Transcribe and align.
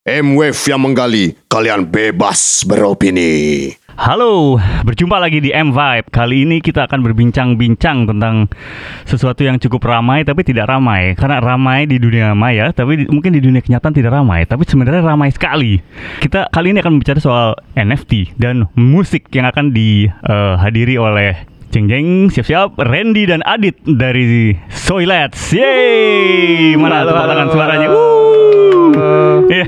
M-Wave 0.00 0.56
yang 0.64 0.80
menggali, 0.80 1.36
kalian 1.44 1.84
bebas 1.84 2.64
beropini. 2.64 3.68
Halo, 4.00 4.56
berjumpa 4.56 5.20
lagi 5.20 5.44
di 5.44 5.52
M 5.52 5.76
Vibe. 5.76 6.08
Kali 6.08 6.48
ini 6.48 6.64
kita 6.64 6.88
akan 6.88 7.04
berbincang-bincang 7.04 8.08
tentang 8.08 8.48
sesuatu 9.04 9.44
yang 9.44 9.60
cukup 9.60 9.84
ramai 9.84 10.24
tapi 10.24 10.40
tidak 10.40 10.72
ramai. 10.72 11.12
Karena 11.20 11.44
ramai 11.44 11.84
di 11.84 12.00
dunia 12.00 12.32
maya, 12.32 12.72
tapi 12.72 13.04
di- 13.04 13.12
mungkin 13.12 13.36
di 13.36 13.44
dunia 13.44 13.60
kenyataan 13.60 13.92
tidak 13.92 14.16
ramai. 14.16 14.48
Tapi 14.48 14.64
sebenarnya 14.64 15.04
ramai 15.04 15.28
sekali. 15.36 15.84
Kita 16.24 16.48
kali 16.48 16.72
ini 16.72 16.80
akan 16.80 16.96
bicara 16.96 17.20
soal 17.20 17.60
NFT 17.76 18.40
dan 18.40 18.72
musik 18.80 19.28
yang 19.36 19.52
akan 19.52 19.76
dihadiri 19.76 20.96
oleh 20.96 21.44
Jeng 21.76 21.92
Jeng, 21.92 22.32
siap-siap, 22.32 22.72
Randy 22.80 23.28
dan 23.28 23.44
Adit 23.44 23.76
dari 23.84 24.56
Soilets. 24.72 25.52
Yeay! 25.52 26.72
Mana 26.80 27.04
tepuk 27.04 27.20
tangan 27.28 27.48
suaranya? 27.52 27.88
Wuh. 27.92 29.19
Iya. 29.46 29.64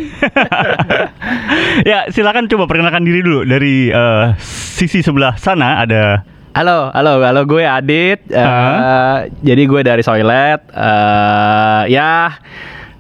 ya, 1.91 1.99
silakan 2.09 2.47
coba 2.47 2.67
perkenalkan 2.67 3.03
diri 3.03 3.23
dulu 3.23 3.45
dari 3.45 3.89
eh, 3.89 4.27
sisi 4.43 5.01
sebelah 5.01 5.37
sana 5.37 5.81
ada 5.81 6.27
Halo, 6.53 6.93
halo, 6.93 7.17
halo 7.25 7.49
gue 7.49 7.65
Adit. 7.65 8.29
Eh, 8.29 8.37
Ah. 8.37 9.25
jadi 9.41 9.65
gue 9.65 9.81
dari 9.81 10.05
Soilet. 10.05 10.61
Eh, 10.69 11.83
ya 11.89 12.29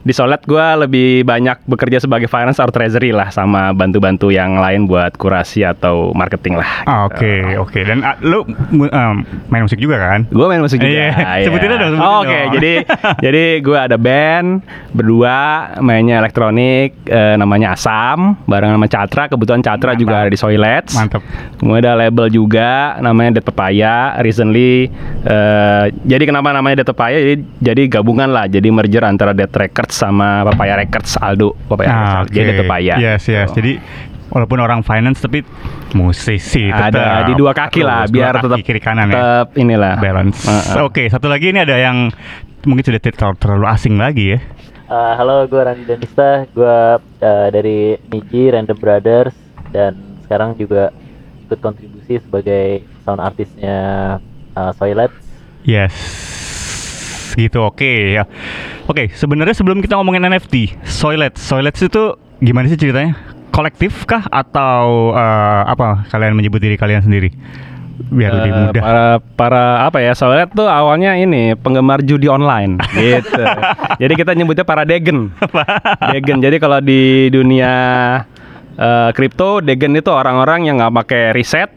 di 0.02 0.10
Soilet 0.10 0.42
gue 0.42 0.66
lebih 0.78 1.22
banyak 1.22 1.62
bekerja 1.64 1.98
sebagai 1.98 2.26
finance 2.26 2.58
or 2.58 2.68
treasury 2.68 3.10
lah 3.10 3.30
sama 3.30 3.70
bantu-bantu 3.70 4.28
yang 4.28 4.58
lain 4.58 4.84
buat 4.84 5.14
kurasi 5.14 5.62
atau 5.62 6.10
marketing 6.12 6.58
lah. 6.58 6.82
Ah, 6.84 7.06
Oke, 7.06 7.54
oke. 7.54 7.78
Dan 7.80 8.02
ah, 8.02 8.18
lu 8.18 8.42
em, 8.82 9.16
main 9.46 9.62
musik 9.62 9.78
juga 9.78 9.96
kan? 9.96 10.26
Gue 10.26 10.46
main 10.46 10.58
musik 10.58 10.78
juga. 10.78 10.90
Iya, 10.90 11.10
iya. 11.38 11.46
sebutin 11.46 11.70
aja 11.70 11.86
dong, 11.86 12.02
Oh, 12.02 12.22
Oke, 12.22 12.34
dong. 12.34 12.52
jadi 12.58 12.72
jadi 13.30 13.44
gue 13.62 13.78
ada 13.78 13.94
band 13.94 14.66
berdua 14.90 15.38
mainnya 15.78 16.18
elektronik 16.18 16.98
eh, 17.06 17.34
namanya 17.38 17.74
Asam 17.74 18.34
bareng 18.44 18.74
sama 18.74 18.86
Catra. 18.86 19.30
Kebetulan 19.30 19.62
Catra 19.62 19.94
Mantap. 19.94 20.02
juga 20.02 20.14
ada 20.26 20.30
di 20.30 20.38
Soilets. 20.38 20.92
Mantap. 20.98 21.22
Kemudian 21.56 21.78
ada 21.84 21.94
label 21.94 22.26
juga 22.26 22.98
namanya 22.98 23.38
Dead 23.38 23.46
Papaya. 23.46 24.18
Recently 24.18 24.90
eh, 25.22 25.84
jadi 26.02 26.24
kenapa 26.26 26.50
namanya 26.50 26.82
Dead 26.82 26.90
Papaya? 26.90 27.16
Jadi 27.16 27.34
jadi 27.62 27.82
gabungan 27.86 28.26
lah. 28.26 28.50
Jadi 28.50 28.66
merger 28.66 29.06
antara 29.06 29.30
Dead 29.30 29.46
Records 29.46 29.91
sama 29.92 30.48
Papaya 30.48 30.80
Records 30.80 31.20
Aldo. 31.20 31.52
Papaya 31.68 31.88
Records. 31.92 32.08
Ah, 32.08 32.18
Aldo. 32.24 32.32
Jadi 32.32 32.44
Dead 32.48 32.60
Papaya. 32.64 32.94
Yes, 32.96 33.22
yes. 33.28 33.48
Gitu. 33.52 33.56
Jadi 33.60 33.72
walaupun 34.32 34.58
orang 34.64 34.80
finance 34.80 35.20
tapi 35.20 35.44
musisi 35.92 36.72
tetap. 36.72 36.96
ada 36.96 37.28
di 37.28 37.36
dua 37.36 37.52
kaki 37.52 37.84
lah 37.84 38.08
Terus, 38.08 38.16
dua 38.16 38.16
biar 38.16 38.34
kaki 38.34 38.44
tetap 38.48 38.58
kiri 38.64 38.80
kanan 38.80 39.06
ya. 39.12 39.14
tetap 39.14 39.48
inilah 39.60 39.94
Balance. 40.00 40.38
Heeh. 40.48 40.80
Oke, 40.88 41.02
satu 41.12 41.28
lagi 41.28 41.52
ini 41.52 41.60
ada 41.60 41.76
yang 41.76 42.08
mungkin 42.64 42.82
sudah 42.82 43.00
tidak 43.00 43.36
terlalu 43.36 43.66
asing 43.68 44.00
lagi 44.00 44.36
ya. 44.36 44.38
Uh, 44.92 45.12
halo, 45.16 45.48
gue 45.48 45.60
Randy 45.60 45.84
Danista. 45.88 46.44
Gue 46.52 47.00
uh, 47.00 47.48
dari 47.48 47.96
Niji 48.12 48.52
Random 48.52 48.76
Brothers 48.76 49.36
dan 49.72 49.96
sekarang 50.24 50.56
juga 50.56 50.92
ikut 51.48 51.60
kontribusi 51.60 52.20
sebagai 52.20 52.84
sound 53.04 53.20
artisnya 53.20 53.76
uh, 54.56 54.72
Soilet. 54.76 55.12
Yes. 55.64 56.31
Gitu 57.34 57.58
oke 57.58 58.16
ya. 58.18 58.24
Oke, 58.86 59.08
sebenarnya 59.12 59.56
sebelum 59.56 59.80
kita 59.80 59.96
ngomongin 59.96 60.28
NFT, 60.28 60.84
Soilets, 60.84 61.40
Soilets 61.40 61.80
itu 61.80 62.16
gimana 62.38 62.68
sih 62.68 62.76
ceritanya? 62.76 63.16
Kolektif 63.52 64.08
kah 64.08 64.24
atau 64.32 65.12
eh, 65.12 65.62
apa 65.68 66.08
kalian 66.08 66.32
menyebut 66.32 66.60
diri 66.60 66.80
kalian 66.80 67.04
sendiri? 67.04 67.28
Biar 68.08 68.32
lebih 68.32 68.52
Eh, 68.52 68.58
mudah. 68.66 68.82
Para 68.82 69.06
para 69.36 69.64
apa 69.84 69.98
ya? 70.00 70.16
Soalnya 70.16 70.48
tuh 70.48 70.64
awalnya 70.64 71.12
ini 71.16 71.52
penggemar 71.56 72.00
judi 72.00 72.26
online 72.26 72.80
gitu. 72.96 73.44
Jadi 74.00 74.12
kita 74.16 74.32
nyebutnya 74.32 74.64
para 74.64 74.88
degen. 74.88 75.28
degen. 76.16 76.40
Jadi 76.40 76.56
kalau 76.56 76.80
di 76.80 77.28
dunia 77.28 77.72
eh, 78.74 79.10
kripto, 79.12 79.60
degen 79.60 79.92
itu 79.92 80.08
orang-orang 80.08 80.64
yang 80.66 80.80
nggak 80.80 81.04
pakai 81.04 81.22
riset, 81.36 81.68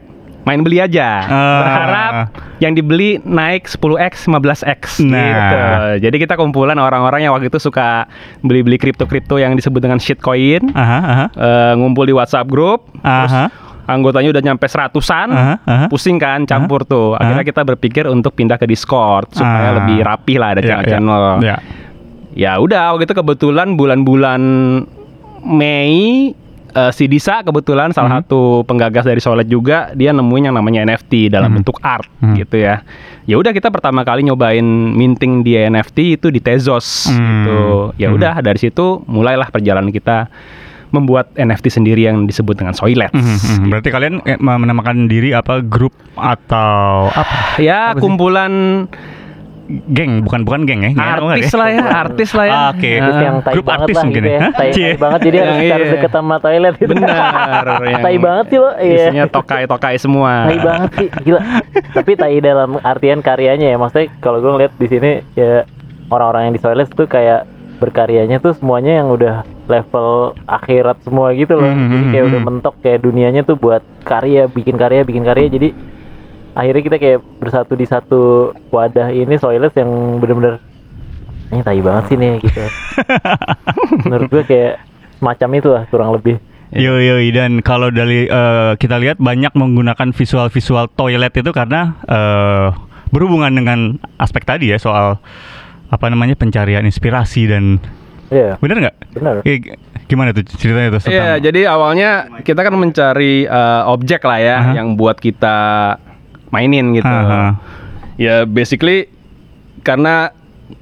main 0.46 0.62
beli 0.62 0.78
aja. 0.78 1.26
Ah. 1.26 1.58
Berharap 1.60 2.12
yang 2.58 2.72
dibeli 2.72 3.18
naik 3.20 3.66
10x, 3.66 4.24
15x 4.24 5.02
Nah. 5.02 5.18
gitu. 5.18 5.56
Jadi 6.06 6.16
kita 6.16 6.38
kumpulan 6.38 6.78
orang-orang 6.78 7.26
yang 7.26 7.34
waktu 7.34 7.50
itu 7.50 7.58
suka 7.58 8.06
beli-beli 8.40 8.78
kripto-kripto 8.78 9.36
yang 9.36 9.52
disebut 9.52 9.82
dengan 9.82 9.98
shitcoin. 9.98 10.70
Aha, 10.72 10.98
aha. 11.02 11.26
Eh, 11.34 11.72
ngumpul 11.74 12.06
di 12.06 12.14
WhatsApp 12.14 12.46
grup, 12.46 12.86
terus 12.94 13.34
Aha. 13.34 13.46
anggotanya 13.84 14.30
udah 14.30 14.42
nyampe 14.44 14.66
seratusan, 14.66 15.28
Aha, 15.28 15.54
aha. 15.60 15.86
pusing 15.90 16.16
kan 16.16 16.46
campur 16.46 16.86
tuh. 16.86 17.18
Akhirnya 17.18 17.42
kita 17.42 17.66
berpikir 17.66 18.06
untuk 18.06 18.32
pindah 18.32 18.54
ke 18.54 18.64
Discord 18.64 19.34
supaya 19.34 19.74
Ah. 19.74 19.76
lebih 19.82 19.98
rapi 20.00 20.38
lah 20.38 20.54
ada 20.54 20.62
Ya, 20.62 20.78
channel-channel. 20.78 21.22
Ya. 21.42 21.56
Ya 22.36 22.52
udah 22.56 22.94
waktu 22.94 23.04
itu 23.04 23.16
kebetulan 23.16 23.74
bulan-bulan 23.74 24.40
Mei 25.42 26.30
eh, 26.76 26.92
si 26.92 27.08
Disa 27.08 27.40
kebetulan 27.40 27.90
salah 27.90 28.12
Mhm. 28.12 28.18
satu 28.20 28.40
penggagas 28.62 29.02
dari 29.02 29.18
Solet 29.18 29.48
juga 29.48 29.96
dia 29.96 30.12
nemuin 30.12 30.52
yang 30.52 30.56
namanya 30.56 30.84
NFT 30.84 31.32
dalam 31.32 31.48
Mhm. 31.48 31.56
bentuk 31.56 31.80
art 31.80 32.04
Mhm. 32.20 32.34
gitu 32.36 32.56
ya. 32.60 32.84
Ya 33.24 33.34
udah 33.34 33.50
kita 33.50 33.72
pertama 33.72 34.04
kali 34.04 34.22
nyobain 34.22 34.62
minting 34.92 35.40
di 35.40 35.56
NFT 35.56 36.14
itu 36.14 36.28
di 36.28 36.38
Tezos 36.38 37.08
Hmm. 37.08 37.16
gitu. 37.16 37.60
Ya 37.96 38.12
Mhm. 38.12 38.16
udah 38.20 38.34
dari 38.38 38.60
situ 38.60 39.00
mulailah 39.08 39.48
perjalanan 39.48 39.88
kita 39.88 40.28
membuat 40.86 41.34
NFT 41.34 41.66
sendiri 41.72 42.06
yang 42.06 42.24
disebut 42.24 42.54
dengan 42.54 42.70
Soilets. 42.70 43.10
Mhm, 43.10 43.66
mhm. 43.66 43.68
Berarti 43.72 43.88
kalian 43.90 44.14
eh, 44.22 44.38
menamakan 44.38 45.10
diri 45.10 45.34
apa 45.34 45.58
grup 45.58 45.90
atau 46.14 47.10
apa? 47.10 47.58
Ya 47.58 47.90
Apa 47.90 47.98
sih? 47.98 48.04
Geng, 49.66 50.22
bukan 50.22 50.46
bukan 50.46 50.60
geng 50.62 50.80
ya? 50.86 50.90
Apa 50.94 51.34
artis 51.34 51.50
ya? 51.50 51.58
lah 51.58 51.68
ya, 51.68 51.82
artis 51.90 52.30
lah 52.30 52.46
ya. 52.46 52.54
Ah, 52.54 52.68
oke. 52.70 52.86
Ah, 52.86 52.98
Terus 53.02 53.18
yang 53.18 53.36
tai 53.42 53.54
grup 53.58 53.64
banget 53.66 53.82
artis 53.82 53.96
lah 53.96 54.04
mungkin 54.06 54.22
gitu 54.22 54.30
ya? 54.30 54.38
ya. 54.38 54.46
Tai, 54.46 54.70
tai 54.70 54.94
banget 54.94 55.20
jadi 55.26 55.36
harus, 55.36 55.50
Yang 55.56 55.74
harus 55.74 55.86
iya. 55.86 55.94
deket 55.98 56.12
sama 56.14 56.34
toilet 56.38 56.74
gitu. 56.78 56.90
Benar. 56.94 57.64
tai 58.06 58.16
banget 58.22 58.46
sih 58.46 58.58
lo. 58.62 58.70
Iya. 58.78 58.94
Isinya 58.94 59.24
tokai-tokai 59.26 59.96
semua. 59.98 60.32
Tai 60.46 60.58
banget 60.62 60.90
sih, 60.94 61.08
gila. 61.26 61.40
Tapi 61.90 62.12
tai 62.14 62.36
dalam 62.38 62.70
artian 62.78 63.20
karyanya 63.26 63.66
ya. 63.74 63.76
Maksudnya 63.76 64.06
kalau 64.22 64.38
gue 64.38 64.50
ngeliat 64.54 64.72
di 64.78 64.86
sini 64.86 65.10
ya 65.34 65.66
orang-orang 66.14 66.42
yang 66.50 66.54
di 66.54 66.62
Soilet 66.62 66.88
tuh 66.94 67.10
kayak 67.10 67.50
berkaryanya 67.76 68.40
tuh 68.40 68.56
semuanya 68.56 69.04
yang 69.04 69.12
udah 69.12 69.44
level 69.66 70.32
akhirat 70.46 71.02
semua 71.02 71.34
gitu 71.34 71.58
loh. 71.58 71.68
Hmm, 71.68 71.90
Jadi 71.90 72.04
hmm, 72.06 72.12
kayak 72.14 72.22
hmm. 72.24 72.30
udah 72.30 72.40
mentok 72.40 72.74
kayak 72.80 73.00
dunianya 73.02 73.42
tuh 73.42 73.56
buat 73.58 73.82
karya, 74.06 74.46
bikin 74.46 74.78
karya, 74.78 75.02
bikin 75.02 75.24
karya. 75.26 75.46
Jadi 75.50 75.68
akhirnya 76.56 76.82
kita 76.82 76.96
kayak 76.96 77.18
bersatu 77.36 77.72
di 77.72 77.84
satu 77.84 78.20
wadah 78.70 79.12
ini 79.12 79.36
Soilet 79.36 79.70
yang 79.72 79.90
bener-bener 80.16 80.56
ini 81.46 81.60
tai 81.60 81.78
banget 81.78 82.04
sih 82.08 82.16
nih 82.16 82.32
gitu. 82.40 82.64
Menurut 84.04 84.28
gue 84.28 84.42
kayak 84.42 84.74
semacam 85.16 85.48
itu 85.54 85.68
lah 85.70 85.82
kurang 85.86 86.10
lebih. 86.10 86.40
Yo 86.68 86.98
yo 86.98 87.22
dan 87.30 87.62
kalau 87.62 87.88
dari 87.88 88.26
eh, 88.26 88.72
kita 88.74 88.98
lihat 88.98 89.16
banyak 89.16 89.54
menggunakan 89.54 90.10
visual-visual 90.10 90.90
toilet 90.90 91.30
itu 91.30 91.50
karena 91.52 91.94
eh, 92.02 92.66
berhubungan 93.06 93.52
dengan 93.52 93.78
aspek 94.16 94.42
tadi 94.42 94.74
ya 94.74 94.78
soal 94.80 95.22
apa 95.86 96.06
namanya 96.08 96.34
pencarian 96.34 96.82
inspirasi 96.82 97.46
dan 97.46 97.78
Iya, 98.26 98.58
bener 98.58 98.76
nggak? 98.82 98.96
benar. 99.14 99.34
Eh, 99.46 99.62
g- 99.62 99.78
gimana 100.10 100.34
tuh 100.34 100.42
ceritanya 100.58 100.98
tuh? 100.98 101.06
Iya, 101.06 101.38
tentang- 101.38 101.42
jadi 101.46 101.60
awalnya 101.70 102.10
kita 102.42 102.58
kan 102.58 102.74
mencari 102.74 103.46
eh, 103.46 103.82
objek 103.86 104.18
lah 104.20 104.38
ya 104.42 104.56
Aha. 104.58 104.72
yang 104.74 104.98
buat 104.98 105.14
kita 105.14 105.56
mainin 106.48 106.92
gitu. 106.92 107.06
Aha. 107.06 107.58
Ya 108.16 108.42
basically 108.42 109.10
karena 109.80 110.30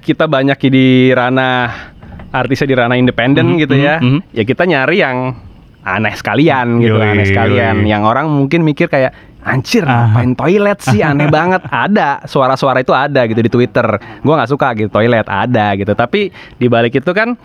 kita 0.01 0.25
banyak 0.25 0.57
di 0.65 0.87
ranah 1.11 1.93
artisnya 2.31 2.67
di 2.67 2.77
ranah 2.77 2.97
independen 2.97 3.55
Mhm, 3.55 3.59
gitu 3.61 3.75
ya. 3.75 3.99
mhm, 3.99 4.09
mhm. 4.09 4.21
Ya 4.33 4.43
kita 4.43 4.65
nyari 4.65 4.97
yang 4.99 5.19
aneh 5.85 6.15
sekalian 6.15 6.81
gitu, 6.81 6.97
Yoi, 6.97 7.11
aneh 7.11 7.27
sekalian. 7.29 7.85
yoi. 7.85 7.93
Yang 7.93 8.03
orang 8.05 8.27
mungkin 8.27 8.65
mikir 8.65 8.89
kayak 8.89 9.13
anjir 9.45 9.85
Aha. 9.85 10.09
ngapain 10.09 10.33
toilet 10.33 10.79
sih 10.81 11.01
aneh 11.01 11.29
banget. 11.37 11.61
Ada 11.65 12.25
suara-suara 12.25 12.81
itu 12.81 12.91
ada 12.91 13.29
gitu 13.29 13.39
di 13.39 13.53
Twitter. 13.53 13.85
Gua 14.25 14.41
nggak 14.41 14.51
suka 14.51 14.73
gitu 14.73 14.89
toilet 14.89 15.29
ada 15.29 15.77
gitu. 15.77 15.93
Tapi 15.93 16.29
di 16.57 16.67
balik 16.67 16.97
itu 16.97 17.13
kan 17.13 17.37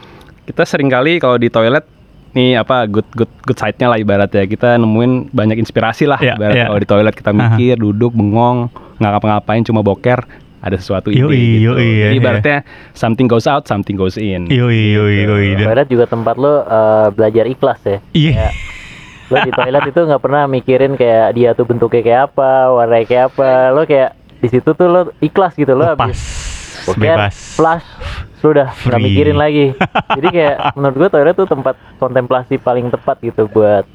kita 0.46 0.64
sering 0.64 0.88
kali 0.88 1.20
kalau 1.20 1.36
di 1.36 1.52
toilet 1.52 1.84
nih 2.32 2.56
apa 2.56 2.86
good 2.86 3.08
good 3.12 3.32
good 3.42 3.56
side-nya 3.56 3.88
lah 3.88 3.98
ibaratnya 3.98 4.46
kita 4.46 4.76
nemuin 4.76 5.30
banyak 5.30 5.58
inspirasi 5.58 6.06
lah 6.06 6.18
Iya, 6.18 6.36
ibarat 6.36 6.54
iya. 6.54 6.66
kalau 6.66 6.80
di 6.80 6.88
toilet 6.88 7.16
kita 7.16 7.32
mikir 7.32 7.76
duduk 7.76 8.12
bengong 8.12 8.70
nggak 8.96 9.12
ngapa-ngapain 9.12 9.62
cuma 9.62 9.80
boker 9.80 10.22
ada 10.60 10.76
sesuatu 10.76 11.08
ide 11.08 11.24
Yoi, 11.24 11.32
gitu. 11.32 11.72
yoi, 11.72 11.80
iya, 11.80 12.06
Jadi 12.06 12.12
iya. 12.12 12.20
ibaratnya 12.20 12.58
something 12.92 13.26
goes 13.26 13.46
out 13.46 13.64
something 13.64 13.96
goes 13.96 14.16
in 14.16 14.46
Yoi 14.46 14.92
yoi 14.92 15.14
Gitu. 15.16 15.32
yoi. 15.32 15.48
Dan- 15.56 15.68
Toilet 15.68 15.88
juga 15.88 16.06
tempat 16.06 16.36
lo 16.36 16.54
eh, 16.62 17.08
belajar 17.10 17.46
ikhlas 17.46 17.80
ya. 17.82 17.98
Iya. 18.12 18.32
Kayak 18.36 18.54
lo 19.30 19.38
di 19.40 19.52
toilet 19.54 19.84
itu 19.88 20.00
nggak 20.04 20.20
pernah 20.20 20.44
mikirin 20.46 20.94
kayak 20.94 21.28
dia 21.32 21.50
tuh 21.54 21.64
bentuknya 21.64 22.02
kayak 22.02 22.22
apa, 22.28 22.52
warnanya 22.68 23.06
kayak 23.06 23.26
apa. 23.30 23.50
Lo 23.72 23.82
kayak 23.84 24.10
di 24.36 24.48
situ 24.50 24.70
tuh 24.70 24.86
lo 24.86 25.02
ikhlas 25.20 25.54
gitu 25.54 25.72
lo 25.72 25.86
Lepas. 25.86 25.96
habis 25.96 26.20
boker, 26.90 27.06
Bebas. 27.06 27.36
flash, 27.58 27.88
sudah 28.42 28.74
nggak 28.74 29.02
mikirin 29.02 29.38
lagi. 29.38 29.78
Jadi 30.18 30.28
kayak 30.34 30.56
menurut 30.74 30.96
gua 30.98 31.10
toilet 31.14 31.36
tuh 31.38 31.48
tempat 31.48 31.76
kontemplasi 32.02 32.58
paling 32.58 32.90
tepat 32.90 33.22
gitu 33.22 33.46
buat 33.50 33.86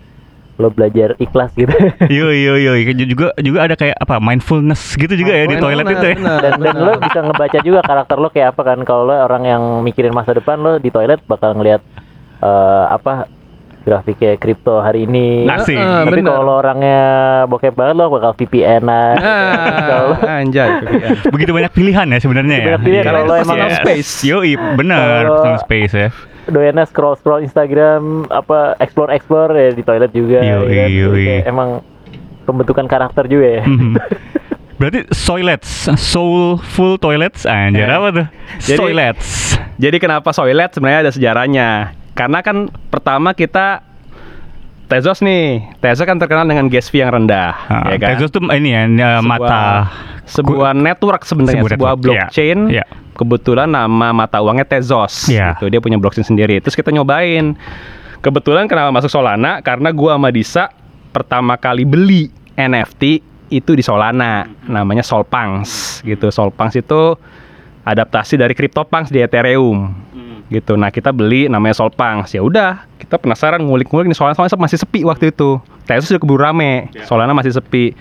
lo 0.54 0.70
belajar 0.70 1.18
ikhlas 1.18 1.50
gitu. 1.58 1.74
Yoi 2.06 2.46
yoi 2.46 2.62
yoi. 2.62 2.80
Juga 3.10 3.34
juga 3.42 3.58
ada 3.66 3.74
kayak 3.74 3.98
apa 3.98 4.22
mindfulness 4.22 4.94
gitu 4.94 5.18
juga 5.18 5.34
ya 5.34 5.50
di 5.50 5.58
toilet 5.58 5.82
itu 5.82 6.06
ya. 6.06 6.14
Benar, 6.14 6.38
dan 6.38 6.52
dan 6.62 6.76
lo 6.78 6.92
bisa 7.02 7.18
ngebaca 7.26 7.58
juga 7.58 7.80
karakter 7.82 8.16
lo 8.22 8.28
kayak 8.30 8.54
apa 8.54 8.62
kan 8.62 8.78
kalau 8.86 9.02
lo 9.10 9.14
orang 9.18 9.42
yang 9.42 9.62
mikirin 9.82 10.14
masa 10.14 10.30
depan 10.30 10.62
lo 10.62 10.78
di 10.78 10.94
toilet 10.94 11.18
bakal 11.26 11.58
ngelihat 11.58 11.82
eh, 12.38 12.84
apa 12.86 13.26
grafiknya 13.84 14.34
kripto 14.34 14.80
hari 14.80 15.04
ini. 15.04 15.44
Tapi 15.44 15.76
bener. 16.10 16.32
kalau 16.32 16.54
orangnya 16.56 17.00
bokep 17.46 17.70
banget 17.70 17.94
lo 17.94 18.08
bakal 18.08 18.32
VPN 18.34 18.84
Ah, 18.88 20.40
anjay. 20.40 20.80
Begitu 21.34 21.52
banyak 21.52 21.70
pilihan 21.70 22.06
ya 22.06 22.18
sebenarnya 22.18 22.56
ya. 22.56 22.66
Banyak 22.66 22.82
pilihan, 22.82 23.02
Iya. 23.02 23.06
kalau 23.06 23.20
lo 23.22 23.34
Yes. 23.34 23.44
emang 23.44 23.58
space. 23.76 24.12
Yoi, 24.24 24.52
benar, 24.74 25.04
Kalau- 25.04 25.32
personal 25.36 25.58
space 25.60 25.94
ya. 25.94 26.08
doyannya 26.44 26.84
scroll 26.84 27.16
scroll 27.16 27.40
Instagram 27.40 28.28
apa 28.28 28.76
explore 28.78 29.08
explore 29.10 29.52
ya 29.52 29.70
di 29.70 29.80
toilet 29.80 30.12
juga. 30.12 30.40
Yoi, 30.40 30.48
ya 30.48 30.56
kan? 30.56 30.68
Jadi 30.82 30.96
yoi. 30.98 31.24
kayak 31.24 31.44
Emang 31.46 31.68
pembentukan 32.42 32.84
karakter 32.84 33.24
juga 33.26 33.48
ya. 33.60 33.64
Mhm. 33.64 33.96
Berarti 34.74 35.06
soilets, 35.08 35.86
soulful 35.94 36.98
toilets, 36.98 37.46
anjir 37.46 37.86
Eh. 37.86 37.90
apa 37.90 38.08
tuh? 38.10 38.26
Jadi- 38.60 38.76
Soilets. 38.76 39.28
Jadi 39.74 39.96
kenapa 39.96 40.30
soilet 40.30 40.70
sebenarnya 40.70 41.00
ada 41.00 41.12
sejarahnya. 41.12 41.68
Karena 42.14 42.40
kan 42.40 42.56
pertama 42.88 43.34
kita 43.34 43.82
Tezos 44.84 45.24
nih, 45.24 45.64
Tezos 45.80 46.04
kan 46.04 46.20
terkenal 46.20 46.44
dengan 46.44 46.68
gas 46.68 46.92
fee 46.92 47.00
yang 47.00 47.08
rendah, 47.10 47.56
Ah, 47.66 47.88
ya 47.88 47.96
kan? 47.96 48.08
Tezos 48.14 48.30
tuh 48.30 48.44
ini 48.52 48.68
ya, 48.70 48.84
ya, 48.84 49.10
Sebuah- 49.18 49.24
mata 49.24 49.62
sebuah 50.24 50.70
network 50.76 51.22
sebenarnya, 51.24 51.64
Sebuah 51.64 51.72
sebuah, 51.72 51.92
network, 51.96 52.04
blockchain. 52.04 52.58
iya, 52.68 52.84
iya. 52.84 52.84
Kebetulan 53.14 53.68
nama 53.70 54.12
mata 54.12 54.44
uangnya 54.44 54.68
Tezos, 54.68 55.26
Iya. 55.26 55.56
gitu. 55.56 55.72
Dia 55.72 55.80
punya 55.80 55.96
blockchain 55.96 56.26
sendiri. 56.26 56.60
Terus 56.60 56.76
kita 56.76 56.92
nyobain. 56.92 57.56
Kebetulan 58.20 58.68
kenapa 58.68 58.92
masuk 58.92 59.08
Solana? 59.08 59.64
Karena 59.64 59.88
gua 59.88 60.20
sama 60.20 60.28
Disa 60.28 60.68
pertama 61.10 61.56
kali 61.56 61.88
beli 61.88 62.28
NFT 62.52 63.24
itu 63.48 63.72
di 63.72 63.80
Solana, 63.80 64.44
namanya 64.64 65.00
Solpangs, 65.00 66.02
gitu. 66.02 66.28
Solpangs 66.28 66.76
itu 66.76 67.16
adaptasi 67.82 68.36
dari 68.36 68.52
CryptoPunks 68.52 69.08
di 69.08 69.20
Ethereum. 69.20 69.92
Gitu. 70.54 70.78
Nah, 70.78 70.94
kita 70.94 71.10
beli 71.10 71.50
namanya 71.50 71.74
Solpangs. 71.74 72.30
Ya 72.30 72.46
udah, 72.46 72.86
kita 73.02 73.18
penasaran 73.18 73.58
ngulik-ngulik 73.58 74.06
nih 74.06 74.14
Solana, 74.14 74.38
Solana 74.38 74.54
masih 74.62 74.78
sepi 74.78 75.02
waktu 75.02 75.34
itu. 75.34 75.58
Tezos 75.84 76.14
udah 76.14 76.22
keburu 76.22 76.40
rame, 76.46 76.94
Solana 77.10 77.34
masih 77.34 77.50
sepi. 77.50 77.98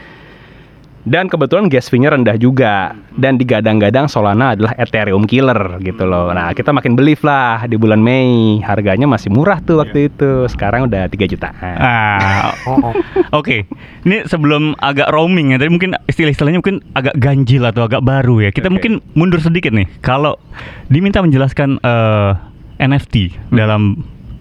Dan 1.04 1.28
kebetulan 1.28 1.68
gas 1.68 1.92
fee-nya 1.92 2.10
rendah 2.10 2.36
juga 2.36 2.96
dan 3.14 3.36
digadang-gadang 3.36 4.08
Solana 4.08 4.56
adalah 4.56 4.72
Ethereum 4.74 5.24
killer 5.24 5.76
gitu 5.80 6.04
loh. 6.04 6.32
Nah, 6.32 6.52
kita 6.52 6.72
makin 6.72 6.96
believe 6.96 7.20
lah 7.22 7.68
di 7.68 7.76
bulan 7.76 8.00
Mei. 8.00 8.60
Harganya 8.60 9.04
masih 9.04 9.28
murah 9.28 9.60
tuh 9.60 9.84
waktu 9.84 10.08
itu. 10.08 10.48
Sekarang 10.48 10.88
udah 10.88 11.06
3 11.06 11.28
jutaan. 11.28 11.76
Ah, 11.76 12.56
Oh, 12.64 12.80
oh. 12.88 12.94
Oke, 13.34 13.68
ini 14.02 14.24
sebelum 14.24 14.80
agak 14.80 15.12
roaming 15.12 15.52
ya, 15.52 15.60
tadi 15.60 15.70
mungkin 15.70 15.92
istilah-istilahnya 16.06 16.64
mungkin 16.64 16.80
agak 16.94 17.16
ganjil 17.16 17.68
atau 17.68 17.84
agak 17.84 18.00
baru 18.00 18.40
ya. 18.40 18.50
Kita 18.50 18.68
Oke. 18.68 18.74
mungkin 18.74 18.94
mundur 19.12 19.38
sedikit 19.38 19.76
nih. 19.76 19.92
Kalau 20.00 20.40
diminta 20.88 21.20
menjelaskan 21.20 21.84
eh, 21.84 22.32
NFT 22.80 23.16
Hmm. 23.52 23.60
dalam 23.60 23.82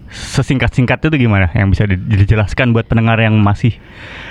sesingkat-singkatnya 0.09 1.09
itu 1.09 1.17
gimana? 1.21 1.51
Yang 1.51 1.67
bisa 1.69 1.83
di- 1.85 1.99
dijelaskan 2.17 2.71
buat 2.71 2.85
pendengar 2.85 3.17
yang 3.17 3.35
masih 3.35 3.75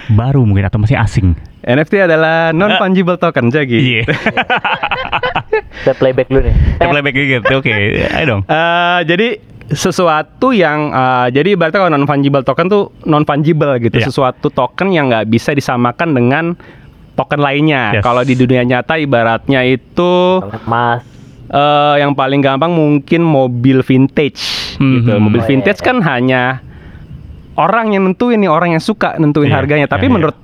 baru 0.09 0.43
mungkin 0.43 0.65
atau 0.65 0.79
masih 0.79 0.97
asing. 0.97 1.37
NFT 1.63 1.95
adalah 2.03 2.51
non 2.51 2.75
fungible 2.77 3.15
token 3.17 3.47
jadi. 3.49 3.79
Iya. 4.03 4.03
Saya 5.85 5.95
playback 5.95 6.27
dulu 6.27 6.43
nih. 6.43 6.55
Kita 6.55 6.87
playback 6.89 7.15
dikit. 7.15 7.43
Oke, 7.53 7.73
ayo 8.05 8.25
dong. 8.29 8.43
Eh, 8.45 9.01
jadi 9.05 9.29
sesuatu 9.69 10.51
yang 10.51 10.91
eh, 10.91 11.27
jadi 11.33 11.55
berarti 11.55 11.77
kalau 11.77 11.89
non 11.89 12.05
fungible 12.05 12.43
token 12.43 12.67
tuh 12.67 12.91
non 13.05 13.23
fungible 13.23 13.79
gitu, 13.79 13.97
Iya. 13.97 14.07
sesuatu 14.07 14.49
token 14.49 14.91
yang 14.91 15.09
nggak 15.09 15.27
bisa 15.27 15.51
disamakan 15.53 16.13
dengan 16.13 16.45
token 17.13 17.39
lainnya. 17.39 17.95
Yes. 17.95 18.03
Kalau 18.03 18.23
di 18.23 18.35
dunia 18.35 18.63
nyata 18.63 18.97
ibaratnya 18.97 19.63
itu 19.63 20.43
Mas. 20.65 21.05
eh 21.47 21.95
yang 21.99 22.13
paling 22.13 22.41
gampang 22.41 22.73
mungkin 22.73 23.21
mobil 23.21 23.83
vintage 23.83 24.41
gitu. 24.75 25.11
Mhm. 25.11 25.21
Mobil 25.21 25.39
Oh, 25.39 25.45
iya, 25.45 25.51
vintage 25.53 25.79
iya. 25.79 25.87
kan 25.87 25.97
hanya 26.03 26.43
orang 27.55 27.93
yang 27.93 28.03
nentuin 28.03 28.41
nih, 28.41 28.49
orang 28.49 28.73
yang 28.73 28.83
suka 28.83 29.15
nentuin 29.15 29.47
Iya, 29.47 29.57
harganya. 29.57 29.87
Tapi 29.87 30.05
iya, 30.05 30.09
iya. 30.09 30.15
menurut 30.17 30.37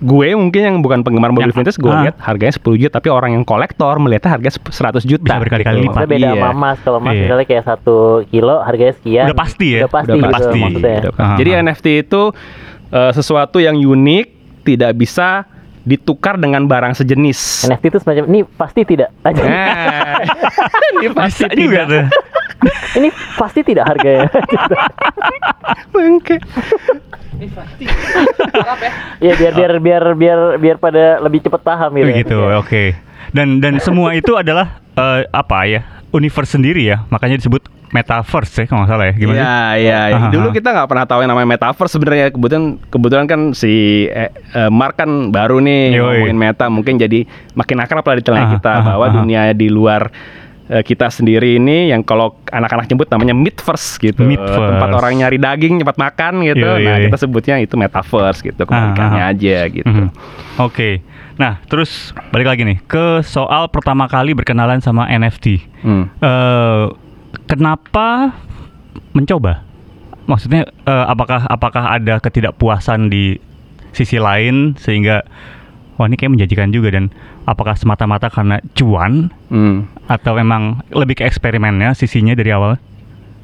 gue 0.00 0.28
mungkin 0.32 0.60
yang 0.62 0.76
bukan 0.80 1.00
penggemar 1.00 1.28
mobil 1.28 1.46
Yang- 1.46 1.56
vintage 1.60 1.78
gue 1.78 1.88
ah. 1.88 2.02
lihat 2.08 2.16
harganya 2.18 2.54
10 2.54 2.80
juta 2.80 2.92
tapi 2.94 3.08
orang 3.08 3.30
yang 3.32 3.44
kolektor 3.44 3.92
melihatnya 3.96 4.32
harga 4.32 4.50
100 4.56 5.04
juta 5.04 5.28
Bisa 5.28 5.36
berkali-kali 5.38 5.76
gitu. 5.76 5.84
lipat. 5.84 5.94
Maksudnya 5.94 6.10
beda 6.10 6.24
Iya. 6.26 6.40
sama 6.40 6.52
mas. 6.56 6.78
Kalau 6.80 6.98
mas 6.98 7.12
Iya. 7.12 7.20
misalnya 7.22 7.46
kayak 7.46 7.64
satu 7.64 7.96
kilo 8.26 8.54
harganya 8.58 8.94
sekian. 8.94 9.24
Udah 9.28 9.38
pasti 9.38 9.66
ya? 9.70 9.80
Udah 9.84 9.92
pasti 9.92 10.08
Udah 10.08 10.16
gitu 10.18 10.32
pasti. 10.32 10.58
maksudnya. 10.58 10.98
Udah 10.98 11.14
pasti. 11.14 11.36
Jadi 11.38 11.50
NFT 11.58 11.86
itu 12.00 12.22
eh, 12.90 13.12
sesuatu 13.12 13.56
yang 13.56 13.76
unik, 13.76 14.26
tidak 14.60 14.92
bisa 14.94 15.46
ditukar 15.80 16.36
dengan 16.36 16.64
barang 16.64 16.92
sejenis. 16.92 17.64
NFT 17.66 17.84
itu 17.86 17.98
semacam 17.98 18.24
ini 18.26 18.40
pasti 18.44 18.80
tidak. 18.82 19.08
Aja. 19.20 19.40
Nah, 19.40 20.20
ini 20.96 21.08
pasti 21.10 21.44
Bisa 21.44 21.54
juga 21.54 21.80
tidak. 21.82 21.88
tuh. 21.88 22.04
Ini 22.98 23.08
pasti 23.38 23.60
tidak 23.64 23.88
harganya. 23.88 24.28
Bangke. 25.94 26.36
Iya 29.20 29.32
biar 29.36 29.52
biar 29.56 29.72
biar 29.80 30.04
biar 30.16 30.40
biar 30.60 30.76
pada 30.76 31.20
lebih 31.24 31.40
cepat 31.44 31.62
paham 31.64 31.90
gitu. 31.96 32.04
ya. 32.04 32.12
Begitu, 32.12 32.38
oke. 32.60 32.84
Dan 33.32 33.62
dan 33.62 33.80
semua 33.80 34.12
itu 34.12 34.36
adalah 34.36 34.80
eh, 34.96 35.24
apa 35.32 35.64
ya? 35.64 35.80
Universe 36.10 36.58
sendiri 36.58 36.84
ya. 36.84 37.06
Makanya 37.08 37.40
disebut 37.40 37.80
metaverse 37.90 38.54
ya 38.54 38.64
kalau 38.70 38.86
nggak 38.86 38.90
salah 38.90 39.06
ya. 39.10 39.14
Gimana? 39.18 39.36
sih? 39.36 39.42
Iya, 39.42 39.60
iya. 39.82 40.00
Aha. 40.14 40.28
Dulu 40.30 40.48
kita 40.54 40.68
nggak 40.70 40.88
pernah 40.88 41.06
tahu 41.06 41.20
yang 41.26 41.30
namanya 41.34 41.48
metaverse 41.58 41.92
sebenarnya. 41.98 42.26
Kebetulan 42.30 42.64
kebetulan 42.90 43.24
kan 43.26 43.40
si 43.54 44.06
eh, 44.06 44.30
eh, 44.54 44.70
Mark 44.70 44.98
kan 44.98 45.34
baru 45.34 45.58
nih 45.58 45.98
Yoi. 45.98 46.00
ngomongin 46.00 46.38
meta, 46.38 46.66
mungkin 46.70 46.98
jadi 46.98 47.26
makin 47.54 47.76
akrab 47.82 48.06
lah 48.06 48.16
di 48.18 48.24
telinga 48.24 48.48
kita 48.58 48.72
aha, 48.80 48.86
bahwa 48.94 49.06
aha. 49.10 49.14
dunia 49.22 49.42
di 49.54 49.68
luar 49.68 50.10
eh, 50.70 50.80
kita 50.80 51.10
sendiri 51.10 51.58
ini 51.58 51.90
yang 51.90 52.00
kalau 52.00 52.38
anak-anak 52.48 52.86
nyebut 52.86 53.10
namanya 53.10 53.34
midverse 53.34 53.98
gitu. 53.98 54.22
Midverse. 54.22 54.70
Tempat 54.70 54.90
orang 54.94 55.12
nyari 55.18 55.36
daging, 55.36 55.82
cepat 55.82 55.98
makan 55.98 56.46
gitu. 56.46 56.62
Yoi, 56.62 56.86
Nah, 56.86 56.96
yoi. 56.96 57.04
kita 57.10 57.16
sebutnya 57.18 57.58
itu 57.58 57.74
metaverse 57.74 58.40
gitu. 58.40 58.62
Kebalikannya 58.62 59.22
Aha. 59.26 59.32
aja 59.34 59.58
gitu. 59.68 59.90
Mhm. 59.90 60.08
Oke. 60.62 61.02
Nah, 61.34 61.56
terus 61.66 62.12
balik 62.30 62.52
lagi 62.52 62.62
nih 62.62 62.78
ke 62.84 63.24
soal 63.24 63.66
pertama 63.72 64.04
kali 64.06 64.36
berkenalan 64.36 64.78
sama 64.78 65.10
NFT. 65.10 65.66
Hmm. 65.82 66.06
eh 66.20 66.84
kenapa 67.46 68.36
mencoba? 69.16 69.64
Maksudnya 70.28 70.68
eh, 70.86 71.04
apakah 71.08 71.48
apakah 71.48 71.96
ada 71.96 72.20
ketidakpuasan 72.20 73.10
di 73.10 73.40
sisi 73.90 74.22
lain 74.22 74.78
sehingga 74.78 75.26
wah 76.00 76.08
ini 76.08 76.16
kayak 76.16 76.32
menjanjikan 76.32 76.72
juga 76.72 76.88
dan 76.90 77.12
apakah 77.44 77.76
semata-mata 77.76 78.32
karena 78.32 78.56
cuan 78.72 79.28
Hmm. 79.52 79.84
atau 80.08 80.32
memang 80.32 80.80
lebih 80.88 81.20
ke 81.20 81.28
eksperimennya 81.28 81.92
sisinya 81.92 82.32
dari 82.32 82.48
awal? 82.48 82.80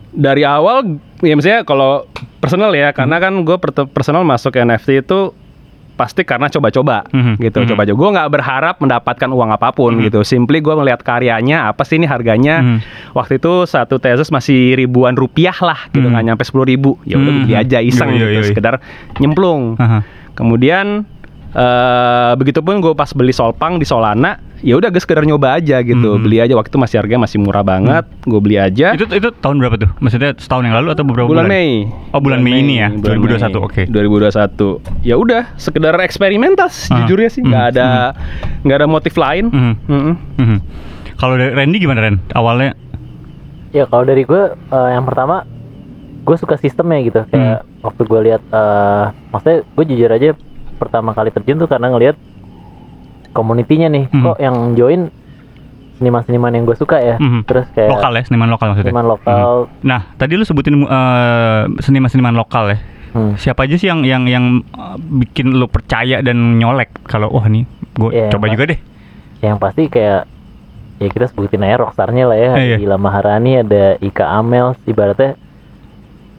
dari 0.09 0.49
awal 0.49 0.97
ya 1.21 1.37
misalnya 1.37 1.61
kalau 1.63 2.09
personal 2.41 2.73
ya 2.73 2.89
karena 2.91 3.21
kan 3.21 3.37
gue 3.37 3.57
personal 3.87 4.25
masuk 4.25 4.57
NFT 4.57 5.05
itu 5.05 5.37
pasti 5.93 6.25
karena 6.25 6.49
coba-coba 6.49 7.05
Mhm, 7.09 7.37
gitu 7.39 7.59
mhm. 7.59 7.69
coba-coba 7.69 7.97
gue 7.97 8.11
nggak 8.17 8.31
berharap 8.31 8.77
mendapatkan 8.81 9.29
uang 9.29 9.51
apa 9.51 9.73
pun 9.73 9.93
Mhm. 9.93 10.09
gitu 10.09 10.21
simply 10.25 10.61
gue 10.61 10.73
melihat 10.73 11.01
karyanya 11.01 11.69
apa 11.69 11.85
sih 11.85 11.97
ini 11.97 12.05
harganya 12.05 12.61
Mhm. 12.61 12.79
waktu 13.13 13.37
itu 13.37 13.65
satu 13.65 13.97
tesis 13.97 14.29
masih 14.29 14.73
ribuan 14.75 15.13
rupiah 15.13 15.57
lah 15.61 15.85
gitu 15.91 16.05
Mhm. 16.05 16.13
nggak 16.13 16.25
nyampe 16.25 16.43
sepuluh 16.45 16.65
ribu 16.65 16.97
ya 17.05 17.17
udah 17.17 17.25
gue 17.27 17.43
beli 17.43 17.53
Mhm. 17.53 17.61
aja 17.61 17.79
iseng 17.81 18.09
Yoi, 18.09 18.17
gitu 18.17 18.29
yoi. 18.31 18.45
sekedar 18.47 18.75
nyemplung 19.17 19.77
Aha. 19.77 20.01
kemudian 20.33 21.05
eh 21.49 22.33
begitupun 22.35 22.79
gue 22.79 22.93
pas 22.93 23.09
beli 23.09 23.31
Solpang 23.31 23.77
di 23.77 23.85
Solana 23.85 24.35
ya 24.59 24.75
udah 24.75 24.89
gue 24.89 24.99
sekedar 24.99 25.23
nyoba 25.23 25.55
aja 25.55 25.79
gitu 25.81 26.17
Mhm. 26.17 26.21
beli 26.21 26.37
aja 26.39 26.53
waktu 26.53 26.69
itu 26.69 26.77
masih 26.77 26.97
harganya 26.97 27.23
masih 27.23 27.39
murah 27.39 27.61
banget 27.61 28.05
gue 28.21 28.41
beli 28.41 28.57
aja 28.57 28.93
Itu 28.93 29.07
itu 29.07 29.29
tahun 29.33 29.57
berapa 29.59 29.77
tuh? 29.77 29.91
Maksudnya 29.99 30.35
setahun 30.35 30.65
yang 30.65 30.75
lalu 30.75 30.89
atau 30.91 31.05
beberapa 31.05 31.29
bulan 31.29 31.45
bulan? 31.45 31.55
Mei. 31.55 31.71
Oh, 32.11 32.19
bulan 32.19 32.41
Mei 32.41 32.57
ini 32.57 32.75
ya? 32.79 32.89
bulan 32.91 33.21
2021, 33.21 33.53
Mei. 33.53 33.63
oke. 33.63 33.83
2021. 33.87 34.81
Ya 35.03 35.15
udah, 35.15 35.43
sekedar 35.55 35.95
eksperimentas 35.99 36.89
Ah, 36.89 37.01
jujurnya 37.01 37.29
sih, 37.29 37.41
hmm, 37.41 37.49
nggak 37.49 37.65
ada 37.71 37.89
nggak 38.63 38.77
ada 38.77 38.87
motif 38.87 39.15
lain. 39.15 39.45
Mhm. 39.47 39.73
Mm-mm. 39.87 40.15
Mhm. 40.37 40.59
Kalau 41.15 41.35
dari 41.35 41.53
Randy 41.53 41.77
gimana 41.79 42.01
Ren? 42.03 42.17
Awalnya 42.31 42.73
Ya 43.71 43.85
kalau 43.85 44.05
dari 44.05 44.23
gue 44.23 44.43
eh, 44.53 44.91
yang 44.91 45.05
pertama 45.05 45.45
gue 46.23 46.37
suka 46.37 46.57
sistemnya 46.57 46.99
gitu 47.03 47.21
kayak 47.25 47.63
waktu 47.81 48.03
gue 48.03 48.21
lihat 48.25 48.43
eh 48.43 49.05
maksudnya 49.31 49.63
gue 49.65 49.85
jujur 49.87 50.11
aja 50.11 50.35
pertama 50.77 51.11
kali 51.11 51.29
terjun 51.31 51.57
tuh 51.57 51.67
karena 51.67 51.89
ngelihat 51.89 52.17
komunitinya 53.33 53.89
nih 53.89 54.05
Hmm. 54.09 54.25
kok 54.25 54.39
yang 54.39 54.57
join 54.75 55.01
seniman-seniman 55.95 56.53
yang 56.53 56.65
gue 56.65 56.75
suka 56.75 56.97
ya 56.99 57.17
Mhm. 57.17 57.41
terus 57.43 57.65
kayak 57.73 57.89
lokal 57.91 58.13
ya, 58.13 58.23
seniman 58.23 58.49
lokal 58.49 58.67
maksudnya. 58.71 58.93
seniman 58.93 59.09
lokal 59.09 59.49
Nah, 59.81 60.01
tadi 60.15 60.33
lu 60.35 60.45
sebutin 60.45 60.77
eh, 60.79 61.63
seniman-seniman 61.79 62.35
lokal 62.35 62.69
ya. 62.71 62.79
hmm. 63.13 63.33
Siapa 63.35 63.65
aja 63.65 63.75
sih 63.75 63.89
yang 63.89 64.05
yang 64.05 64.25
yang 64.27 64.45
uh, 64.71 64.97
bikin 64.99 65.49
lu 65.51 65.65
percaya 65.67 66.21
dan 66.21 66.37
nyolek 66.55 66.93
kalau 67.03 67.29
wah 67.31 67.47
nih 67.47 67.65
gue 67.95 68.11
Iya, 68.13 68.29
coba 68.29 68.47
juga 68.47 68.69
deh. 68.69 68.81
yang 69.39 69.57
pasti 69.57 69.87
kayak 69.87 70.29
ya 70.97 71.09
kita 71.09 71.25
sebutin 71.27 71.61
aja 71.61 71.77
rockstarnya 71.79 72.25
lah 72.25 72.37
ya 72.37 72.51
Eh, 72.55 72.65
iya. 72.67 72.77
Gila 72.79 72.97
Maharani 72.97 73.57
ada 73.59 73.97
Ika 73.99 74.25
Amel 74.35 74.77
ibaratnya 74.83 75.37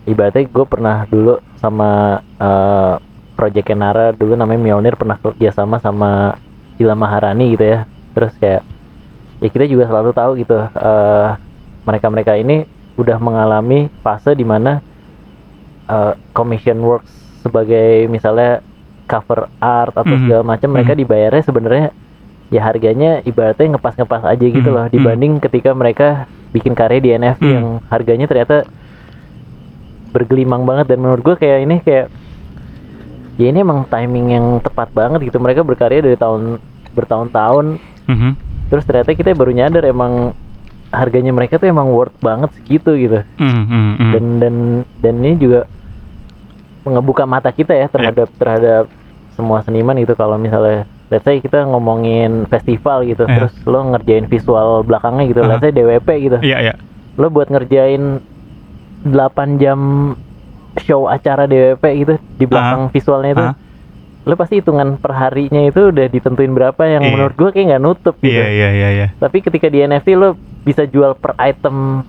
ibaratnya 0.03 0.45
gue 0.45 0.65
pernah 0.65 1.05
dulu 1.05 1.37
sama 1.55 1.89
eh 2.37 2.93
Project 3.37 3.69
Nara 3.77 4.09
dulu 4.11 4.33
namanya 4.33 4.57
Mjolnir 4.57 4.97
pernah 4.97 5.21
kerja 5.21 5.53
sama 5.53 5.77
sama 5.77 6.33
Gila 6.75 6.97
Maharani 6.97 7.53
gitu 7.53 7.63
ya 7.63 7.79
terus 8.11 8.33
kayak 8.41 8.65
ya 9.37 9.49
kita 9.53 9.69
juga 9.69 9.85
selalu 9.85 10.09
tahu 10.11 10.31
gitu 10.41 10.57
eh 10.57 11.29
mereka-mereka 11.85 12.33
ini 12.35 12.65
udah 12.97 13.21
mengalami 13.21 13.93
fase 14.01 14.33
di 14.33 14.41
mana 14.41 14.81
eh, 15.85 16.13
commission 16.33 16.81
works 16.81 17.13
sebagai 17.45 18.09
misalnya 18.09 18.59
cover 19.07 19.47
art 19.61 19.95
atau 19.95 20.17
Mhm. 20.17 20.23
segala 20.25 20.43
macam 20.43 20.69
mereka 20.73 20.91
Mhm. 20.91 20.99
dibayarnya 20.99 21.43
sebenarnya 21.45 21.85
ya 22.49 22.59
harganya 22.59 23.11
ibaratnya 23.23 23.77
ngepas-ngepas 23.77 24.23
aja 24.25 24.45
gitu 24.47 24.67
Mhm. 24.67 24.75
loh 24.75 24.85
dibanding 24.89 25.33
ketika 25.39 25.71
mereka 25.71 26.07
bikin 26.51 26.75
karya 26.75 26.99
di 26.99 27.09
NFT 27.13 27.43
Mhm. 27.45 27.53
yang 27.55 27.67
harganya 27.87 28.25
ternyata 28.25 28.67
bergelimang 30.11 30.63
banget 30.63 30.91
dan 30.91 30.99
menurut 30.99 31.21
gue 31.23 31.35
kayak 31.37 31.59
ini 31.63 31.75
kayak 31.83 32.07
ya 33.37 33.47
ini 33.47 33.61
emang 33.61 33.85
timing 33.85 34.27
yang 34.29 34.45
tepat 34.59 34.89
banget 34.91 35.23
gitu 35.23 35.37
mereka 35.37 35.61
berkarya 35.61 36.01
dari 36.01 36.17
tahun 36.17 36.57
bertahun-tahun 36.91 37.65
Mhm. 38.05 38.31
terus 38.67 38.83
ternyata 38.83 39.13
kita 39.13 39.31
baru 39.31 39.51
nyadar 39.51 39.83
emang 39.83 40.33
harganya 40.87 41.29
mereka 41.29 41.55
tuh 41.55 41.67
emang 41.67 41.87
worth 41.87 42.15
banget 42.17 42.49
segitu 42.55 42.95
gitu 42.95 43.19
Mhm, 43.37 43.61
mhm, 43.61 43.91
mhm. 43.93 44.11
dan 44.11 44.23
dan 44.37 44.55
dan 44.99 45.15
ini 45.19 45.35
juga 45.37 45.61
ngebuka 46.83 47.23
mata 47.23 47.51
kita 47.51 47.73
ya 47.73 47.87
terhadap 47.87 48.31
terhadap 48.33 48.83
semua 49.35 49.59
seniman 49.61 49.93
gitu 49.97 50.15
kalau 50.15 50.35
misalnya 50.35 50.87
let's 51.07 51.21
say 51.21 51.37
kita 51.37 51.61
ngomongin 51.63 52.47
festival 52.47 53.03
gitu 53.03 53.23
Iya. 53.23 53.35
terus 53.37 53.53
lo 53.63 53.79
ngerjain 53.85 54.25
visual 54.25 54.81
belakangnya 54.81 55.25
gitu 55.27 55.39
Aha. 55.41 55.49
let's 55.49 55.61
say 55.61 55.71
DWP 55.71 56.09
gitu 56.21 56.37
Iya, 56.41 56.57
iya. 56.63 56.73
lo 57.15 57.27
buat 57.27 57.47
ngerjain 57.47 58.23
8 59.05 59.13
jam 59.57 59.79
show 60.79 61.05
acara 61.05 61.45
DWP 61.45 61.83
gitu 61.97 62.13
di 62.33 62.45
belakang 62.45 62.89
visualnya 62.89 63.31
itu 63.31 63.45
Aha. 63.45 63.53
lo 64.23 64.35
pasti 64.35 64.59
hitungan 64.59 64.95
per 64.95 65.13
harinya 65.13 65.63
itu 65.63 65.89
udah 65.89 66.05
ditentuin 66.05 66.51
berapa 66.51 66.81
yang 66.83 67.01
Iya. 67.01 67.11
menurut 67.11 67.33
gua 67.33 67.49
kayak 67.49 67.65
nggak 67.67 67.81
nutup 67.81 68.15
gitu 68.19 68.35
Iya, 68.35 68.47
iya, 68.47 68.69
iya, 68.71 68.89
iya. 68.93 69.07
tapi 69.15 69.39
ketika 69.39 69.67
di 69.67 69.79
NFT 69.79 70.07
lo 70.13 70.35
bisa 70.61 70.83
jual 70.83 71.15
per 71.15 71.33
item 71.39 72.03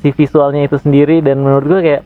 si 0.00 0.10
visualnya 0.10 0.64
itu 0.64 0.76
sendiri 0.76 1.20
dan 1.20 1.38
menurut 1.38 1.66
gua 1.66 1.80
kayak 1.80 2.02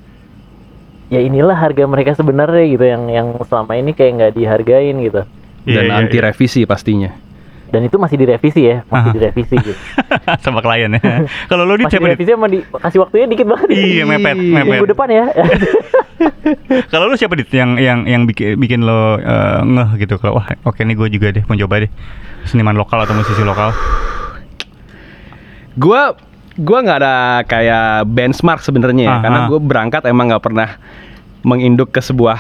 ya 1.06 1.20
inilah 1.20 1.54
harga 1.54 1.84
mereka 1.84 2.12
sebenarnya 2.12 2.64
gitu 2.66 2.84
yang 2.84 3.02
yang 3.06 3.28
selama 3.44 3.72
ini 3.74 3.92
kayak 3.92 4.12
nggak 4.14 4.32
dihargain 4.34 4.96
gitu 5.00 5.22
Iya, 5.64 5.80
dan 5.80 5.84
iya, 5.86 5.94
anti 5.96 6.18
iya. 6.18 6.24
revisi 6.28 6.60
pastinya. 6.66 7.23
Dan 7.74 7.82
itu 7.82 7.98
masih 7.98 8.14
direvisi 8.14 8.62
ya 8.62 8.86
masih 8.86 9.10
Aha. 9.10 9.16
direvisi 9.18 9.54
gitu 9.58 9.74
sama 10.46 10.62
klien 10.62 10.94
ya. 10.94 11.26
Kalau 11.50 11.66
lu 11.66 11.74
di 11.74 11.84
masih 11.84 11.98
direvisi 11.98 12.30
sama 12.30 12.46
dikasih 12.46 12.98
waktunya 13.02 13.26
dikit 13.26 13.46
banget 13.50 13.68
Iya, 13.74 14.02
mepet, 14.06 14.38
minggu 14.38 14.70
mepet. 14.78 14.90
depan 14.94 15.08
ya 15.10 15.24
Kalau 16.92 17.10
lu 17.10 17.18
siapa 17.18 17.34
dit 17.34 17.50
yang 17.50 17.74
yang 17.76 18.06
yang 18.06 18.22
bikin 18.24 18.54
bikin 18.54 18.86
lo 18.86 19.18
eh, 19.18 19.60
ngeh 19.60 19.98
gitu 19.98 20.16
kalau 20.16 20.38
wah 20.38 20.46
oke 20.62 20.78
nih 20.78 20.94
gue 20.94 21.08
juga 21.10 21.34
deh 21.34 21.42
mau 21.44 21.58
coba 21.58 21.82
deh 21.82 21.90
seniman 22.46 22.72
lokal 22.72 23.02
atau 23.02 23.12
musisi 23.12 23.42
lokal. 23.42 23.74
Gua 25.74 26.14
gua 26.54 26.78
nggak 26.80 26.98
ada 27.00 27.14
kayak 27.42 28.06
benchmark 28.06 28.62
sebenarnya 28.62 29.02
ya, 29.02 29.10
Aha. 29.10 29.22
karena 29.26 29.38
gue 29.48 29.58
berangkat 29.58 30.02
emang 30.06 30.30
nggak 30.30 30.44
pernah 30.44 30.78
menginduk 31.42 31.90
ke 31.90 31.98
sebuah 31.98 32.38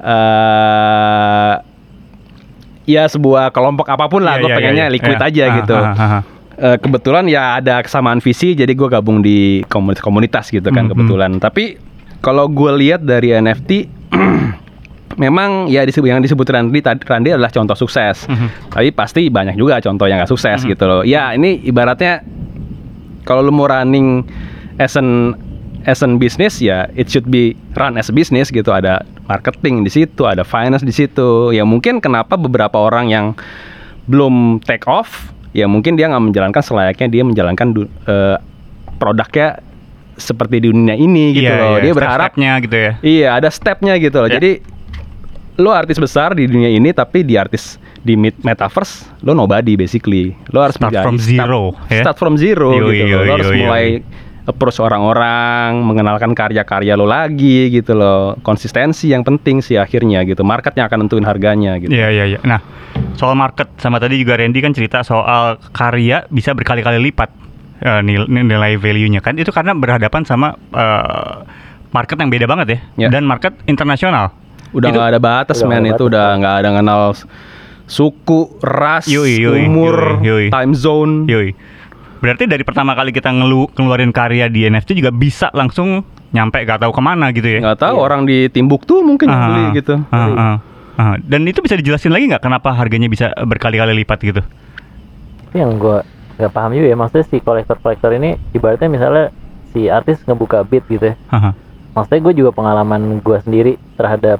eh 0.00 1.54
ya 2.88 3.04
sebuah 3.04 3.52
kelompok 3.52 3.84
apa 3.84 4.08
pun 4.08 4.24
lah. 4.24 4.36
Iya, 4.36 4.40
gue 4.40 4.48
iya, 4.48 4.56
pengennya 4.56 4.86
iya, 4.88 4.94
liquid 4.96 5.18
iya. 5.20 5.28
aja 5.28 5.44
Ah, 5.44 5.56
gitu. 5.60 5.76
ah, 5.76 5.92
ah, 5.92 6.14
ah. 6.18 6.22
Eh, 6.58 6.76
kebetulan 6.80 7.28
ya 7.28 7.60
ada 7.60 7.84
kesamaan 7.84 8.18
visi, 8.18 8.50
jadi 8.50 8.72
gue 8.72 8.88
gabung 8.88 9.22
di 9.22 9.62
komunitas-komunitas 9.68 10.50
gitu 10.50 10.72
kan 10.72 10.88
Mhm. 10.88 10.90
kebetulan. 10.90 11.30
Tapi 11.38 11.78
kalau 12.18 12.50
gue 12.50 12.72
lihat 12.74 13.04
dari 13.04 13.30
NFT, 13.30 13.86
memang 15.18 15.66
ya 15.66 15.82
disebut 15.82 16.08
yang 16.08 16.18
disebut 16.18 16.46
Randy 16.46 16.80
tadi 16.80 17.02
Randy 17.02 17.30
adalah 17.30 17.50
contoh 17.50 17.74
sukses. 17.74 18.24
Mhm. 18.24 18.70
Tapi 18.70 18.88
pasti 18.90 19.28
banyak 19.28 19.54
juga 19.54 19.78
contoh 19.78 20.06
yang 20.06 20.18
gak 20.18 20.30
sukses 20.30 20.62
Mhm. 20.62 20.68
gitu 20.68 20.84
loh. 20.86 21.02
Ya 21.02 21.30
ini 21.30 21.62
ibaratnya 21.62 22.22
kalau 23.22 23.42
lu 23.42 23.52
mau 23.52 23.66
running 23.66 24.26
as 24.78 24.94
an 24.94 25.38
as 25.84 26.00
an 26.00 26.16
business 26.16 26.58
ya 26.58 26.90
it 26.92 27.06
should 27.06 27.26
be 27.26 27.54
run 27.74 27.94
as 27.94 28.08
a 28.08 28.14
business 28.14 28.48
gitu. 28.48 28.70
Ada 28.70 29.02
marketing 29.28 29.84
di 29.84 29.92
situ, 29.92 30.24
ada 30.24 30.42
finance 30.42 30.80
di 30.80 30.90
situ. 30.90 31.52
Ya 31.52 31.62
mungkin 31.62 32.00
kenapa 32.00 32.34
beberapa 32.34 32.80
orang 32.80 33.06
yang 33.06 33.26
belum 34.04 34.64
take 34.64 34.88
off 34.88 35.28
ya 35.52 35.64
mungkin 35.64 35.94
dia 35.94 36.08
nggak 36.08 36.24
menjalankan 36.24 36.62
selayaknya 36.62 37.08
dia 37.08 37.22
menjalankan 37.22 37.68
eh, 38.04 38.36
produknya 38.96 39.60
seperti 40.16 40.58
di 40.58 40.68
dunia 40.68 40.92
ini 40.92 41.30
gitu 41.30 41.46
Iya, 41.46 41.56
loh. 41.56 41.76
iya, 41.76 41.82
Dia 41.84 41.92
berharap 41.92 42.32
step-stepnya 42.32 42.52
gitu 42.58 42.76
ya. 42.76 42.92
Iya, 43.00 43.28
ada 43.32 43.48
stepnya 43.48 43.94
gitu 43.96 44.16
loh. 44.18 44.28
Ya. 44.28 44.34
Jadi 44.34 44.52
lo 45.58 45.70
artis 45.70 45.98
besar 45.98 46.32
di 46.32 46.46
dunia 46.46 46.70
ini 46.70 46.90
tapi 46.90 47.20
di 47.20 47.34
artis 47.34 47.76
di 47.98 48.14
met- 48.14 48.38
metaverse 48.40 49.10
lo 49.22 49.32
nobody 49.32 49.74
basically. 49.74 50.32
Lo 50.50 50.62
harus 50.62 50.74
Start 50.74 50.90
menjadi- 50.90 51.04
from 51.06 51.16
zero, 51.18 51.62
start, 51.74 51.90
ya? 51.90 52.02
start 52.02 52.16
from 52.18 52.34
zero 52.34 52.68
Yoi, 52.72 52.80
gitu 52.96 53.04
loh. 53.04 53.18
Lo 53.18 53.22
yoi, 53.22 53.28
harus 53.30 53.48
yoi, 53.48 53.58
mulai 53.60 53.84
yoi. 53.84 54.02
Approach 54.48 54.80
orang-orang, 54.80 55.84
mengenalkan 55.84 56.32
karya-karya 56.32 56.96
lo 56.96 57.04
lagi 57.04 57.68
gitu 57.68 57.92
loh. 57.92 58.34
Konsistensi 58.40 59.12
yang 59.12 59.20
penting 59.20 59.60
sih 59.60 59.76
akhirnya 59.76 60.24
gitu. 60.24 60.40
Market 60.40 60.72
yang 60.74 60.88
akan 60.88 61.04
nentuin 61.04 61.22
harganya 61.22 61.76
gitu. 61.76 61.92
Iya 61.92 62.08
iya 62.08 62.24
iya. 62.26 62.38
Nah 62.42 62.58
soal 63.14 63.36
market 63.36 63.68
sama 63.76 64.00
tadi 64.00 64.16
juga 64.16 64.40
Randy 64.40 64.58
kan 64.58 64.72
cerita 64.72 65.04
soal 65.04 65.60
karya 65.70 66.24
bisa 66.26 66.56
berkali-kali 66.56 66.96
lipat 67.04 67.28
eh, 67.78 68.00
nil- 68.00 68.26
nilai 68.26 68.74
value-nya 68.74 69.20
kan 69.20 69.36
itu 69.36 69.52
karena 69.52 69.76
berhadapan 69.76 70.24
sama 70.24 70.56
eh, 70.72 71.36
market 71.88 72.16
yang 72.16 72.28
beda 72.28 72.46
banget 72.48 72.66
ya, 72.68 72.78
Ya. 72.96 73.08
dan 73.08 73.24
market 73.24 73.52
internasional. 73.64 74.32
Udah 74.72 74.88
nggak 74.88 75.08
ada 75.12 75.20
batas 75.20 75.60
Udah 75.60 75.68
men 75.70 75.88
itu 75.88 76.08
udah 76.08 76.36
nggak 76.36 76.54
ada 76.60 76.68
kenal 76.74 77.02
suku, 77.88 78.60
ras, 78.60 79.08
Yoi, 79.08 79.40
yoi, 79.40 79.64
umur, 79.64 80.20
yoi, 80.20 80.48
yoi. 80.48 80.52
time 80.52 80.72
zone. 80.76 81.24
Yoi. 81.24 81.56
Berarti 82.18 82.44
dari 82.44 82.62
pertama 82.62 82.92
kali 82.92 83.10
kita 83.10 83.30
ngelu 83.30 83.70
ngeluarin 83.72 84.10
karya 84.10 84.46
di 84.46 84.64
NFT 84.64 84.94
juga 84.94 85.10
bisa 85.10 85.48
langsung 85.52 86.02
nyampe 86.28 86.60
gak 86.60 86.82
tahu 86.82 86.90
ke 86.90 87.00
mana 87.00 87.30
gitu 87.30 87.48
ya. 87.48 87.60
nggak 87.62 87.80
tahu 87.80 87.94
Iya. 87.94 88.02
orang 88.02 88.20
di 88.22 88.38
Timbuktu 88.48 89.00
mungkin 89.00 89.26
yang 89.26 89.38
Ah, 89.38 89.46
beli 89.48 89.64
gitu. 89.74 89.94
ah, 90.04 90.28
ah, 90.28 90.56
ah. 90.98 91.14
Dan 91.18 91.44
itu 91.44 91.58
bisa 91.58 91.72
dijelasin 91.72 92.10
lagi 92.10 92.26
nggak 92.26 92.42
kenapa 92.42 92.68
harganya 92.70 93.06
bisa 93.06 93.32
berkali-kali 93.38 93.96
lipat 93.96 94.18
gitu? 94.22 94.42
Itu 95.42 95.56
yang 95.56 95.78
gua 95.78 96.04
nggak 96.36 96.52
paham 96.52 96.70
juga 96.70 96.86
ya 96.86 96.94
maksudnya 96.94 97.24
si 97.24 97.36
kolektor-kolektor 97.38 98.10
ini 98.12 98.36
ibaratnya 98.52 98.86
misalnya 98.86 99.24
si 99.68 99.88
artis 99.88 100.22
ngebuka 100.22 100.62
beat 100.62 100.86
gitu 100.86 101.10
ya 101.10 101.14
Haha. 101.28 101.50
maksudnya 101.92 102.20
gue 102.22 102.34
juga 102.36 102.50
pengalaman 102.52 103.18
gua 103.18 103.40
sendiri 103.40 103.74
terhadap 103.94 104.38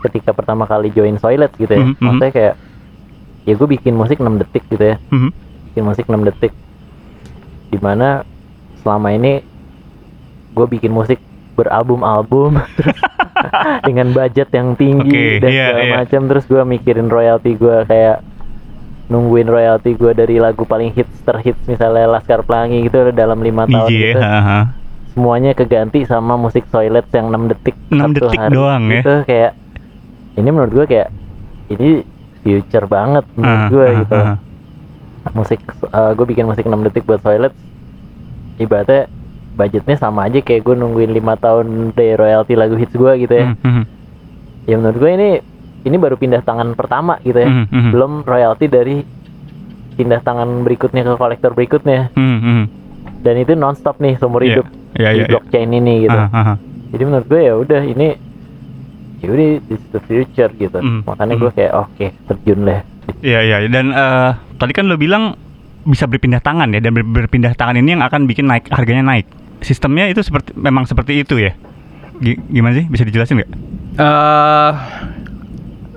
ketika 0.00 0.30
pertama 0.30 0.62
kali 0.62 0.88
join 0.90 1.16
Soilet 1.16 1.50
gitu 1.54 1.66
ya 1.68 1.80
Mhm, 1.80 1.90
mhm. 1.90 1.98
maksudnya 2.00 2.32
kayak 2.32 2.54
ya 3.42 3.52
gue 3.52 3.68
bikin 3.68 3.92
musik 3.92 4.16
6 4.16 4.36
detik 4.36 4.62
gitu 4.68 4.84
ya 4.84 4.96
Mhm. 5.08 5.30
bikin 5.68 5.82
musik 5.82 6.04
6 6.04 6.22
detik 6.22 6.52
di 7.74 7.78
mana 7.80 8.22
selama 8.78 9.10
ini 9.10 9.42
gue 10.54 10.66
bikin 10.68 10.94
musik 10.94 11.18
beralbum-album 11.54 12.54
dengan 13.86 14.10
budget 14.10 14.46
yang 14.50 14.74
tinggi 14.74 15.10
Oke, 15.34 15.42
dan 15.42 15.50
iya, 15.50 15.66
segala 15.68 15.82
iya. 15.82 15.94
macam 15.98 16.20
terus 16.30 16.44
gue 16.44 16.62
mikirin 16.62 17.08
royalti 17.08 17.50
gue 17.54 17.82
kayak 17.84 18.22
nungguin 19.04 19.46
royalti 19.46 19.90
gue 19.92 20.12
dari 20.12 20.38
lagu 20.38 20.62
paling 20.62 20.90
hits 20.90 21.18
terhits 21.20 21.60
misalnya 21.64 22.06
Laskar 22.08 22.40
Pelangi 22.40 22.86
gitu 22.86 23.10
dalam 23.10 23.38
lima 23.38 23.66
tahun 23.66 23.90
Iya, 23.90 24.00
gitu 24.00 24.20
haha. 24.20 24.60
semuanya 25.10 25.52
keganti 25.52 26.02
sama 26.04 26.34
musik 26.34 26.66
toilet 26.68 27.06
yang 27.10 27.28
6 27.28 27.50
detik 27.50 27.76
6 27.86 27.94
satu 27.94 28.14
detik 28.16 28.38
hari 28.40 28.54
doang 28.54 28.82
ya? 28.84 28.94
gitu 28.94 29.14
kayak 29.24 29.52
ini 30.34 30.48
menurut 30.50 30.72
gue 30.72 30.86
kayak 30.88 31.08
ini 31.68 31.90
future 32.40 32.86
banget 32.86 33.24
menurut 33.34 33.58
Ah, 33.60 33.68
gue 33.68 33.84
ah, 33.84 33.94
gitu 33.96 34.14
ah. 34.16 34.36
Musik 35.32 35.60
gue 35.88 36.26
bikin 36.26 36.44
musik 36.44 36.62
6 36.62 36.84
detik 36.84 37.02
buat 37.02 37.18
toilet 37.18 37.56
ibaratnya 38.56 39.08
budgetnya 39.54 39.96
sama 39.96 40.26
aja 40.26 40.38
kayak 40.38 40.62
gue 40.62 40.74
nungguin 40.74 41.10
lima 41.10 41.34
tahun 41.34 41.90
dari 41.90 42.12
royalti 42.12 42.52
lagu 42.52 42.74
hits 42.74 42.92
gue 42.92 43.12
gitu 43.18 43.32
ya 43.32 43.46
Mhm, 43.46 43.58
mhm. 43.62 43.82
ya 44.66 44.74
menurut 44.76 44.98
gue 44.98 45.10
ini 45.10 45.28
ini 45.84 45.96
baru 45.96 46.16
pindah 46.16 46.42
tangan 46.42 46.74
pertama 46.74 47.16
gitu 47.22 47.38
ya 47.38 47.48
Mhm, 47.48 47.64
mhm. 47.66 47.90
belum 47.90 48.12
royalti 48.22 48.66
dari 48.66 48.96
pindah 49.94 50.20
tangan 50.20 50.66
berikutnya 50.66 51.02
ke 51.02 51.12
kolektor 51.14 51.50
berikutnya 51.52 52.10
Mhm, 52.12 52.38
mhm. 52.38 52.62
dan 53.22 53.34
itu 53.38 53.52
nonstop 53.54 53.96
nih 53.96 54.18
seumur 54.18 54.42
Iya, 54.42 54.58
hidup 54.60 54.66
iya, 54.94 55.08
di 55.08 55.18
iya, 55.22 55.26
blockchain 55.26 55.70
ini 55.72 55.94
gitu 56.04 56.18
ah. 56.18 56.58
jadi 56.90 57.02
menurut 57.06 57.26
gue 57.26 57.40
ya 57.40 57.54
udah 57.54 57.82
ini 57.82 58.08
ya 59.18 59.28
udah 59.30 59.46
this 59.62 59.78
is 59.78 59.82
the 59.90 60.00
future 60.04 60.50
gitu 60.52 60.78
Mm, 60.78 61.00
makanya 61.06 61.34
mm. 61.34 61.40
gue 61.40 61.50
kayak 61.54 61.72
oke 61.74 62.06
terjun 62.28 62.60
lah 62.66 62.80
Iya 63.20 63.40
iya 63.40 63.56
dan 63.66 63.88
eh, 63.88 64.30
tadi 64.56 64.72
kan 64.72 64.84
lo 64.84 64.94
bilang 64.94 65.34
bisa 65.82 66.04
berpindah 66.04 66.40
tangan 66.40 66.70
ya 66.70 66.80
dan 66.80 66.92
ber- 66.92 67.04
berpindah 67.04 67.52
tangan 67.52 67.76
ini 67.76 67.92
yang 67.92 68.00
akan 68.00 68.24
bikin 68.24 68.44
naik 68.44 68.68
harganya 68.68 69.04
naik. 69.06 69.28
Sistemnya 69.60 70.06
itu 70.06 70.20
seperti 70.20 70.52
memang 70.52 70.84
seperti 70.84 71.20
itu 71.20 71.36
ya. 71.36 71.52
Gi- 72.16 72.40
gimana 72.46 72.72
sih? 72.74 72.84
Bisa 72.84 73.02
dijelasin 73.02 73.38
nggak? 73.38 73.50
eh 73.94 74.72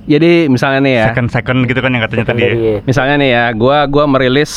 jadi 0.08 0.48
misalnya 0.48 0.80
nih 0.82 0.94
ya, 0.94 1.06
Second 1.10 1.30
second 1.30 1.60
gitu 1.66 1.80
kan 1.80 1.92
yang 1.92 2.00
katanya 2.02 2.26
tadi 2.26 2.42
ya. 2.42 2.52
Misalnya 2.82 3.16
nih 3.18 3.30
ya, 3.30 3.46
gua 3.52 3.84
gua 3.86 4.08
merilis 4.08 4.52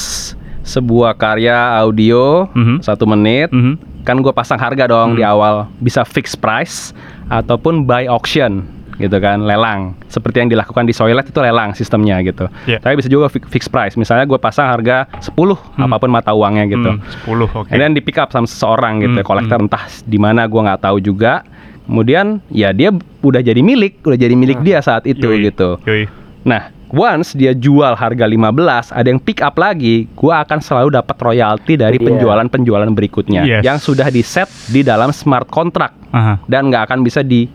sebuah 0.62 1.16
karya 1.16 1.56
audio 1.76 2.46
Mhm. 2.48 2.80
satu 2.80 3.02
menit, 3.04 3.50
Mhm. 3.50 4.04
kan 4.04 4.18
gua 4.18 4.30
pasang 4.30 4.56
harga 4.56 4.86
dong 4.86 5.14
Hmm. 5.14 5.18
di 5.18 5.24
awal, 5.24 5.66
bisa 5.78 6.02
fixed 6.02 6.38
price 6.38 6.94
ataupun 7.26 7.82
buy 7.82 8.06
auction. 8.06 8.62
Gitu 9.00 9.16
kan 9.16 9.40
lelang 9.40 9.80
seperti 10.06 10.36
yang 10.38 10.48
dilakukan 10.48 10.84
di 10.84 10.92
Soilet 10.92 11.24
itu 11.24 11.38
lelang 11.38 11.72
sistemnya 11.72 12.20
gitu 12.20 12.46
Iya. 12.64 12.78
tapi 12.78 12.94
bisa 12.94 13.08
juga 13.08 13.26
fi- 13.26 13.42
fixed 13.42 13.68
price 13.68 13.94
misalnya 13.94 14.24
gue 14.24 14.36
pasang 14.36 14.68
harga 14.68 15.08
10 15.18 15.34
apa 15.78 15.96
pun 15.96 16.08
mata 16.08 16.30
uangnya 16.30 16.64
gitu 16.66 16.90
Hmm, 16.92 17.00
10 17.24 17.48
oke. 17.50 17.68
And 17.68 17.78
then 17.78 17.92
di 17.92 18.00
pick 18.00 18.16
up 18.16 18.28
sama 18.28 18.44
seseorang 18.44 19.00
gitu, 19.00 19.16
Hmm, 19.16 19.26
kolektor 19.26 19.58
entah 19.58 19.80
di 20.02 20.16
mana 20.16 20.44
gua 20.44 20.66
nggak 20.66 20.82
tahu 20.82 20.98
juga. 20.98 21.40
Kemudian 21.82 22.26
ya 22.48 22.70
dia 22.70 22.90
udah 23.20 23.40
jadi 23.40 23.58
milik, 23.58 23.98
udah 24.00 24.14
jadi 24.14 24.32
milik 24.32 24.60
dia 24.60 24.78
saat 24.78 25.02
itu 25.04 25.26
Yoi, 25.26 25.50
gitu. 25.50 25.78
Yoi. 25.82 26.06
Nah, 26.40 26.70
once 26.88 27.32
dia 27.32 27.50
jual 27.50 27.92
harga 27.92 28.24
15, 28.24 28.54
ada 28.90 29.04
yang 29.04 29.18
pick 29.18 29.40
up 29.40 29.54
lagi, 29.56 30.06
gua 30.12 30.40
akan 30.40 30.58
selalu 30.58 30.88
dapat 30.92 31.16
royalti 31.16 31.74
dari 31.74 31.96
Iya. 31.96 32.06
penjualan-penjualan 32.06 32.90
berikutnya 32.90 33.42
Yes. 33.42 33.62
yang 33.62 33.76
sudah 33.76 34.06
di 34.06 34.22
set 34.22 34.46
di 34.66 34.80
dalam 34.80 35.10
smart 35.10 35.46
contract 35.46 35.94
Aha. 36.08 36.38
dan 36.44 36.70
nggak 36.70 36.86
akan 36.86 37.02
bisa 37.02 37.20
di 37.20 37.46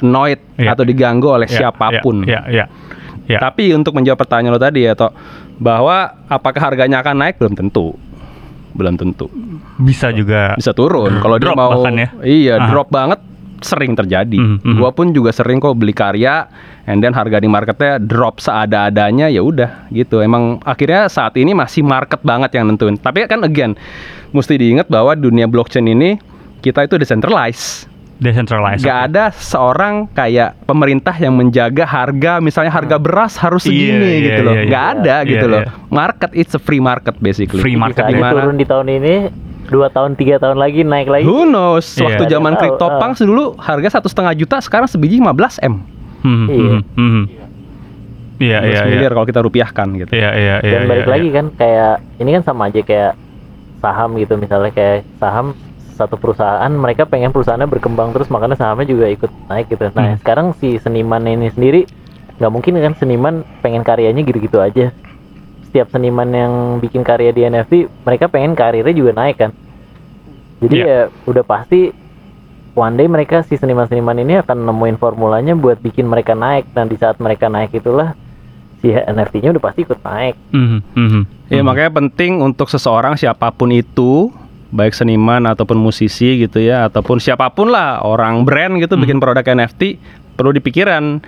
noid 0.00 0.40
Iya. 0.54 0.74
atau 0.74 0.82
diganggu 0.82 1.28
oleh 1.28 1.46
Ya, 1.46 1.68
siapa 1.68 2.00
pun. 2.00 2.22
Ya, 2.22 2.42
ya, 2.44 2.64
ya. 2.64 2.66
Ya. 3.28 3.38
Tapi 3.40 3.70
untuk 3.72 3.92
menjawab 3.92 4.16
pertanyaan 4.18 4.56
lo 4.56 4.58
tadi 4.58 4.82
ya, 4.82 4.92
Tok, 4.92 5.12
bahwa 5.56 5.96
apakah 6.26 6.60
harganya 6.62 6.98
akan 6.98 7.14
naik 7.18 7.36
belum 7.36 7.54
tentu. 7.54 7.92
Belum 8.72 8.94
tentu. 8.94 9.26
bisa 9.76 10.10
juga 10.10 10.54
bisa 10.54 10.70
turun 10.70 11.18
kalau 11.18 11.34
dia 11.36 11.50
mau 11.50 11.82
ya? 11.82 12.08
iya 12.20 12.54
Aha. 12.56 12.66
drop 12.68 12.86
banget 12.88 13.18
sering 13.58 13.94
terjadi 13.94 14.38
Mhm, 14.38 14.56
mhm. 14.62 14.78
gua 14.78 14.90
pun 14.90 15.10
juga 15.10 15.30
sering 15.30 15.58
kok 15.58 15.74
beli 15.74 15.90
karya 15.90 16.46
and 16.84 16.98
then 16.98 17.10
harga 17.10 17.38
di 17.38 17.46
marketnya 17.46 17.98
drop 17.98 18.38
seada-adanya 18.38 19.26
ya 19.26 19.42
udah 19.42 19.90
gitu 19.90 20.18
emang 20.18 20.62
akhirnya 20.62 21.06
saat 21.06 21.34
ini 21.34 21.52
masih 21.52 21.82
market 21.82 22.22
banget 22.22 22.54
yang 22.54 22.70
nentuin 22.70 22.94
tapi 22.94 23.26
kan 23.26 23.42
again 23.42 23.74
mesti 24.30 24.54
diingat 24.54 24.86
bahwa 24.86 25.12
dunia 25.12 25.46
blockchain 25.46 25.82
ini 25.84 26.22
kita 26.60 26.86
itu 26.86 26.94
decentralized 26.96 27.90
decentralized. 28.18 28.82
Gak 28.82 29.00
ada 29.08 29.30
seorang 29.30 30.06
kayak 30.08 30.58
pemerintah 30.62 31.14
yang 31.14 31.32
menjaga 31.32 31.82
harga, 31.82 32.38
misalnya 32.38 32.70
harga 32.70 32.98
beras 32.98 33.38
harus 33.38 33.62
Iya, 33.62 33.70
segini 33.70 34.10
iya, 34.10 34.18
gitu 34.24 34.40
loh. 34.42 34.52
iya, 34.52 34.60
iya. 34.60 34.70
Gak 34.70 34.84
ada 34.92 35.16
Iya, 35.16 35.30
gitu 35.30 35.46
loh. 35.46 35.62
iya. 35.62 35.70
Market 35.88 36.30
it's 36.32 36.52
a 36.52 36.60
free 36.60 36.80
market 36.80 37.14
basically. 37.18 37.62
Free 37.62 37.74
market 37.74 38.02
aja 38.04 38.12
Dimana- 38.12 38.34
turun 38.34 38.56
di 38.56 38.66
tahun 38.66 38.86
ini, 38.92 39.14
dua 39.66 39.86
tahun 39.88 40.10
tiga 40.14 40.36
tahun 40.36 40.56
lagi 40.56 40.82
naik 40.82 41.08
lagi. 41.08 41.24
Who 41.24 41.44
knows? 41.44 41.94
Iya. 41.94 42.04
Waktu 42.04 42.22
zaman 42.26 42.50
Nggak 42.52 42.60
tahu, 42.60 42.70
CryptoPunks 42.74 43.20
dulu 43.22 43.44
harga 43.56 43.88
satu 43.98 44.08
setengah 44.08 44.34
juta, 44.34 44.56
sekarang 44.58 44.86
sebiji 44.86 45.18
15 45.18 45.58
m. 45.60 45.74
Hmm, 46.18 46.46
Iya. 46.46 46.70
hmm, 46.74 46.82
hmm. 46.94 47.24
Iya, 48.38 48.58
iya, 48.62 48.80
iya. 48.82 48.82
miliar 48.86 49.12
kalau 49.12 49.26
kita 49.26 49.42
rupiahkan 49.42 49.86
gitu. 49.98 50.10
Iya, 50.14 50.30
iya, 50.32 50.54
iya. 50.62 50.72
Dan 50.78 50.82
balik 50.86 51.06
iya, 51.06 51.12
lagi 51.12 51.26
iya. 51.26 51.34
kan 51.34 51.46
kayak 51.52 51.94
ini 52.18 52.30
kan 52.38 52.42
sama 52.42 52.70
aja 52.70 52.80
kayak 52.80 53.12
saham 53.78 54.10
gitu 54.14 54.34
misalnya 54.34 54.70
kayak 54.70 55.06
saham 55.18 55.54
satu 55.98 56.14
perusahaan 56.14 56.70
mereka 56.70 57.02
pengen 57.04 57.34
perusahaannya 57.34 57.66
berkembang 57.66 58.14
terus 58.14 58.30
makanya 58.30 58.54
sahamnya 58.54 58.86
juga 58.86 59.10
ikut 59.10 59.30
naik 59.50 59.66
gitu. 59.66 59.90
Nah 59.92 60.14
Hmm. 60.14 60.18
sekarang 60.22 60.46
si 60.56 60.78
seniman 60.78 61.26
ini 61.26 61.50
sendiri 61.50 61.82
nggak 62.38 62.52
mungkin 62.54 62.78
kan 62.78 62.94
seniman 62.94 63.34
pengen 63.58 63.82
karyanya 63.82 64.22
gitu-gitu 64.22 64.62
aja. 64.62 64.94
Setiap 65.66 65.90
seniman 65.90 66.30
yang 66.30 66.52
bikin 66.78 67.02
karya 67.02 67.34
di 67.34 67.42
NFT 67.42 67.90
mereka 68.06 68.30
pengen 68.30 68.54
karirnya 68.54 68.94
juga 68.94 69.12
naik 69.12 69.36
kan. 69.36 69.50
Jadi 70.58 70.76
Iya. 70.78 70.86
ya 70.86 71.00
udah 71.26 71.42
pasti 71.42 71.90
one 72.72 72.94
day 72.94 73.10
mereka 73.10 73.42
si 73.42 73.58
seniman-seniman 73.58 74.16
ini 74.16 74.38
akan 74.38 74.62
nemuin 74.64 74.96
formulanya 74.96 75.58
buat 75.58 75.82
bikin 75.82 76.06
mereka 76.06 76.38
naik 76.38 76.70
dan 76.70 76.86
di 76.86 76.94
saat 76.94 77.18
mereka 77.18 77.50
naik 77.50 77.74
itulah 77.74 78.14
si 78.78 78.94
NFT-nya 78.94 79.50
udah 79.50 79.62
pasti 79.62 79.82
ikut 79.82 79.98
naik. 80.00 80.34
Mhm, 80.54 80.78
mhm. 80.94 81.22
Ya 81.50 81.58
Mhm. 81.58 81.66
makanya 81.66 81.92
penting 81.92 82.32
untuk 82.38 82.70
seseorang 82.70 83.18
siapa 83.18 83.50
pun 83.50 83.74
itu, 83.74 84.30
baik 84.68 84.92
seniman 84.92 85.48
ataupun 85.48 85.76
musisi 85.76 86.44
gitu 86.44 86.60
ya, 86.60 86.88
ataupun 86.88 87.16
siapa 87.18 87.48
pun 87.50 87.72
lah 87.72 88.04
orang 88.04 88.44
brand 88.44 88.76
gitu 88.76 88.94
Hmm. 88.94 89.02
bikin 89.02 89.18
produk 89.18 89.44
NFT 89.44 89.96
perlu 90.36 90.52
dipikiran 90.52 91.24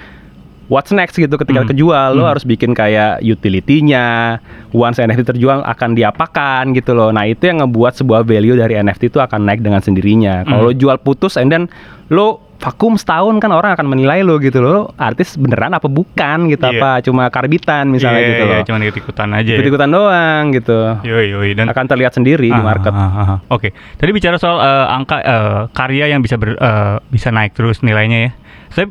what's 0.69 0.95
next 0.95 1.19
gitu 1.19 1.35
ketika 1.35 1.65
Hmm. 1.65 1.71
kejual 1.73 2.15
lo 2.15 2.23
Hmm. 2.23 2.31
harus 2.31 2.45
bikin 2.45 2.71
kayak 2.73 3.19
utility-nya, 3.21 4.39
once 4.71 5.01
NFT 5.01 5.35
terjual 5.35 5.65
akan 5.65 5.99
diapakan 5.99 6.71
gitu 6.73 6.95
loh. 6.95 7.11
Nah, 7.11 7.27
itu 7.27 7.49
yang 7.49 7.65
ngebuat 7.65 7.99
sebuah 7.99 8.23
value 8.23 8.55
dari 8.55 8.79
NFT 8.79 9.11
itu 9.11 9.19
akan 9.19 9.43
naik 9.43 9.61
dengan 9.61 9.83
sendirinya. 9.83 10.47
Kalau 10.47 10.61
Hmm. 10.63 10.69
lo 10.71 10.73
jual 10.73 10.97
putus 11.01 11.35
and 11.35 11.51
then 11.51 11.67
lo 12.07 12.50
vakum 12.61 12.93
setahun 12.95 13.41
kan 13.41 13.49
orang 13.51 13.73
akan 13.73 13.89
menilai 13.89 14.21
lo 14.21 14.37
gitu 14.37 14.61
loh. 14.61 14.93
Artis 14.95 15.35
beneran 15.35 15.73
apa 15.73 15.89
bukan 15.89 16.47
gitu 16.47 16.61
Iya. 16.63 16.77
apa 16.77 16.91
cuma 17.01 17.25
karbitan 17.27 17.89
misalnya 17.89 18.21
Iya, 18.21 18.29
gitu 18.29 18.43
iya, 18.43 18.53
loh. 18.53 18.61
cuman 18.63 18.81
ikut-ikutan 18.85 19.29
aja. 19.33 19.49
ya. 19.49 19.57
Ikut-ikutan 19.57 19.89
doang 19.89 20.43
gitu. 20.53 20.79
Yoi, 21.01 21.27
yoi. 21.31 21.51
Dan 21.53 21.67
Akan 21.67 21.89
terlihat 21.89 22.13
sendiri 22.13 22.47
di 22.47 22.53
Ah, 22.53 22.61
market. 22.61 22.93
ah, 22.93 23.01
ah, 23.01 23.21
ah. 23.27 23.39
Oke, 23.49 23.73
tadi 23.97 24.11
bicara 24.11 24.37
soal 24.37 24.61
eh, 24.61 24.87
angka 24.93 25.17
eh, 25.19 25.61
karya 25.73 26.05
yang 26.09 26.21
bisa 26.21 26.37
ber- 26.37 26.55
eh, 26.55 26.97
bisa 27.09 27.33
naik 27.33 27.53
terus 27.53 27.81
nilainya 27.81 28.19
ya. 28.21 28.31
Saya 28.71 28.87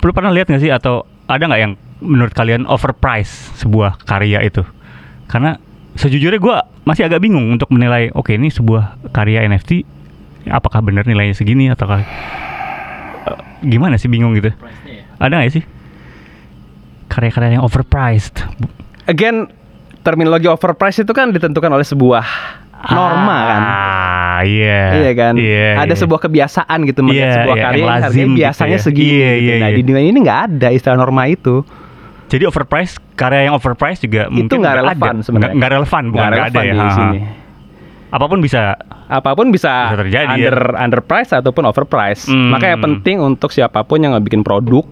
perlu 0.00 0.10
pernah 0.10 0.32
lihat 0.32 0.48
nggak 0.48 0.58
sih 0.58 0.72
atau 0.72 1.04
ada 1.26 1.44
nggak 1.44 1.60
yang 1.60 1.72
menurut 2.00 2.32
kalian 2.32 2.64
overprice 2.64 3.30
sebuah 3.56 4.00
karya 4.02 4.40
itu? 4.40 4.64
Karena 5.28 5.60
sejujurnya 5.94 6.40
gue 6.40 6.56
masih 6.82 7.04
agak 7.04 7.20
bingung 7.20 7.52
untuk 7.52 7.68
menilai. 7.68 8.08
Oke, 8.10 8.34
ini 8.34 8.48
sebuah 8.48 9.12
karya 9.12 9.44
NFT 9.44 9.84
apakah 10.48 10.80
benar 10.80 11.04
nilainya 11.04 11.36
segini 11.36 11.68
gimana 13.60 13.94
sih 13.94 14.06
bingung 14.06 14.34
gitu? 14.34 14.50
Ada 15.16 15.32
nggak 15.32 15.52
sih 15.52 15.64
karya-karya 17.06 17.56
yang 17.56 17.64
overpriced? 17.64 18.40
Again, 19.04 19.50
terminologi 20.00 20.46
overprice 20.46 21.02
itu 21.02 21.12
kan 21.12 21.28
ditentukan 21.28 21.68
oleh 21.68 21.84
sebuah 21.84 22.24
norma 22.84 23.38
kan. 23.44 23.60
Ah, 23.62 24.40
iya. 24.42 24.82
Iya 24.96 25.10
kan, 25.12 25.34
Iya, 25.36 25.68
ada 25.78 25.86
iya. 25.88 26.00
sebuah 26.00 26.20
kebiasaan 26.20 26.78
gitu 26.82 27.00
melihat 27.04 27.22
Iya, 27.22 27.36
sebuah 27.36 27.54
iya, 27.54 27.62
karya 27.62 27.78
yang 27.78 27.92
harganya 27.92 28.16
gitu 28.24 28.34
biasanya 28.34 28.74
ya. 28.74 28.82
segini. 28.82 29.06
Iya, 29.12 29.30
gitu. 29.30 29.44
iya, 29.44 29.54
nah 29.54 29.68
iya. 29.68 29.76
di 29.76 29.82
dunia 29.84 30.02
ini 30.02 30.18
nggak 30.18 30.40
ada 30.48 30.68
istilah 30.70 30.96
norma 30.96 31.22
itu. 31.26 31.54
Jadi 32.26 32.48
overpriced 32.48 32.96
karya 33.12 33.40
yang 33.46 33.54
overpriced 33.54 34.00
juga 34.00 34.26
mungkin 34.26 34.56
nggak 34.56 34.76
relevan 34.80 35.14
sebenarnya. 35.20 35.54
Nggak- 35.54 35.72
relevan 35.76 36.02
bukan 36.08 36.16
Nggak 36.16 36.32
ada 36.32 36.40
relevan 36.40 36.64
ya 36.64 36.72
di 36.72 36.90
sini. 36.90 37.18
Apa 38.12 38.28
pun 38.28 38.44
bisa 38.44 38.76
Apa 39.12 39.36
pun 39.36 39.52
bisa, 39.52 39.92
Bisa 39.92 40.00
terjadi, 40.08 40.36
ya. 40.40 40.48
under 40.48 40.56
underprice 40.72 41.36
ataupun 41.36 41.68
overprice. 41.68 42.32
Hmm. 42.32 42.48
Makanya 42.52 42.80
penting 42.80 43.20
untuk 43.20 43.52
siapa 43.52 43.84
pun 43.84 44.00
yang 44.00 44.16
bikin 44.24 44.40
produk 44.40 44.84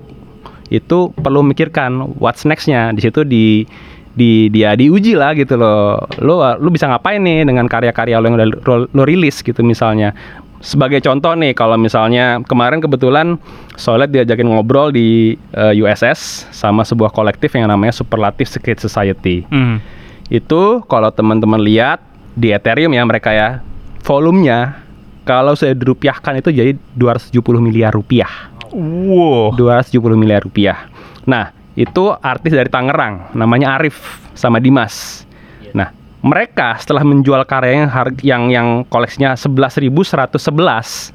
itu 0.68 1.08
perlu 1.16 1.40
mikirkan 1.40 2.16
what's 2.20 2.44
nextnya. 2.44 2.92
Di 2.92 3.00
situ 3.00 3.24
di 3.24 3.64
di 4.12 4.52
dia 4.52 4.76
diuji 4.76 5.16
lah 5.16 5.32
gitu 5.32 5.56
loh. 5.56 6.04
Lo 6.20 6.44
lu 6.60 6.68
bisa 6.68 6.88
ngapain 6.88 7.20
nih 7.20 7.48
dengan 7.48 7.64
karya-karya 7.64 8.20
lo 8.20 8.28
yang 8.28 8.36
udah 8.36 8.48
lo, 8.60 8.74
lo 8.92 9.02
rilis 9.08 9.40
gitu 9.40 9.64
misalnya. 9.64 10.12
Sebagai 10.60 11.00
contoh 11.00 11.32
nih 11.32 11.56
kalau 11.56 11.80
misalnya 11.80 12.44
kemarin 12.44 12.84
kebetulan 12.84 13.40
Solet 13.80 14.12
diajakin 14.12 14.44
ngobrol 14.52 14.92
di 14.92 15.32
eh, 15.56 15.72
USS 15.80 16.52
sama 16.52 16.84
sebuah 16.84 17.16
kolektif 17.16 17.56
yang 17.56 17.72
namanya 17.72 17.96
Superlative 17.96 18.44
Secret 18.44 18.76
Society 18.76 19.48
hmm, 19.48 19.80
itu 20.28 20.84
kalau 20.84 21.08
teman-teman 21.08 21.64
lihat 21.64 22.04
di 22.40 22.56
Ethereum 22.56 22.96
ya 22.96 23.04
mereka 23.04 23.36
ya 23.36 23.60
volumenya 24.00 24.80
kalau 25.28 25.52
saya 25.52 25.76
dirupiahkan 25.76 26.40
itu 26.40 26.48
jadi 26.48 26.72
270 26.96 27.36
miliar 27.60 27.92
rupiah. 27.92 28.48
wow 28.72 29.52
270 29.52 30.16
miliar 30.16 30.40
rupiah. 30.40 30.88
Nah, 31.28 31.52
itu 31.76 32.16
artis 32.24 32.56
dari 32.56 32.72
Tangerang 32.72 33.36
namanya 33.36 33.76
Arif 33.76 34.24
sama 34.32 34.56
Dimas. 34.56 35.28
Nah, 35.76 35.92
mereka 36.24 36.80
setelah 36.80 37.04
menjual 37.04 37.44
karya 37.44 37.84
yang 37.84 37.92
harga 37.92 38.22
yang 38.24 38.42
yang 38.48 38.68
koleksinya 38.88 39.36
11.111. 39.36 41.12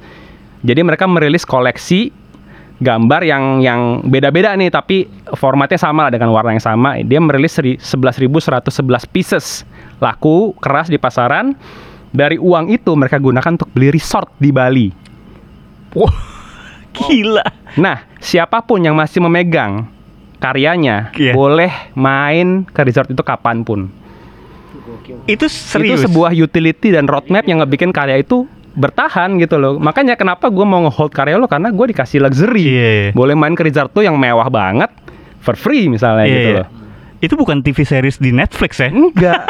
Jadi 0.62 0.80
mereka 0.80 1.04
merilis 1.10 1.44
koleksi 1.44 2.14
gambar 2.76 3.24
yang 3.24 3.44
yang 3.58 3.80
beda-beda 4.02 4.52
nih 4.52 4.68
tapi 4.68 5.08
formatnya 5.32 5.76
sama 5.76 6.06
lah 6.06 6.12
dengan 6.12 6.28
warna 6.30 6.52
yang 6.52 6.62
sama. 6.62 7.00
Dia 7.00 7.18
merilis 7.18 7.52
seri- 7.52 7.80
11.111 7.80 8.68
pieces 9.06 9.64
laku 9.96 10.52
keras 10.56 10.86
di 10.86 10.96
pasaran. 10.96 11.56
Dari 12.06 12.36
uang 12.36 12.70
itu 12.70 12.92
mereka 12.92 13.16
gunakan 13.16 13.52
untuk 13.52 13.68
beli 13.70 13.92
resort 13.92 14.32
di 14.36 14.48
Bali. 14.48 14.88
Wah, 15.92 16.16
gila 16.92 17.44
Nah, 17.76 18.08
siapa 18.16 18.60
pun 18.60 18.80
yang 18.80 18.96
masih 18.96 19.20
memegang 19.20 19.84
karyanya 20.36 21.12
Iya. 21.12 21.32
boleh 21.32 21.72
main 21.92 22.64
ke 22.64 22.80
resort 22.82 23.08
itu 23.08 23.20
kapan 23.20 23.60
pun. 23.60 23.88
itu 25.26 25.44
serius 25.46 26.00
Itu 26.00 26.08
sebuah 26.08 26.32
utility 26.32 26.88
dan 26.88 27.04
roadmap 27.04 27.44
yang 27.44 27.60
ngebikin 27.60 27.90
karya 27.90 28.22
itu 28.22 28.48
bertahan 28.76 29.40
gitu 29.40 29.56
loh. 29.56 29.76
Makanya 29.76 30.14
kenapa 30.14 30.46
gue 30.46 30.62
mau 30.62 30.84
nge-hold 30.84 31.10
karya 31.10 31.34
lo 31.34 31.48
karena 31.48 31.68
gue 31.68 31.86
dikasih 31.90 32.20
luxury. 32.20 32.62
Iya, 32.62 32.88
iya. 32.92 33.10
Boleh 33.10 33.32
main 33.32 33.52
ke 33.52 33.64
resort 33.64 33.90
tuh 33.90 34.04
yang 34.04 34.14
mewah 34.14 34.46
banget 34.46 34.92
for 35.40 35.56
free 35.56 35.88
misalnya 35.88 36.24
Iya, 36.24 36.34
gitu 36.34 36.50
iya. 36.50 36.58
loh. 36.60 36.68
itu 37.16 37.32
bukan 37.32 37.58
TV 37.58 37.80
series 37.80 38.20
di 38.20 38.28
Netflix 38.28 38.76
ya 38.76 38.92
Enggak. 38.92 39.48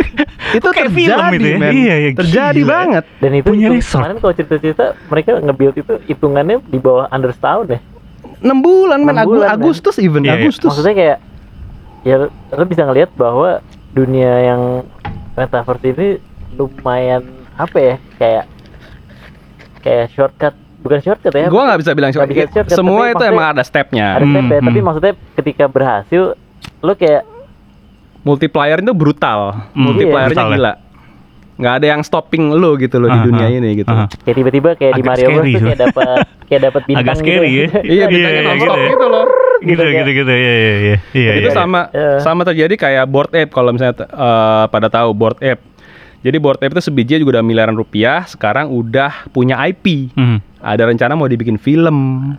itu 0.56 0.62
Kayak 0.64 0.88
terjadi, 0.88 0.94
film 0.94 1.26
itu 1.34 1.48
ya. 1.48 1.58
Iya, 1.68 1.94
iya, 1.98 2.10
terjadi 2.14 2.60
gila. 2.62 2.70
banget. 2.70 3.04
Dan 3.18 3.32
itu, 3.34 3.48
Punya 3.48 3.66
itu 3.68 3.74
resort. 3.74 4.00
kemarin 4.00 4.16
kalau 4.18 4.34
cerita-cerita 4.34 4.84
mereka 5.04 5.30
nge-build 5.42 5.76
itu 5.76 5.92
hitungannya 6.06 6.56
di 6.62 6.78
bawah 6.78 7.10
under 7.10 7.34
setahun 7.34 7.66
ya. 7.68 7.80
6 8.38 8.54
bulan 8.62 9.02
men 9.02 9.18
Enam 9.18 9.26
Agu-. 9.26 9.42
Agustus 9.42 9.98
even 9.98 10.22
Iya, 10.22 10.30
iya. 10.30 10.46
Agustus. 10.46 10.70
Maksudnya 10.70 10.94
kayak 10.94 11.18
ya 12.06 12.16
lo 12.54 12.64
bisa 12.64 12.86
ngelihat 12.86 13.10
bahwa 13.12 13.58
dunia 13.90 14.32
yang 14.46 14.62
metaverse 15.34 15.90
ini 15.90 16.08
lumayan 16.54 17.26
apa 17.54 17.76
ya 17.76 17.94
kayak 18.14 18.44
kayak 19.78 20.10
shortcut 20.10 20.54
bukan 20.78 20.98
shortcut 21.00 21.32
ya 21.32 21.46
Gua 21.46 21.62
nggak 21.64 21.80
bisa 21.80 21.90
bilang 21.92 22.10
Nggak 22.10 22.22
bisa 22.24 22.38
shortcut. 22.38 22.54
shortcut, 22.54 22.76
Semua 22.76 23.02
tapi 23.02 23.12
itu 23.12 23.24
emang 23.26 23.46
ada 23.48 23.62
stepnya. 23.62 24.06
ada 24.12 24.24
step 24.24 24.44
ya 24.44 24.56
Hmm, 24.56 24.64
tapi 24.64 24.70
hmm. 24.74 24.86
maksudnya 24.86 25.12
ketika 25.34 25.64
berhasil 25.66 26.22
lo 26.80 26.92
kayak 26.94 27.22
Multiplier 28.20 28.78
itu 28.78 28.92
brutal. 28.92 29.40
Hmm, 29.72 29.84
Multipliernya 29.84 30.28
brutal 30.28 30.46
ya. 30.46 30.54
gila. 30.54 30.72
Nggak 31.56 31.74
ada 31.74 31.86
yang 31.88 32.02
stopping 32.02 32.44
lo 32.52 32.70
gitu 32.76 32.96
loh 32.96 33.08
di 33.08 33.16
Ah, 33.16 33.24
dunia 33.24 33.46
ini 33.48 33.68
gitu. 33.76 33.88
ah. 33.88 34.06
kayak 34.16 34.36
tiba-tiba 34.36 34.70
kayak 34.74 34.92
di 34.92 35.00
Agak 35.00 35.08
Mario 35.08 35.26
Bros 35.26 35.34
scary 35.34 35.50
tuh 35.50 35.60
kayak 35.64 35.80
dapat 35.80 36.06
kayak 36.44 36.62
dapat 36.62 36.82
bintang 36.84 37.02
Agak 37.02 37.14
scary 37.16 37.48
ya. 37.48 37.50
gitu. 37.58 37.78
Iya, 37.94 38.04
bintangnya 38.06 38.30
iya, 38.32 38.42
non-stop 38.44 38.62
gitu 38.68 38.78
ya. 38.78 38.88
gitu 38.88 39.06
loh. 39.08 39.24
gitu 39.58 39.82
Gitu, 39.82 39.82
gitu 39.92 40.10
gitu 40.14 40.32
iya 40.32 40.52
iya 40.54 40.72
iya 40.78 40.96
iya 41.12 41.32
itu 41.36 41.48
iya. 41.48 41.56
sama 41.56 41.80
Iya. 41.90 42.10
sama 42.20 42.42
terjadi 42.44 42.74
kayak 42.76 43.04
board 43.06 43.30
ape 43.32 43.50
kalau 43.50 43.70
misalnya 43.70 43.94
eh, 43.98 44.64
pada 44.68 44.86
tahu 44.88 45.08
board 45.12 45.38
ape. 45.40 45.62
Jadi 46.18 46.36
board 46.42 46.58
ape 46.58 46.74
itu 46.74 46.82
sebiji 46.82 47.22
juga 47.22 47.38
udah 47.38 47.44
miliaran 47.46 47.78
rupiah, 47.78 48.26
sekarang 48.26 48.74
udah 48.74 49.30
punya 49.30 49.54
IP. 49.70 50.10
Hmm. 50.18 50.42
Ada 50.58 50.90
rencana 50.90 51.14
mau 51.14 51.30
dibikin 51.30 51.54
film. 51.54 52.34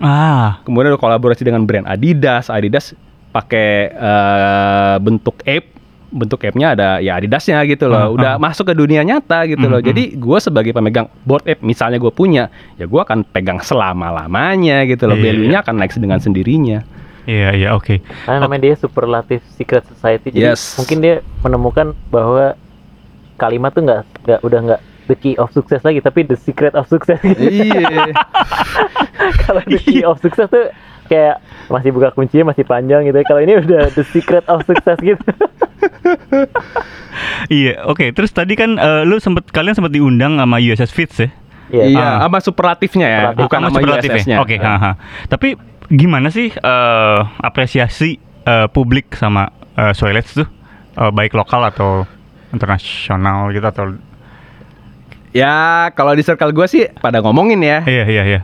ah 0.00 0.64
Kemudian 0.64 0.96
ada 0.96 1.00
kolaborasi 1.00 1.44
dengan 1.44 1.68
brand 1.68 1.84
Adidas. 1.84 2.48
Adidas 2.48 2.96
pakai 3.30 3.92
eh, 3.92 4.96
bentuk 5.04 5.44
ape. 5.44 5.76
Bentuk 6.10 6.42
ape-nya 6.42 6.74
ada 6.74 6.98
ya 6.98 7.14
Adidasnya 7.20 7.62
gitu 7.70 7.86
loh. 7.86 8.18
Udah 8.18 8.34
ah. 8.34 8.40
masuk 8.42 8.66
ke 8.66 8.74
dunia 8.74 9.06
nyata 9.06 9.46
gitu 9.46 9.62
loh. 9.70 9.78
Mhm. 9.78 9.86
Jadi 9.86 10.02
gue 10.18 10.38
sebagai 10.42 10.74
pemegang 10.74 11.06
board 11.22 11.46
ape, 11.46 11.62
misalnya 11.62 12.02
gue 12.02 12.10
punya, 12.10 12.50
ya 12.74 12.90
gue 12.90 12.98
akan 12.98 13.22
pegang 13.30 13.62
selama 13.62 14.10
lamanya 14.10 14.82
gitu 14.90 15.06
loh. 15.06 15.14
Iya, 15.14 15.22
Value-nya 15.30 15.58
akan 15.62 15.74
naik 15.78 15.94
dengan 15.94 16.18
sendirinya. 16.18 16.82
iya 17.30 17.52
iya 17.54 17.76
oke 17.76 18.00
Karena 18.26 18.42
namanya 18.42 18.72
dia 18.72 18.74
superlative 18.74 19.44
secret 19.54 19.86
society. 19.86 20.34
Jadi 20.34 20.50
Yes. 20.50 20.74
mungkin 20.80 20.98
dia 20.98 21.22
menemukan 21.46 21.94
bahwa 22.10 22.58
kalimat 23.40 23.72
tuh 23.72 23.82
nggak 23.82 24.00
nggak 24.22 24.40
udah 24.40 24.60
nggak 24.62 24.80
the 25.08 25.16
key 25.16 25.34
of 25.34 25.48
success 25.50 25.80
lagi, 25.80 25.98
tapi 25.98 26.22
the 26.22 26.36
secret 26.36 26.76
of 26.76 26.84
success. 26.86 27.18
iya. 27.24 28.12
Kalau 29.42 29.64
the 29.64 29.80
key 29.80 30.04
of 30.04 30.20
success 30.20 30.46
tuh 30.46 30.68
kayak 31.06 31.40
masih 31.66 31.90
buka 31.90 32.12
kuncinya 32.12 32.52
masih 32.52 32.62
panjang 32.62 33.02
gitu. 33.02 33.16
ya. 33.16 33.24
Kalau 33.24 33.40
ini 33.40 33.58
udah 33.58 33.90
the 33.90 34.04
secret 34.06 34.44
of 34.46 34.62
success 34.62 35.00
gitu. 35.00 35.18
iya 37.50 37.82
oke 37.84 38.12
terus 38.12 38.30
tadi 38.30 38.54
kan 38.54 38.76
eh, 38.76 39.02
lu 39.02 39.16
sempet 39.16 39.48
kalian 39.48 39.74
sempat 39.74 39.90
diundang 39.90 40.36
sama 40.36 40.56
USS 40.58 40.92
Fitz 40.92 41.16
ya 41.18 41.30
Iya. 41.70 41.84
Iya, 41.86 42.02
Ah. 42.02 42.26
sama 42.26 42.38
superlatifnya 42.42 43.06
ya, 43.06 43.18
Superlatif. 43.30 43.42
bukan 43.46 43.58
Sama 43.58 43.62
sama 43.62 43.76
superlatif 43.78 44.08
ya? 44.10 44.14
USS-nya. 44.18 44.36
Oke, 44.42 44.56
haha. 44.58 44.92
Tapi 45.24 45.48
gimana 45.88 46.26
sih 46.28 46.50
eh, 46.50 47.18
apresiasi 47.38 48.10
eh, 48.42 48.66
publik 48.68 49.14
sama 49.14 49.54
uh, 49.76 49.94
Soilets 49.94 50.34
tuh 50.34 50.50
Eh, 50.90 51.10
baik 51.14 51.30
lokal 51.30 51.62
atau 51.64 52.02
internasional 52.50 53.50
gitu 53.50 53.64
atau 53.64 53.84
Ya, 55.30 55.54
kalau 55.94 56.10
di 56.10 56.20
circle 56.20 56.50
gue 56.50 56.66
sih 56.66 56.84
pada 56.92 57.22
ngomongin 57.22 57.60
ya. 57.60 57.86
iya 57.86 58.02
iya 58.04 58.22
iya. 58.26 58.40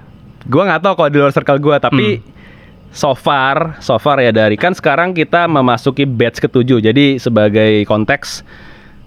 Gue 0.47 0.63
nggak 0.63 0.79
tahu 0.81 0.95
kalau 0.95 1.11
di 1.11 1.19
luar 1.19 1.35
circle 1.35 1.59
gue, 1.59 1.77
tapi 1.77 2.07
Hmm. 2.17 2.25
so 2.89 3.11
far, 3.13 3.75
so 3.81 3.99
far 3.99 4.23
ya 4.23 4.31
dari 4.31 4.55
kan 4.55 4.71
sekarang 4.71 5.11
kita 5.11 5.45
memasuki 5.47 6.07
batch 6.07 6.39
ketujuh. 6.39 6.79
Jadi 6.81 7.19
sebagai 7.19 7.83
konteks 7.85 8.47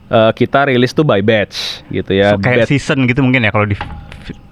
eh, 0.09 0.31
kita 0.33 0.67
rilis 0.67 0.91
tuh 0.91 1.05
by 1.05 1.21
batch 1.21 1.87
gitu 1.87 2.11
ya. 2.11 2.33
So, 2.33 2.41
kayak 2.41 2.65
Batch- 2.65 2.71
season 2.73 3.05
gitu 3.05 3.21
mungkin 3.21 3.39
ya 3.39 3.51
kalau 3.53 3.63
di 3.63 3.79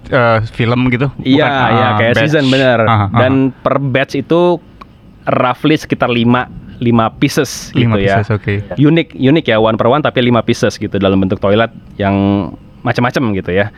eh, 0.07 0.39
film 0.47 0.87
gitu. 0.87 1.11
Iya, 1.19 1.43
Bukan, 1.43 1.67
iya 1.67 1.83
ah, 1.83 1.91
kayak 1.99 2.13
batch. 2.13 2.23
season 2.23 2.45
bener. 2.47 2.79
Ah, 2.81 2.93
ah, 2.93 3.07
Dan 3.11 3.33
per 3.51 3.75
batch 3.77 4.15
itu 4.15 4.61
roughly 5.25 5.75
sekitar 5.75 6.07
5 6.07 6.47
5 6.77 6.89
pieces 7.17 7.71
lima 7.71 7.95
gitu 7.95 8.05
ya. 8.05 8.15
pieces 8.17 8.29
oke. 8.29 8.53
Unik, 8.75 9.07
unik 9.13 9.45
ya 9.45 9.57
one 9.57 9.73
per 9.73 9.87
one 9.87 9.99
tapi 9.99 10.21
5 10.21 10.41
pieces 10.41 10.73
gitu 10.75 10.95
dalam 10.95 11.17
bentuk 11.17 11.37
toilet 11.37 11.69
yang 11.95 12.13
macam-macam 12.79 13.23
gitu 13.33 13.51
ya. 13.51 13.69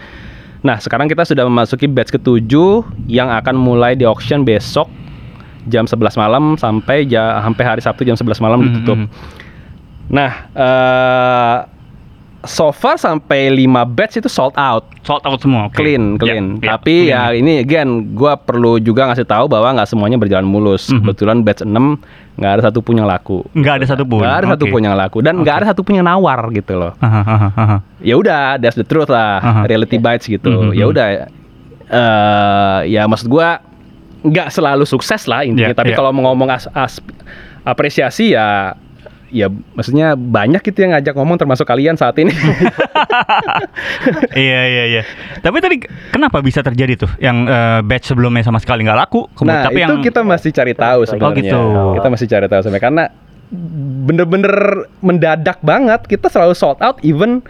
Nah, 0.59 0.75
sekarang 0.75 1.07
kita 1.07 1.23
sudah 1.23 1.43
memasuki 1.43 1.85
batch 1.85 2.11
ketujuh 2.11 2.83
yang 3.05 3.29
akan 3.29 3.55
mulai 3.55 3.93
di 3.93 4.03
auction 4.03 4.43
besok 4.43 4.91
jam 5.65 5.83
11 5.83 5.95
malam 6.15 6.43
sampai 6.55 7.03
ja, 7.03 7.39
sampai 7.39 7.63
hari 7.65 7.79
Sabtu 7.79 8.03
jam 8.03 8.13
11 8.13 8.37
malam 8.37 8.57
Hmm, 8.57 8.67
ditutup. 8.69 8.97
hmm. 8.97 9.09
Nah, 10.09 10.31
eh 10.53 11.57
so 12.41 12.71
far 12.71 12.95
sampai 12.95 13.51
5 13.53 13.67
batch 13.85 14.15
itu 14.17 14.27
sold 14.27 14.55
out 14.55 14.87
Sold 15.01 15.23
out 15.23 15.37
semua. 15.37 15.67
oke. 15.67 15.75
clean 15.75 16.15
Ya, 16.15 16.19
clean 16.21 16.45
ya, 16.57 16.67
tapi 16.69 16.95
clean. 17.03 17.11
ya 17.13 17.21
ini 17.33 17.53
again 17.59 17.89
gua 18.13 18.35
perlu 18.35 18.79
juga 18.79 19.05
ngasih 19.05 19.23
tahu 19.23 19.45
bahwa 19.45 19.75
nggak 19.75 19.87
semuanya 19.87 20.15
berjalan 20.15 20.43
mulus 20.43 20.87
Mhm. 20.87 21.03
kebetulan 21.03 21.37
batch 21.41 21.63
6 21.63 21.99
nggak 22.39 22.51
ada 22.55 22.61
satu 22.65 22.79
pun 22.79 22.95
yang 22.95 23.03
laku. 23.03 23.43
Nggak 23.51 23.73
ada 23.75 23.85
satupun. 23.85 24.23
nggak 24.23 24.35
ada 24.39 24.47
satu 24.55 24.65
pun 24.65 24.79
yang 24.79 24.95
laku. 24.95 25.17
Dan 25.19 25.43
nggak 25.43 25.55
ada 25.59 25.65
satu 25.69 25.81
pun 25.83 25.93
yang 25.99 26.07
nawar 26.07 26.39
gitu 26.49 26.73
loh. 26.73 26.95
Ya 27.99 28.15
udah 28.15 28.55
that's 28.55 28.79
the 28.79 28.87
truth 28.87 29.11
lah. 29.11 29.43
Aha. 29.43 29.61
reality 29.67 29.99
bites 29.99 30.25
gitu. 30.25 30.71
Mhm. 30.71 30.71
ya 30.71 30.85
udah 30.87 31.05
eh 31.89 32.79
ya 32.87 33.03
maksud 33.05 33.27
gua 33.27 33.59
nggak 34.19 34.47
selalu 34.49 34.83
sukses 34.83 35.27
lah 35.27 35.43
intinya. 35.43 35.71
Ya, 35.71 35.75
tapi 35.75 35.91
ya. 35.91 35.97
kalau 35.97 36.11
mau 36.11 36.31
ngomong 36.31 36.49
as- 36.49 36.71
as- 36.71 37.03
apresiasi 37.63 38.33
ya 38.33 38.75
ya 39.29 39.47
maksudnya 39.47 40.13
banyak 40.13 40.61
gitu 40.61 40.81
yang 40.81 40.91
ngajak 40.91 41.13
ngomong 41.13 41.37
termasuk 41.37 41.63
kalian 41.63 41.93
saat 41.95 42.17
ini 42.17 42.33
iya 44.35 44.61
iya 44.65 44.83
iya. 44.87 45.01
Tapi 45.39 45.57
tadi 45.59 45.75
kenapa 46.11 46.41
bisa 46.41 46.59
terjadi 46.59 46.93
tuh 46.99 47.11
yang 47.17 47.45
eh, 47.45 47.79
batch 47.81 48.11
sebelumnya 48.11 48.43
sama 48.43 48.59
sekali 48.59 48.83
nggak 48.83 48.99
laku? 48.99 49.29
Kemudian 49.33 49.55
Nah, 49.55 49.65
tapi 49.65 49.79
itu 49.79 49.85
yang 49.85 50.01
kita 50.01 50.21
masih 50.21 50.51
cari 50.51 50.73
tahu 50.73 50.99
sebenarnya. 51.05 51.29
Oh, 51.29 51.37
gitu. 51.37 51.61
Kita 51.97 52.07
masih 52.09 52.27
cari 52.27 52.45
tahu 52.45 52.61
sebenarnya 52.61 52.83
karena 52.83 53.03
bener-bener 54.05 54.55
mendadak 54.99 55.57
banget. 55.61 56.05
Kita 56.05 56.27
selalu 56.29 56.53
sold 56.53 56.79
out 56.81 56.97
even 57.01 57.41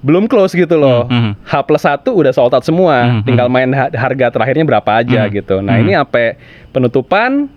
belum 0.00 0.26
close 0.26 0.56
gitu 0.56 0.80
loh. 0.80 1.04
Hmm, 1.06 1.32
hmm. 1.36 1.44
H 1.44 1.52
plus 1.68 1.84
satu 1.84 2.16
udah 2.16 2.32
sold 2.32 2.56
out 2.56 2.64
semua. 2.64 3.04
Hmm, 3.04 3.22
Tinggal 3.22 3.52
main 3.52 3.68
ha- 3.76 3.92
harga 3.92 4.32
terakhirnya 4.32 4.64
berapa 4.64 4.90
aja 4.96 5.28
Hmm, 5.28 5.32
gitu. 5.32 5.60
Nah 5.60 5.76
hmm. 5.76 5.82
ini 5.84 5.92
sampai 5.92 6.26
penutupan 6.72 7.52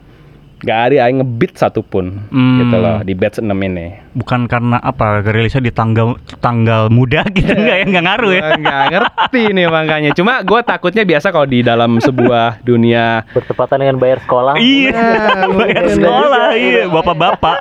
nggak 0.63 0.79
ada 0.79 0.95
yang 1.03 1.19
ngebit 1.19 1.53
satupun 1.55 2.23
Hmm. 2.31 2.57
gitu 2.63 2.75
loh 2.79 2.97
di 3.03 3.13
batch 3.13 3.39
6 3.39 3.59
ini. 3.61 4.02
Bukan 4.13 4.45
karena 4.47 4.77
apa 4.79 5.25
rilisnya 5.25 5.61
di 5.65 5.73
tanggal 5.73 6.17
tanggal 6.39 6.87
muda 6.87 7.25
gitu 7.37 7.51
nggak 7.53 7.77
ya 7.81 7.85
nggak 7.89 8.05
ngaruh 8.05 8.31
ya? 8.31 8.41
Nggak 8.57 8.83
ngerti 8.93 9.43
nih 9.53 9.65
makanya. 9.69 10.11
Cuma 10.13 10.39
gue 10.41 10.59
takutnya 10.63 11.03
biasa 11.03 11.33
kalau 11.33 11.47
di 11.49 11.65
dalam 11.65 11.97
sebuah 11.97 12.61
dunia 12.61 13.25
Bertepatan 13.33 13.77
dengan 13.81 13.97
bayar 13.97 14.19
sekolah. 14.23 14.53
Iya, 14.57 14.91
Nah, 14.93 15.49
bayar 15.59 15.85
sekolah, 15.89 16.45
iya, 16.55 16.83
bapak-bapak, 16.87 17.57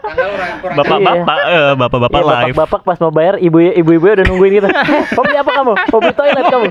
bapak-bapak, 0.77 1.38
eh, 1.49 1.73
bapak-bapak 1.77 2.21
Iya, 2.21 2.29
live. 2.29 2.55
bapak-bapak 2.55 2.81
pas 2.85 2.99
mau 3.01 3.12
bayar 3.12 3.35
ibu 3.41 3.59
ibu-ibu 3.59 4.05
udah 4.12 4.27
nungguin 4.29 4.53
gitu. 4.61 4.69
Mau 5.17 5.23
beli 5.25 5.38
apa 5.38 5.51
kamu? 5.53 5.73
Mau 5.93 5.99
beli 6.01 6.15
toilet 6.15 6.45
kamu? 6.49 6.69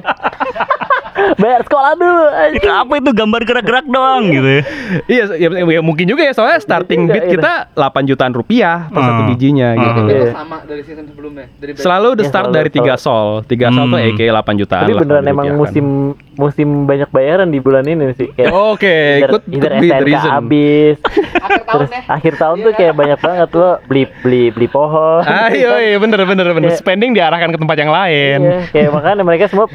bayar 1.38 1.62
sekolah 1.67 1.91
dulu. 1.98 2.26
Itu 2.58 2.70
apa 2.72 2.94
itu 2.98 3.12
gambar 3.13 3.41
gerak-gerak 3.46 3.86
doang 3.88 4.24
gitu 4.32 4.50
ya? 4.50 4.63
Iya, 5.08 5.24
ya, 5.38 5.48
ya 5.80 5.82
mungkin 5.84 6.06
juga 6.08 6.22
ya 6.26 6.34
soalnya 6.34 6.60
starting 6.63 7.08
bid 7.08 7.24
iya. 7.28 7.32
kita 7.38 7.54
8 7.78 8.10
jutaan 8.10 8.34
rupiah 8.34 8.88
per 8.89 9.02
satu 9.02 9.24
Gitu. 9.73 10.01
Iya. 10.03 10.31
sama 10.31 10.57
dari 10.62 10.81
season 10.81 11.05
sebelumnya 11.05 11.45
dari 11.55 11.71
Selalu 11.73 12.07
the 12.12 12.19
Iya, 12.19 12.29
start 12.29 12.45
selalu, 12.45 12.57
dari 12.57 12.69
3 12.69 12.95
selalu. 12.95 12.97
sol. 12.99 13.27
3 13.45 13.67
sol 13.69 13.86
tuh 13.86 13.99
Hmm. 13.99 14.10
EK 14.10 14.21
8 14.27 14.53
jutaan 14.57 14.84
Tapi 14.84 14.93
beneran 14.97 15.23
emang 15.23 15.45
dirupiahkan. 15.45 15.57
musim 15.57 15.86
musim 16.34 16.67
banyak 16.84 17.10
bayaran 17.10 17.47
di 17.47 17.60
bulan 17.60 17.84
ini 17.84 18.13
sih. 18.13 18.29
Kayak 18.29 18.51
Oke, 18.51 18.95
either, 19.17 19.29
ikut 19.29 19.41
either 19.47 19.71
SNK 19.77 20.03
reason. 20.03 20.31
habis. 20.31 20.95
akhir 21.41 21.62
tahun 21.62 21.77
Terus 21.77 21.89
ya 21.89 22.01
akhir 22.07 22.34
tahun 22.36 22.55
Iya 22.55 22.62
tuh 22.62 22.71
kan? 22.71 22.79
kayak 22.79 22.93
banyak 22.95 23.19
banget 23.19 23.49
lo 23.53 23.69
beli 23.84 24.03
beli 24.21 24.43
beli 24.49 24.67
pohon. 24.67 25.21
Ayo, 25.21 25.71
iya 25.77 25.97
bener 25.97 26.19
bener 26.23 26.47
bener. 26.51 26.69
Spending 26.73 27.12
diarahkan 27.12 27.49
ke 27.49 27.57
tempat 27.57 27.77
yang 27.77 27.89
lain. 27.89 28.39
Iya, 28.41 28.57
kayak 28.69 28.89
makanya 28.91 29.23
mereka 29.23 29.45
semua 29.47 29.67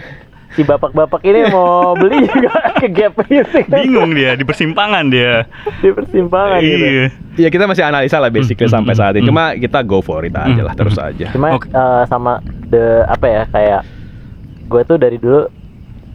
si 0.55 0.63
bapak-bapak 0.63 1.21
ini 1.27 1.51
mau 1.51 1.99
beli 1.99 2.23
juga 2.31 2.55
ke 2.81 2.87
gap 2.93 3.19
gitu 3.27 3.59
kan. 3.67 3.83
Bingung 3.83 4.15
dia 4.15 4.39
di 4.39 4.45
persimpangan 4.47 5.11
dia. 5.11 5.45
di 5.83 5.91
persimpangan 5.91 6.61
gitu. 6.63 6.87
Iya. 6.87 7.07
Iya 7.37 7.49
kita 7.53 7.65
masih 7.69 7.85
analisa 7.85 8.17
lah 8.17 8.31
basically 8.33 8.65
Hmm, 8.71 8.77
sampai 8.81 8.95
saat 8.97 9.15
ini. 9.19 9.27
Cuma 9.29 9.53
kita 9.59 9.83
go 9.83 10.01
for 10.01 10.25
it 10.25 10.33
aja 10.33 10.63
lah 10.63 10.73
terus 10.73 10.97
aja. 10.97 11.29
Cuma 11.35 11.57
Oke. 11.59 11.69
eh, 11.69 12.03
sama 12.09 12.41
the 12.71 13.05
apa 13.11 13.27
ya 13.27 13.43
kayak 13.51 13.83
gue 14.67 14.83
tuh 14.87 14.97
dari 14.97 15.19
dulu 15.21 15.47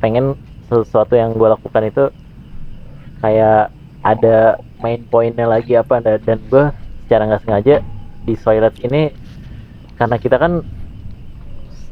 pengen 0.02 0.34
sesuatu 0.66 1.14
yang 1.14 1.36
gue 1.36 1.48
lakukan 1.48 1.84
itu 1.86 2.06
kayak 3.22 3.70
ada 4.02 4.58
main 4.82 4.98
pointnya 5.06 5.46
lagi 5.46 5.78
apa 5.78 6.02
dan, 6.02 6.18
dan 6.26 6.40
gue 6.50 6.64
secara 7.06 7.30
nggak 7.30 7.44
sengaja 7.46 7.76
di 8.26 8.34
toilet 8.34 8.74
ini 8.82 9.14
karena 10.00 10.18
kita 10.18 10.42
kan 10.42 10.66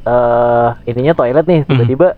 eh 0.09 0.69
ininya 0.89 1.13
toilet 1.13 1.45
nih 1.45 1.61
tiba-tiba 1.69 2.17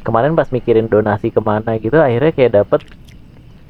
kemarin 0.00 0.32
pas 0.32 0.48
mikirin 0.48 0.86
donasi 0.88 1.28
ke 1.30 1.40
mana 1.40 1.76
gitu 1.76 1.96
akhirnya 1.96 2.32
kayak 2.32 2.52
dapet 2.58 2.80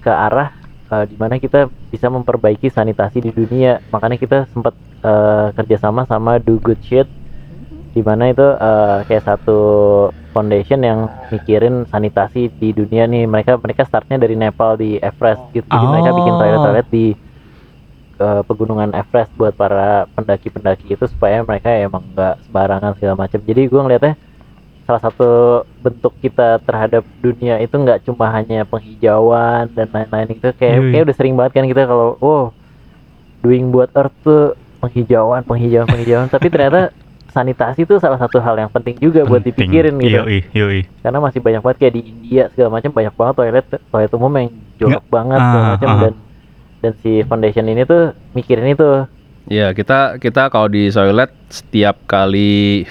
ke 0.00 0.10
arah 0.10 0.48
eh, 0.90 1.04
di 1.10 1.16
mana 1.18 1.36
kita 1.36 1.68
bisa 1.90 2.06
memperbaiki 2.08 2.70
sanitasi 2.70 3.20
di 3.20 3.30
dunia. 3.30 3.82
Makanya 3.90 4.16
kita 4.16 4.38
sempat 4.48 4.74
eh, 5.02 5.48
kerjasama 5.54 6.06
sama 6.06 6.38
Do 6.40 6.56
Good 6.58 6.80
Shit 6.80 7.08
di 7.90 8.00
mana 8.06 8.30
itu 8.30 8.46
eh, 8.46 8.98
kayak 9.06 9.24
satu 9.26 9.58
foundation 10.30 10.80
yang 10.80 10.98
mikirin 11.28 11.84
sanitasi 11.90 12.54
di 12.54 12.70
dunia 12.70 13.04
nih. 13.04 13.26
Mereka 13.26 13.58
mereka 13.58 13.82
startnya 13.82 14.16
dari 14.16 14.38
Nepal 14.38 14.78
di 14.78 14.96
Everest 14.98 15.42
gitu. 15.50 15.66
Jadi 15.66 15.86
mereka 15.86 16.10
bikin 16.14 16.34
Oh. 16.34 16.38
toilet-toilet 16.38 16.86
di 16.88 17.06
eh, 18.20 18.42
pegunungan 18.46 18.90
Everest 18.94 19.32
buat 19.34 19.54
para 19.56 20.06
pendaki-pendaki 20.14 20.94
itu 20.94 21.04
supaya 21.08 21.42
mereka 21.42 21.72
emang 21.72 22.04
nggak 22.14 22.46
sembarangan 22.46 22.92
segala 22.96 23.14
macam. 23.18 23.40
Jadi 23.42 23.62
gue 23.66 23.80
ngeliatnya 23.80 24.14
salah 24.90 25.06
satu 25.06 25.30
bentuk 25.86 26.10
kita 26.18 26.58
terhadap 26.66 27.06
dunia 27.22 27.62
itu 27.62 27.78
nggak 27.78 28.02
cuma 28.10 28.26
hanya 28.34 28.66
penghijauan 28.66 29.70
dan 29.70 29.86
lain-lain 29.86 30.34
itu 30.34 30.50
kayak 30.58 30.74
Iya, 30.74 30.82
iya. 30.82 30.90
kayak 30.90 31.04
udah 31.06 31.16
sering 31.16 31.34
banget 31.38 31.52
kan 31.54 31.66
kita 31.70 31.82
kalau 31.86 32.18
wow 32.18 32.50
doing 33.46 33.70
buat 33.70 33.86
earth 33.94 34.10
tuh 34.26 34.58
penghijauan 34.82 35.46
penghijauan 35.46 35.86
penghijauan 35.86 36.26
tapi 36.26 36.50
ternyata 36.50 36.90
sanitasi 37.34 37.86
itu 37.86 38.02
salah 38.02 38.18
satu 38.18 38.42
hal 38.42 38.58
yang 38.58 38.66
penting 38.74 38.98
juga 38.98 39.22
buat 39.22 39.46
Penting. 39.46 39.70
dipikirin 39.70 39.94
gitu 40.02 40.18
Yoi, 40.26 40.38
yoi. 40.50 40.80
karena 41.06 41.22
masih 41.22 41.38
banyak 41.38 41.62
banget 41.62 41.78
kayak 41.78 41.94
di 41.94 42.02
India 42.10 42.50
segala 42.50 42.68
macam 42.74 42.90
banyak 42.90 43.14
banget 43.14 43.34
toilet 43.38 43.66
toilet 43.94 44.12
umum 44.18 44.32
yang 44.34 44.48
jorok 44.82 45.04
banget 45.06 45.38
segala 45.38 45.62
ah, 45.62 45.70
macam 45.78 45.88
ah. 45.88 45.98
dan 46.02 46.14
dan 46.82 46.92
si 46.98 47.22
foundation 47.30 47.70
ini 47.70 47.86
tuh 47.86 48.10
mikirin 48.34 48.74
itu 48.74 49.06
Iya, 49.50 49.72
kita 49.74 50.20
kita 50.22 50.46
kalau 50.52 50.68
di 50.70 50.92
Soilet 50.94 51.32
setiap 51.50 51.98
kali 52.06 52.84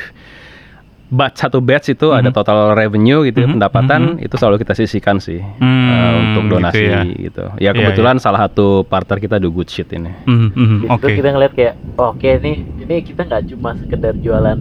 batch 1.10 1.41
satu 1.41 1.58
batch 1.60 1.89
itu 1.89 2.08
ada 2.10 2.30
Mhm. 2.30 2.36
total 2.36 2.58
revenue 2.72 3.26
gitu 3.26 3.41
Mhm, 3.41 3.58
pendapatan 3.58 4.02
mhm. 4.15 4.26
itu 4.26 4.36
selalu 4.38 4.62
kita 4.62 4.74
sisihkan 4.74 5.17
sih 5.17 5.41
Hmm, 5.41 5.89
eh, 5.89 6.13
untuk 6.24 6.43
gitu 6.45 6.52
donasi 6.52 6.84
ya. 6.86 7.02
gitu. 7.04 7.43
Ya 7.58 7.69
Iya, 7.69 7.72
kebetulan 7.74 8.15
salah 8.17 8.45
satu 8.45 8.86
partner 8.86 9.17
kita 9.17 9.36
do 9.38 9.50
good 9.50 9.67
shit 9.67 9.89
ini. 9.89 10.13
Hmm, 10.24 10.50
hmm, 10.50 10.78
Di 10.80 10.88
Oke. 10.88 11.10
situ 11.10 11.19
kita 11.19 11.30
ngeliat 11.32 11.54
kayak 11.54 11.74
"Oh, 11.98 12.13
oke 12.13 12.30
nih 12.39 12.58
ini 12.80 12.95
kita 13.02 13.26
nggak 13.26 13.43
cuma 13.50 13.74
sekedar 13.76 14.13
jualan 14.15 14.58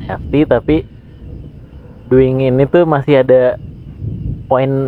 NFT 0.00 0.46
tapi 0.46 0.86
doing 2.04 2.46
ini 2.46 2.64
tuh 2.64 2.86
masih 2.86 3.20
ada 3.20 3.58
poin 4.46 4.86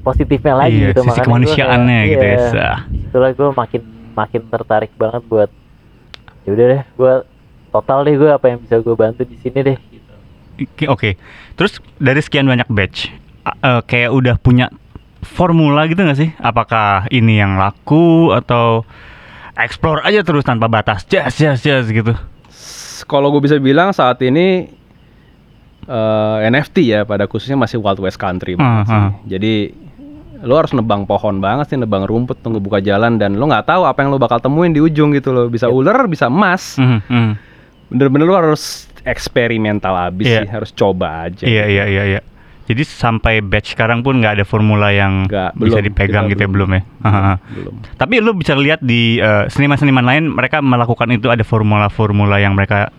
positifnya 0.00 0.58
lagi 0.58 0.74
Iya, 0.74 0.90
gitu 0.90 1.06
sisi 1.06 1.20
kemanusiaannya 1.20 1.98
kayak, 2.00 2.10
gitu 2.10 2.24
ya. 2.24 2.38
iya, 2.50 2.70
itulah 3.04 3.30
gue 3.30 3.48
makin 3.54 3.82
makin 4.12 4.42
tertarik 4.44 4.90
banget 4.92 5.22
buat 5.24 5.50
ya 6.42 6.50
udah 6.50 6.66
deh 6.66 6.82
gue 6.90 7.12
total 7.70 8.02
deh 8.02 8.14
gue 8.14 8.28
apa 8.28 8.46
yang 8.46 8.58
bisa 8.58 8.76
gue 8.76 8.94
bantu 8.94 9.22
di 9.22 9.36
sini 9.36 9.58
deh 9.62 9.78
gitu. 9.86 10.12
Oke, 10.60 10.84
Oke. 10.86 11.10
Terus 11.54 11.72
dari 11.96 12.18
sekian 12.18 12.44
banyak 12.44 12.66
batch, 12.66 13.10
eh, 13.44 13.80
kayak 13.82 14.10
udah 14.10 14.34
punya 14.36 14.66
formula 15.20 15.84
gitu 15.84 16.00
nggak 16.00 16.18
sih? 16.18 16.30
Apakah 16.36 17.06
ini 17.08 17.36
yang 17.36 17.54
laku 17.54 18.30
atau 18.30 18.82
explore 19.54 20.02
aja 20.02 20.20
terus 20.20 20.42
tanpa 20.42 20.66
batas, 20.66 21.02
jas 21.04 21.34
jas 21.34 21.58
jas 21.58 21.86
gitu? 21.86 22.14
S- 22.48 23.02
Kalau 23.02 23.28
gue 23.28 23.40
bisa 23.40 23.56
bilang 23.56 23.90
saat 23.90 24.18
ini 24.20 24.70
eh, 25.84 26.48
NFT 26.48 26.76
ya 26.84 27.00
pada 27.02 27.24
khususnya 27.24 27.56
masih 27.56 27.78
Wild 27.78 27.98
West 27.98 28.16
Country 28.16 28.54
banget 28.54 28.78
Ah, 28.78 28.84
sih. 28.84 28.94
ah. 28.94 29.10
Jadi 29.26 29.54
lo 30.38 30.54
harus 30.54 30.70
nebang 30.70 31.02
pohon 31.02 31.38
banget 31.38 31.66
sih, 31.68 31.76
nebang 31.76 32.04
rumput, 32.04 32.38
tunggu 32.38 32.58
buka 32.58 32.78
jalan 32.78 33.16
dan 33.16 33.34
lo 33.34 33.44
nggak 33.44 33.66
tahu 33.66 33.82
apa 33.82 33.98
yang 33.98 34.10
lo 34.10 34.18
bakal 34.18 34.38
temuin 34.38 34.70
di 34.70 34.78
ujung 34.78 35.10
gitu 35.10 35.30
loh. 35.30 35.46
Bisa 35.46 35.66
ular, 35.66 36.06
bisa 36.06 36.26
emas. 36.26 36.78
Hmm, 36.78 37.02
hmm. 37.02 37.30
Bener-bener 37.88 38.24
lo 38.24 38.36
harus 38.36 38.86
eksperimental 39.02 39.94
abis 40.06 40.26
Iya. 40.26 40.40
sih, 40.42 40.48
harus 40.50 40.70
coba 40.70 41.24
aja. 41.24 41.44
Iya 41.44 41.64
iya 41.66 41.84
iya 41.86 42.04
iya. 42.06 42.20
Jadi 42.64 42.84
sampai 42.84 43.40
batch 43.40 43.72
sekarang 43.72 44.04
pun 44.04 44.20
nggak 44.20 44.36
ada 44.36 44.44
formula 44.44 44.92
yang 44.92 45.24
Nggak, 45.24 45.56
bisa 45.56 45.80
belum. 45.80 45.86
dipegang 45.88 46.24
gitu 46.28 46.42
ya 46.42 46.50
belum. 46.50 46.68
belum 46.68 46.76
ya. 46.76 46.82
Belum. 47.50 47.74
Tapi 47.96 48.14
lu 48.20 48.32
bisa 48.34 48.52
lihat 48.52 48.80
di 48.80 49.16
eh, 49.16 49.48
seniman-seniman 49.48 50.04
lain 50.04 50.28
mereka 50.28 50.60
melakukan 50.60 51.08
itu 51.10 51.26
ada 51.26 51.40
formula-formula 51.42 52.36
yang 52.36 52.52
mereka 52.52 52.92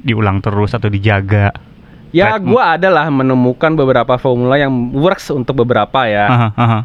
diulang 0.00 0.40
terus 0.40 0.72
atau 0.72 0.88
dijaga. 0.88 1.52
Ya, 2.10 2.34
Red- 2.34 2.42
gua 2.42 2.74
adalah 2.74 3.06
menemukan 3.06 3.76
beberapa 3.76 4.16
formula 4.16 4.56
yang 4.56 4.72
works 4.90 5.28
untuk 5.28 5.52
beberapa 5.58 6.08
ya. 6.08 6.26
Haha, 6.26 6.48
haha. 6.56 6.80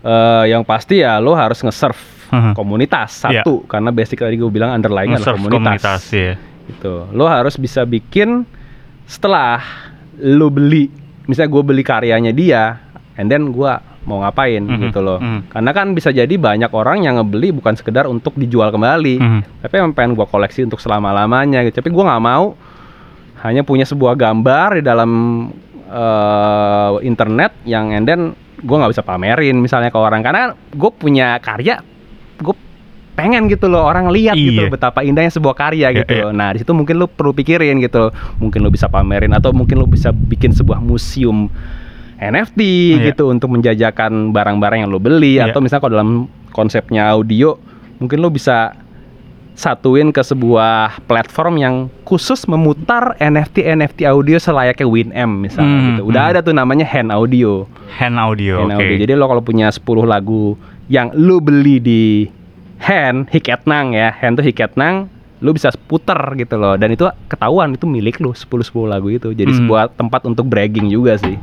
Eh, 0.00 0.44
yang 0.48 0.62
pasti 0.62 1.02
ya 1.02 1.18
lo 1.18 1.34
harus 1.34 1.58
nge-serve 1.58 1.98
komunitas 2.54 3.26
Iya. 3.26 3.42
satu 3.42 3.66
karena 3.66 3.90
basic 3.90 4.16
tadi 4.16 4.38
gue 4.38 4.46
bilang 4.46 4.70
underlying 4.70 5.12
adalah 5.12 5.34
Nge-serve 5.34 5.50
komunitas. 5.50 6.02
ya. 6.08 6.32
Gitu. 6.66 7.08
Lo 7.10 7.24
harus 7.24 7.54
bisa 7.54 7.82
bikin 7.82 8.44
setelah 9.04 9.60
lo 10.16 10.48
beli, 10.48 10.90
misalnya 11.24 11.50
gue 11.50 11.62
beli 11.64 11.82
karyanya 11.82 12.30
dia, 12.30 12.78
and 13.16 13.28
then 13.28 13.50
gua 13.50 13.80
mau 14.00 14.24
ngapain 14.24 14.64
Mhm, 14.64 14.80
gitu 14.88 15.00
loh. 15.00 15.20
mhm. 15.20 15.52
Karena 15.52 15.70
kan 15.72 15.92
bisa 15.92 16.08
jadi 16.08 16.32
banyak 16.32 16.72
orang 16.72 17.04
yang 17.04 17.20
ngebeli 17.20 17.52
bukan 17.52 17.76
sekedar 17.76 18.04
untuk 18.04 18.32
dijual 18.34 18.68
kembali, 18.68 19.16
Mhm. 19.16 19.40
tapi 19.60 19.74
emang 19.76 19.92
pengen 19.92 20.12
gua 20.14 20.24
koleksi 20.24 20.64
untuk 20.64 20.80
selama 20.80 21.12
lamanya 21.12 21.60
gitu. 21.62 21.80
Tapi 21.80 21.90
gua 21.90 22.08
nggak 22.08 22.24
mau 22.24 22.56
hanya 23.40 23.60
punya 23.60 23.84
sebuah 23.84 24.14
gambar 24.14 24.80
di 24.80 24.82
dalam 24.82 25.10
eh, 25.90 26.92
internet 27.02 27.66
yang 27.66 27.90
and 27.90 28.06
then 28.06 28.30
gue 28.56 28.76
nggak 28.78 28.94
bisa 28.94 29.02
pamerin 29.02 29.58
misalnya 29.58 29.90
ke 29.90 29.98
orang 29.98 30.22
karena 30.22 30.54
gue 30.70 30.90
punya 30.92 31.34
karya 31.42 31.82
gue 32.38 32.54
pengen 33.10 33.46
gitu 33.46 33.66
loh 33.66 33.82
orang 33.82 34.08
lihat 34.08 34.32
gitu 34.32 34.56
Iya. 34.56 34.64
loh 34.64 34.72
betapa 34.72 35.02
indahnya 35.02 35.28
sebuah 35.28 35.52
karya 35.52 35.88
Iya, 35.88 35.98
gitu 36.02 36.12
iya. 36.12 36.22
loh. 36.24 36.32
Nah 36.32 36.50
di 36.50 36.58
situ 36.60 36.72
mungkin 36.72 36.96
lo 36.96 37.06
perlu 37.06 37.30
pikirin 37.30 37.76
gitu 37.78 38.08
loh. 38.08 38.10
Mungkin 38.38 38.60
lo 38.60 38.68
bisa 38.68 38.86
pamerin 38.86 39.30
atau 39.30 39.50
mungkin 39.50 39.76
lo 39.76 39.84
bisa 39.84 40.08
bikin 40.08 40.50
sebuah 40.50 40.78
museum 40.78 41.50
NFT 42.16 42.60
Iya. 42.96 43.12
gitu 43.12 43.28
untuk 43.28 43.48
menjajakan 43.48 44.30
barang-barang 44.30 44.84
yang 44.84 44.90
lo 44.90 44.98
beli 44.98 45.36
Iya. 45.36 45.50
atau 45.50 45.60
misalnya 45.60 45.82
kalau 45.82 45.94
dalam 45.94 46.10
konsepnya 46.50 47.08
audio 47.08 47.56
mungkin 47.96 48.18
lo 48.18 48.28
bisa 48.28 48.72
satuin 49.52 50.08
ke 50.08 50.24
sebuah 50.24 51.04
platform 51.04 51.54
yang 51.56 51.74
khusus 52.02 52.48
memutar 52.48 53.12
NFT 53.20 53.68
NFT 53.68 54.08
audio 54.08 54.40
selayaknya 54.40 54.88
Winamp 54.88 55.44
misalnya 55.44 55.68
Hmm, 55.76 55.86
gitu. 55.92 56.02
Udah 56.08 56.22
hmm. 56.24 56.32
ada 56.32 56.40
tuh 56.40 56.54
namanya 56.56 56.88
Hand 56.88 57.12
Audio. 57.12 57.68
Hand 57.92 58.16
audio. 58.16 58.64
Hand 58.64 58.72
Oke. 58.72 58.80
audio. 58.80 58.96
Jadi 58.96 59.12
lo 59.12 59.24
kalau 59.28 59.42
punya 59.44 59.68
10 59.68 59.84
lagu 60.08 60.56
yang 60.88 61.12
lo 61.12 61.38
beli 61.38 61.76
di 61.76 62.04
Hand 62.80 63.28
Hiketnang 63.28 63.92
ya, 63.92 64.08
Hand 64.10 64.40
tuh 64.40 64.44
Hiketnang, 64.44 65.06
lo 65.40 65.52
bisa 65.52 65.68
puter 65.84 66.16
gitu 66.34 66.56
loh. 66.56 66.74
Dan 66.74 66.90
itu 66.90 67.04
ketahuan 67.26 67.72
itu 67.72 67.84
milik 67.84 68.18
lo 68.18 68.32
10 68.32 68.44
10 68.62 68.88
lagu 68.88 69.08
itu. 69.08 69.30
Jadi 69.30 69.50
Hmm. 69.50 69.58
sebuah 69.60 69.82
tempat 69.92 70.24
untuk 70.24 70.44
bragging 70.44 70.88
juga 70.88 71.16
sih. 71.16 71.36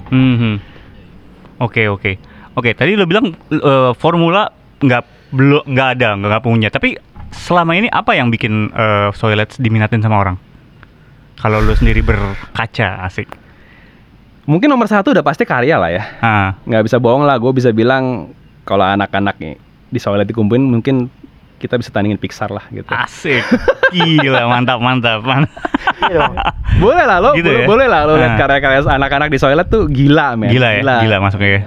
Oke 1.57 1.89
oke 1.89 2.11
oke. 2.53 2.69
Tadi 2.73 2.93
lo 2.93 3.05
bilang 3.05 3.33
eh, 3.49 3.91
formula 3.95 4.49
nggak 4.77 5.03
belum 5.33 5.63
nggak 5.65 5.89
ada 5.97 6.09
nggak 6.15 6.41
punya. 6.41 6.69
Tapi 6.69 6.97
selama 7.29 7.73
ini 7.73 7.89
apa 7.89 8.13
yang 8.13 8.29
bikin 8.29 8.69
eh, 8.69 9.09
Soilets 9.13 9.57
diminatin 9.57 10.01
sama 10.01 10.17
orang? 10.17 10.37
Kalau 11.37 11.61
lo 11.61 11.73
sendiri 11.73 12.01
berkaca 12.01 13.05
asik. 13.05 13.29
Mungkin 14.47 14.71
nomor 14.71 14.87
satu 14.87 15.11
udah 15.11 15.21
pasti 15.21 15.43
karya 15.43 15.75
lah 15.75 15.91
ya. 15.91 16.03
Ah, 16.17 16.49
Nggak 16.63 16.87
bisa 16.87 16.97
bohong 16.97 17.27
lah, 17.27 17.35
gue 17.35 17.51
bisa 17.51 17.69
bilang 17.69 18.31
kalau 18.63 18.81
anak-anak 18.81 19.35
nih 19.37 19.59
di 19.87 19.99
Soalnya 19.99 20.23
dikumpulin 20.23 20.63
mungkin 20.63 21.11
kita 21.57 21.75
bisa 21.75 21.89
tandingin 21.89 22.15
Pixar 22.15 22.47
lah 22.47 22.63
gitu. 22.69 22.85
asik. 22.87 23.41
Gila 23.91 24.45
mantap 24.45 24.77
mantap. 24.77 25.21
mantap. 25.21 25.53
Iya. 25.97 26.29
Boleh 26.77 27.03
lah 27.03 27.17
lo, 27.17 27.31
Gitu 27.33 27.47
boleh, 27.47 27.57
ya? 27.57 27.67
boleh 27.67 27.87
lah 27.87 28.01
lo 28.03 28.13
lihat 28.15 28.29
Nah. 28.29 28.39
karya-karya 28.39 28.79
anak-anak 28.85 29.27
di 29.27 29.37
Soilnya 29.37 29.65
tuh 29.65 29.87
gila 29.87 30.35
men. 30.35 30.49
Gila 30.49 30.69
ya, 30.71 30.81
gila 31.01 31.17
masuknya. 31.19 31.49
ya. 31.49 31.61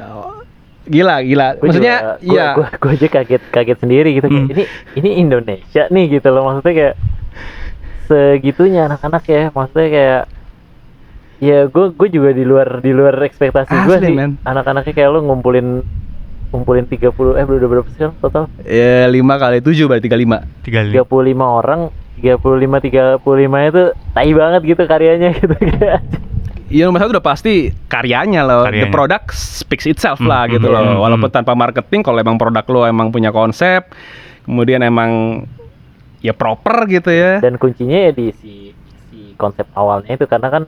Gila, 0.86 1.16
gila. 1.20 1.46
Gua 1.52 1.64
Maksudnya 1.66 1.94
juga- 1.96 2.14
gua, 2.16 2.30
iya. 2.30 2.46
gua, 2.52 2.68
gua 2.72 2.90
aja 2.92 3.06
kaget 3.10 3.42
kaget 3.48 3.78
sendiri 3.78 4.08
gitu 4.12 4.26
kayak, 4.26 4.38
Hmm. 4.40 4.52
ini 4.52 4.64
ini 4.94 5.10
Indonesia 5.18 5.82
nih 5.84 6.04
gitu 6.10 6.28
loh 6.30 6.42
maksudnya 6.46 6.72
kayak 6.72 6.94
segitunya 8.06 8.80
anak-anak 8.86 9.22
ya 9.24 9.42
maksudnya 9.48 9.88
kayak 9.88 10.22
ya 11.40 11.58
gue 11.64 11.86
gue 11.90 12.08
juga 12.10 12.30
di 12.30 12.44
luar 12.44 12.68
di 12.78 12.90
luar 12.90 13.16
ekspektasi 13.18 13.72
gue 13.80 13.96
sih 13.98 14.14
anak-anaknya 14.42 14.92
kayak 14.92 15.10
lo 15.10 15.22
ngumpulin 15.22 15.80
ngumpulin 16.50 16.84
30 16.84 17.06
eh 17.32 17.44
udah 17.44 17.68
berapa 17.68 17.88
sih 17.88 18.10
total 18.18 18.50
Ya 18.60 19.06
5 19.06 19.14
kali 19.36 19.58
7 19.58 19.86
berarti 19.86 20.06
35. 20.06 20.62
Tiga 20.62 20.80
li- 20.82 20.94
35 20.94 21.06
orang 21.38 21.80
35 22.16 22.84
35 22.84 23.22
itu 23.70 23.82
tai 24.10 24.30
banget 24.30 24.60
gitu 24.66 24.82
karyanya 24.84 25.28
gitu 25.38 25.54
kayak 25.54 26.02
Iya 26.66 26.86
nomor 26.86 27.02
satu 27.02 27.10
udah 27.12 27.24
pasti 27.24 27.54
karyanya 27.84 28.42
loh. 28.42 28.62
The 28.62 28.86
Karyanya. 28.86 28.94
product 28.94 29.34
speaks 29.34 29.86
itself 29.86 30.18
Hmm, 30.18 30.30
lah 30.30 30.46
hmm, 30.46 30.52
gitu 30.52 30.66
loh. 30.66 30.78
hmm, 30.78 31.02
Walaupun 31.02 31.26
hmm. 31.26 31.34
tanpa 31.34 31.52
marketing, 31.52 31.98
kalau 32.00 32.14
emang 32.16 32.38
produk 32.38 32.62
lo 32.64 32.86
emang 32.86 33.10
punya 33.10 33.34
konsep, 33.34 33.90
kemudian 34.40 34.78
emang 34.80 35.42
ya 36.20 36.30
proper 36.30 36.86
gitu 36.86 37.10
ya. 37.10 37.40
dan 37.40 37.56
kuncinya 37.56 37.98
ya 37.98 38.12
di 38.12 38.30
si 38.38 38.70
si 39.08 39.34
konsep 39.34 39.66
awalnya 39.72 40.14
itu 40.14 40.28
karena 40.28 40.46
kan 40.48 40.62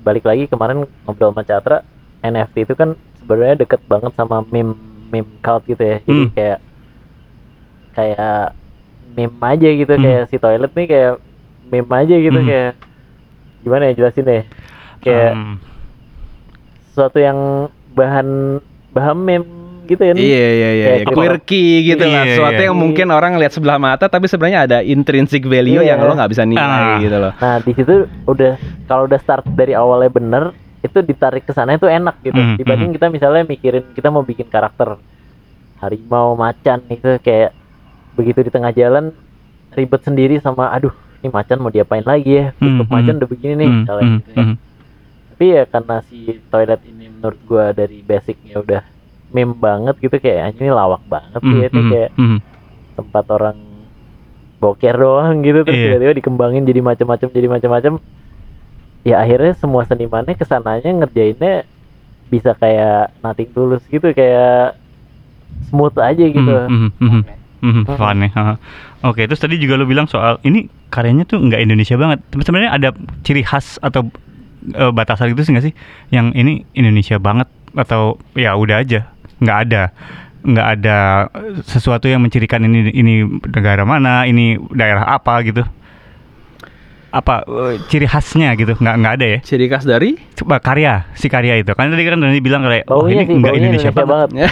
balik 0.00 0.22
lagi 0.22 0.46
kemarin 0.46 0.86
ngobrol 1.02 1.30
sama 1.30 1.42
Catra 1.42 1.84
NFT 2.22 2.64
itu 2.64 2.72
kan 2.72 2.94
sebenarnya 3.18 3.60
deket 3.60 3.84
banget 3.84 4.14
sama 4.14 4.46
meme 4.46 4.72
meme 5.12 5.30
cult 5.38 5.62
gitu 5.64 5.78
ya 5.78 5.96
jadi 6.00 6.16
Hmm. 6.18 6.30
kayak 6.32 6.58
kayak 7.92 8.42
meme 9.12 9.36
aja 9.38 9.68
gitu 9.70 9.92
Hmm. 9.92 10.02
kayak 10.02 10.22
si 10.26 10.36
toilet 10.36 10.72
nih 10.72 10.86
kayak 10.88 11.12
meme 11.68 11.92
aja 11.92 12.14
gitu 12.16 12.38
Hmm. 12.38 12.48
kayak 12.48 12.72
gimana 13.60 13.82
ya 13.84 13.94
jelasin 13.94 14.24
deh 14.24 14.42
kayak 14.98 15.30
Um, 15.30 15.60
sesuatu 16.88 17.18
yang 17.18 17.38
bahan 17.92 18.58
bahan 18.90 19.18
meme 19.18 19.48
gitu 19.82 20.00
ya 20.00 20.12
Iya 20.12 20.22
iya 20.22 20.30
iya, 20.46 20.46
Kayak 20.54 20.78
iya. 20.94 21.02
kita- 21.02 21.16
quirky 21.16 21.64
gitu 21.84 22.04
lah. 22.04 22.22
Iya, 22.22 22.32
Sesuatu 22.32 22.54
iya. 22.56 22.66
yang 22.66 22.76
mungkin 22.78 23.06
orang 23.10 23.32
lihat 23.34 23.52
sebelah 23.52 23.76
mata 23.76 24.06
tapi 24.06 24.24
sebenarnya 24.24 24.60
ada 24.62 24.78
intrinsic 24.80 25.42
value 25.42 25.82
Iya. 25.82 25.92
yang 25.92 25.98
lo 26.00 26.14
nggak 26.14 26.30
bisa 26.30 26.44
nilai 26.44 26.62
Ah. 26.62 26.96
gitu 26.98 27.16
loh. 27.18 27.32
Nah 27.34 27.56
di 27.58 27.72
situ 27.72 27.94
udah 28.24 28.52
kalau 28.86 29.04
udah 29.04 29.18
start 29.18 29.44
dari 29.50 29.74
awalnya 29.74 30.08
bener 30.08 30.44
itu 30.82 30.98
ditarik 31.00 31.46
ke 31.46 31.52
sana 31.54 31.78
itu 31.78 31.86
enak 31.86 32.18
gitu 32.20 32.34
Mhm, 32.34 32.58
dibanding 32.58 32.90
kita 32.92 33.06
misalnya 33.08 33.42
mikirin 33.46 33.84
kita 33.94 34.10
mau 34.10 34.26
bikin 34.26 34.50
karakter 34.50 34.98
harimau 35.78 36.34
macan 36.34 36.82
itu 36.90 37.18
kayak 37.22 37.54
begitu 38.14 38.46
di 38.46 38.50
tengah 38.50 38.70
jalan 38.74 39.14
ribet 39.72 40.02
sendiri 40.02 40.36
sama 40.42 40.68
aduh 40.70 40.92
ini 41.22 41.30
macan 41.30 41.58
mau 41.62 41.70
diapain 41.70 42.02
lagi 42.02 42.30
ya 42.34 42.46
bentuk 42.58 42.86
Mhm, 42.86 42.92
macan 42.92 43.14
mhm. 43.14 43.20
udah 43.22 43.28
begini 43.30 43.52
nih 43.56 43.68
hmm, 43.68 43.78
misalnya 43.82 44.04
hmm, 44.04 44.16
gitu 44.18 44.30
ya. 44.30 44.42
hmm. 44.42 44.56
tapi 45.32 45.44
ya 45.48 45.62
karena 45.64 45.96
si 46.04 46.18
toilet 46.50 46.80
ini 46.84 47.04
menurut 47.08 47.40
gua 47.46 47.64
dari 47.72 47.98
basicnya 48.02 48.54
udah 48.58 48.82
meme 49.32 49.54
banget 49.56 49.94
gitu 49.98 50.16
kayak 50.18 50.52
"Anjing, 50.52 50.66
ini 50.68 50.74
lawak 50.74 51.02
banget 51.06 51.40
sih 51.40 51.58
itu 51.62 51.78
mhm, 51.78 51.90
kayak 51.90 52.10
tempat 52.92 53.24
orang 53.30 53.56
boker 54.60 54.94
doang 54.94 55.42
gitu 55.42 55.66
terus 55.66 55.74
Iya. 55.74 55.86
tiba-tiba 55.90 56.12
dikembangin 56.14 56.62
jadi 56.62 56.80
macam-macam 56.84 57.28
jadi 57.34 57.48
macam-macam 57.50 57.92
ya 59.02 59.22
akhirnya 59.22 59.54
semua 59.58 59.82
senimannya 59.86 60.34
ke 60.38 60.46
sananya 60.46 60.90
ngerjainnya 60.90 61.66
bisa 62.30 62.54
kayak 62.56 63.12
nothing 63.20 63.50
tulus 63.52 63.82
gitu 63.90 64.14
kayak 64.14 64.78
smooth 65.68 65.94
aja 65.98 66.24
gitu 66.24 66.54
mhm, 66.70 66.90
mhm. 66.98 67.22
Mhm, 67.62 67.94
fun 67.94 68.26
ya. 68.26 68.58
Oke, 69.06 69.22
terus 69.30 69.38
tadi 69.38 69.54
juga 69.54 69.78
lo 69.78 69.86
bilang 69.86 70.10
soal 70.10 70.42
ini 70.42 70.66
karyanya 70.90 71.22
tuh 71.22 71.38
nggak 71.38 71.62
Indonesia 71.62 71.94
banget. 71.94 72.18
Tapi 72.26 72.42
sebenarnya 72.42 72.72
ada 72.74 72.88
ciri 73.22 73.46
khas 73.46 73.78
atau 73.78 74.10
eh, 74.74 74.90
batasan 74.90 75.30
gitu 75.30 75.46
sih 75.46 75.54
nggak 75.54 75.66
sih? 75.70 75.74
Yang 76.10 76.26
ini 76.34 76.52
Indonesia 76.74 77.22
banget 77.22 77.46
atau 77.78 78.18
ya 78.34 78.58
udah 78.58 78.82
aja 78.82 79.06
nggak 79.38 79.58
ada 79.62 79.82
nggak 80.42 80.66
ada 80.74 80.98
sesuatu 81.62 82.10
yang 82.10 82.18
mencirikan 82.18 82.66
ini 82.66 82.90
ini 82.90 83.22
negara 83.46 83.86
mana, 83.86 84.26
ini 84.26 84.58
daerah 84.74 85.06
apa 85.14 85.38
gitu. 85.46 85.62
Apa 87.12 87.44
eh, 87.44 87.76
ciri 87.86 88.08
khasnya 88.08 88.56
gitu? 88.56 88.72
Nggak 88.74 88.94
nggak 88.96 89.12
ada 89.14 89.26
ya? 89.28 89.38
Ciri 89.44 89.68
khas 89.68 89.84
dari 89.84 90.16
Coba 90.32 90.58
karya 90.58 91.04
si 91.12 91.28
karya 91.28 91.60
itu 91.60 91.68
kan 91.70 91.86
tadi 91.86 92.02
kan 92.02 92.16
Dani 92.16 92.40
bilang 92.40 92.64
kayak 92.64 92.88
oh 92.88 93.04
ini 93.04 93.22
sih 93.22 93.36
nggak 93.36 93.52
Indonesia, 93.52 93.92
Indonesia, 93.92 94.08
banget. 94.08 94.28
banget 94.32 94.50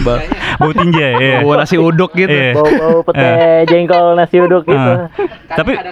Ba- 0.06 0.22
Bau 0.56 0.70
tinja 0.70 1.06
ya. 1.18 1.42
Bawa 1.42 1.54
nasi 1.58 1.76
uduk 1.76 2.14
gitu. 2.14 2.30
Iya. 2.30 2.54
bau-bau 2.54 3.02
pete 3.06 3.30
jengkol 3.66 4.14
nasi 4.14 4.36
uduk 4.38 4.62
gitu 4.64 4.78
Ah. 4.78 5.10
Tapi- 5.50 5.74
ada 5.74 5.90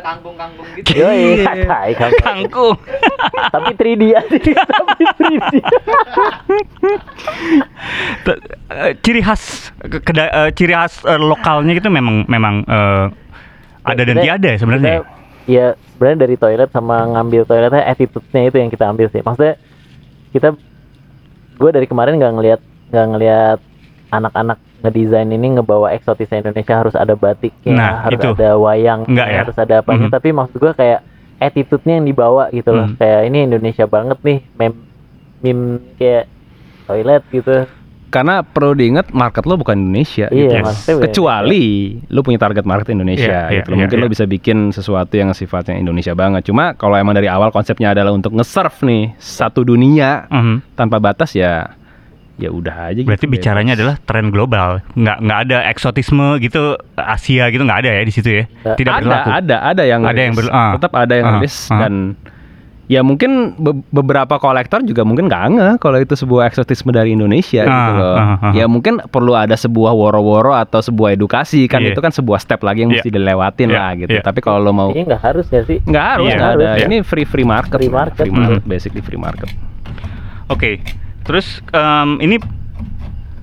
gitu. 0.78 0.94
Yoi, 0.94 1.42
tai 1.42 1.90
kamu. 1.92 2.14
Kangkung. 2.22 2.76
tapi 3.50 3.70
3D 3.74 4.02
aja 4.14 4.36
tapi 4.38 5.02
3D 5.18 5.52
Te- 8.22 8.40
eh, 8.70 8.92
ciri 9.00 9.20
khas 9.20 9.74
eh, 9.82 10.50
ciri 10.52 10.72
khas 10.72 11.02
lokalnya 11.18 11.74
itu 11.74 11.90
memang 11.90 12.22
memang 12.24 12.62
ada 13.82 14.02
dan 14.04 14.16
tiada 14.20 14.48
ya 14.54 14.58
sebenarnya. 14.58 15.02
Ya 15.48 15.66
sebenarnya 15.90 16.18
dari 16.22 16.36
toilet 16.36 16.68
sama 16.68 17.08
ngambil 17.08 17.42
toiletnya 17.42 17.82
attitude-nya 17.82 18.42
itu 18.44 18.56
yang 18.56 18.68
kita 18.68 18.84
ambil 18.84 19.08
sih 19.08 19.24
maksudnya 19.24 19.56
kita 20.30 20.52
gue 21.56 21.70
dari 21.72 21.86
kemarin 21.88 22.20
nggak 22.20 22.34
ngelihat 22.36 22.60
nggak 22.88 23.06
ngelihat 23.08 23.58
anak-anak 24.08 24.58
ngedesain 24.78 25.26
ini 25.26 25.58
ngebawa 25.58 25.90
eksotisnya 25.90 26.38
Indonesia 26.40 26.74
harus 26.76 26.94
ada 26.94 27.12
batiknya 27.12 27.74
Nah, 27.74 27.94
harus 28.06 28.20
itu. 28.20 28.30
ada 28.30 28.54
wayang 28.54 29.00
ya? 29.10 29.42
harus 29.42 29.56
ada 29.56 29.82
apanya 29.82 30.06
Mhm. 30.06 30.14
tapi 30.14 30.28
maksud 30.30 30.56
gue 30.56 30.72
kayak 30.72 31.00
attitude-nya 31.38 31.98
yang 31.98 32.06
dibawa 32.06 32.46
gitu 32.52 32.70
loh 32.70 32.86
Mhm. 32.86 32.96
kayak 32.96 33.20
ini 33.26 33.38
Indonesia 33.42 33.84
banget 33.84 34.18
nih 34.22 34.38
mem 34.54 34.72
meme 35.38 35.64
kayak 35.96 36.30
toilet 36.84 37.22
gitu 37.30 37.66
Karena 38.08 38.40
perlu 38.40 38.72
diingat 38.72 39.12
market 39.12 39.44
lo 39.44 39.54
bukan 39.54 39.76
Indonesia. 39.78 40.26
iya 40.28 40.48
gitu. 40.50 40.54
Yes. 40.58 40.78
bener. 40.86 41.02
Kecuali 41.04 41.64
lo 42.06 42.20
punya 42.20 42.38
target 42.38 42.64
market 42.64 42.88
Indonesia 42.90 43.46
Iya, 43.46 43.52
gitu. 43.54 43.68
iya, 43.68 43.74
loh. 43.74 43.78
Mungkin 43.78 43.96
iya, 43.96 44.04
lo 44.04 44.08
bisa 44.08 44.24
bikin 44.24 44.58
sesuatu 44.70 45.12
yang 45.12 45.30
sifatnya 45.30 45.76
Indonesia 45.76 46.12
banget. 46.12 46.44
Cuma 46.44 46.72
kalau 46.72 46.94
emang 46.94 47.12
dari 47.12 47.26
awal 47.26 47.48
konsepnya 47.48 47.90
adalah 47.90 48.10
untuk 48.10 48.32
nge-serve 48.32 48.76
nih 48.82 49.02
satu 49.14 49.60
dunia 49.62 50.24
Mhm. 50.26 50.74
tanpa 50.74 50.96
batas 50.98 51.32
ya 51.32 51.76
ya 52.34 52.48
udah 52.48 52.88
aja 52.88 53.02
Berarti 53.02 53.26
gitu. 53.26 53.34
bicaranya 53.34 53.74
adalah 53.74 53.98
tren 53.98 54.30
global, 54.30 54.78
nggak 54.94 55.18
nggak 55.18 55.38
ada 55.44 55.58
eksotisme 55.66 56.38
gitu 56.38 56.78
Asia 56.94 57.50
gitu 57.50 57.60
nggak 57.60 57.82
ada 57.82 57.90
ya 57.90 58.02
di 58.02 58.14
situ 58.14 58.30
ya. 58.32 58.44
Tidak 58.72 58.94
ada, 58.94 59.02
berlaku. 59.02 59.28
ada, 59.34 59.56
ada 59.66 59.82
yang 59.82 60.00
Ada 60.00 60.14
yang 60.16 60.32
ngelis. 60.32 60.46
ber- 60.46 60.54
ah. 60.54 60.72
tetap 60.72 60.92
ada 60.94 61.12
yang 61.12 61.26
Ah, 61.26 61.32
ngelis 61.34 61.54
ah. 61.66 61.78
dan 61.80 61.92
ya 62.88 63.04
mungkin 63.04 63.52
be- 63.54 63.84
beberapa 63.90 64.36
kolektor 64.36 64.80
juga 64.80 65.04
mungkin 65.04 65.28
nggak 65.28 65.44
ngeh 65.52 65.74
kalau 65.76 65.96
itu 65.96 66.16
sebuah 66.16 66.48
eksotisme 66.48 66.88
dari 66.88 67.12
Indonesia 67.12 67.60
gitu 67.60 67.68
Ah, 67.70 67.92
loh. 67.92 68.16
ah, 68.16 68.24
ah. 68.40 68.52
Ya 68.52 68.64
mungkin 68.64 68.96
perlu 69.04 69.32
ada 69.32 69.52
sebuah 69.54 69.92
woro-woro 69.92 70.50
atau 70.50 70.80
sebuah 70.80 71.12
edukasi 71.12 71.64
kan 71.64 71.78
Iya. 71.78 71.92
itu 71.92 72.00
kan 72.00 72.10
sebuah 72.10 72.40
step 72.40 72.60
lagi 72.60 72.82
yang 72.82 72.90
Iya. 72.90 73.04
mesti 73.04 73.10
dilewatin 73.12 73.68
Iya, 73.68 73.76
lah 73.76 73.90
gitu. 73.94 74.10
iya. 74.10 74.24
Tapi 74.24 74.40
kalau 74.40 74.58
lo 74.58 74.72
mau 74.72 74.88
Kayaknya 74.88 75.04
nggak 75.06 75.22
harus 75.22 75.44
nggak 75.46 75.64
sih 75.64 75.78
nggak 75.84 76.04
harus 76.08 76.26
nggak 76.26 76.40
harus, 76.42 76.64
ada. 76.64 76.74
iya. 76.74 76.86
Ini 76.88 76.96
free 77.02 77.24
free 77.24 77.44
market. 77.44 77.76
Free 77.76 77.92
market. 77.92 78.24
Free 78.24 78.32
market, 78.32 78.64
Hmm. 78.64 78.72
basically 78.72 79.00
free 79.00 79.20
market. 79.20 79.52
Oke, 80.48 80.80
terus 81.22 81.60
em, 81.70 82.16
ini 82.20 82.40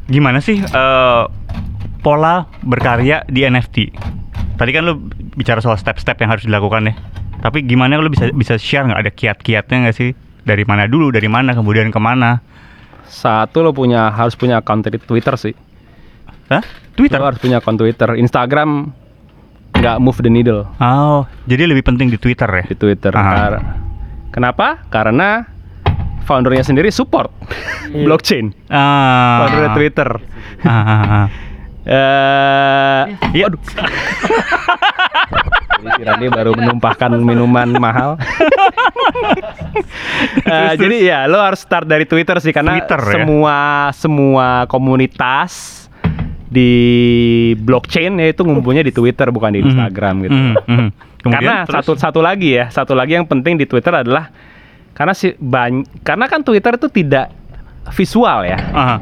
gimana 0.05 0.41
sih 0.41 0.57
eh, 0.57 1.23
pola 2.01 2.49
berkarya 2.59 3.25
di 3.25 3.41
NFT? 3.41 3.93
Tadi 4.55 4.71
kan 4.71 4.81
lu 4.83 4.93
bicara 5.33 5.59
soal 5.59 5.75
step-step 5.75 6.17
yang 6.17 6.31
harus 6.31 6.45
dilakukan 6.45 6.81
ya. 6.83 6.93
Tapi 7.45 7.61
gimana 7.61 8.01
lu 8.01 8.09
bisa 8.09 8.33
bisa 8.33 8.57
share 8.57 8.89
nggak 8.89 9.05
ada 9.05 9.13
kiat-kiatnya 9.13 9.77
nggak 9.85 9.93
sih? 9.93 10.17
Dari 10.41 10.65
mana 10.65 10.89
dulu, 10.89 11.13
dari 11.13 11.29
mana 11.29 11.53
kemudian 11.53 11.93
ke 11.93 12.01
mana? 12.01 12.41
Satu 13.05 13.61
lo 13.61 13.69
punya 13.69 14.09
harus 14.09 14.33
punya 14.33 14.57
account 14.57 14.89
di 14.89 14.97
Twitter 14.97 15.37
sih. 15.37 15.53
Hah? 16.49 16.65
Twitter? 16.97 17.21
Lo 17.21 17.29
harus 17.29 17.37
punya 17.37 17.61
account 17.61 17.77
Twitter. 17.77 18.17
Instagram 18.17 18.89
nggak 19.77 19.97
move 20.01 20.17
the 20.25 20.31
needle. 20.33 20.65
Oh, 20.81 21.29
jadi 21.45 21.69
lebih 21.69 21.85
penting 21.85 22.09
di 22.09 22.17
Twitter 22.17 22.49
ya? 22.49 22.65
di 22.65 22.73
Twitter. 22.73 23.13
Aha. 23.13 23.29
Kar- 23.37 23.61
Kenapa? 24.33 24.81
Karena 24.89 25.45
foundernya 26.25 26.65
sendiri 26.65 26.89
support 26.89 27.29
blockchain. 27.93 28.57
Ah. 28.73 29.45
Founder 29.45 29.69
Twitter. 29.77 30.09
Ah, 30.65 30.73
ah, 30.73 31.05
ah. 31.05 31.29
Jadi 35.85 35.93
si 35.95 36.03
Randy 36.03 36.27
baru 36.27 36.51
menumpahkan 36.51 37.11
minuman 37.23 37.69
mahal. 37.75 38.09
Eh, 40.45 40.73
jadi 40.77 40.97
ya 41.03 41.19
lo 41.25 41.37
harus 41.37 41.59
start 41.59 41.85
dari 41.85 42.05
Twitter 42.05 42.39
sih 42.39 42.49
karena 42.49 42.77
Twitter, 42.77 42.95
ya? 42.97 43.11
semua 43.13 43.57
semua 43.91 44.47
komunitas 44.65 45.85
di 46.47 46.71
blockchain 47.57 48.15
ya 48.15 48.31
itu 48.31 48.41
ngumpulnya 48.41 48.79
di 48.79 48.89
Twitter 48.89 49.27
bukan 49.29 49.51
di 49.51 49.59
Mhm. 49.59 49.67
Instagram 49.67 50.15
gitu. 50.23 50.35
Mhm, 50.35 50.55
mhm. 50.63 50.87
Kemudian 51.19 51.33
karena 51.43 51.55
terus? 51.65 51.75
satu 51.75 51.91
satu 51.97 52.19
lagi 52.21 52.55
ya, 52.55 52.69
satu 52.69 52.93
lagi 52.93 53.13
yang 53.13 53.25
penting 53.25 53.57
di 53.57 53.65
Twitter 53.65 53.91
adalah 53.93 54.31
karena 54.93 55.11
si 55.11 55.35
bany- 55.35 55.85
karena 55.99 56.25
kan 56.25 56.39
Twitter 56.39 56.71
itu 56.73 56.87
tidak 56.87 57.27
visual 57.91 58.39
ya. 58.41 58.59
Ah, 58.71 58.97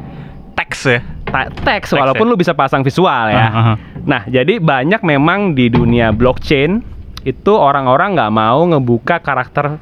teks 0.54 0.80
ya. 0.88 1.00
Teks 1.34 1.90
walaupun 1.90 2.26
ya? 2.26 2.30
lu 2.30 2.36
bisa 2.38 2.52
pasang 2.54 2.80
visual 2.80 3.24
ya. 3.28 3.38
Ah, 3.40 3.50
ah, 3.50 3.66
ah. 3.74 3.76
Nah, 4.06 4.22
jadi 4.24 4.62
banyak 4.62 5.02
memang 5.02 5.52
di 5.52 5.66
dunia 5.66 6.14
blockchain 6.14 6.78
itu 7.22 7.52
orang-orang 7.52 8.14
nggak 8.14 8.30
mau 8.30 8.62
ngebuka 8.64 9.18
karakter 9.18 9.80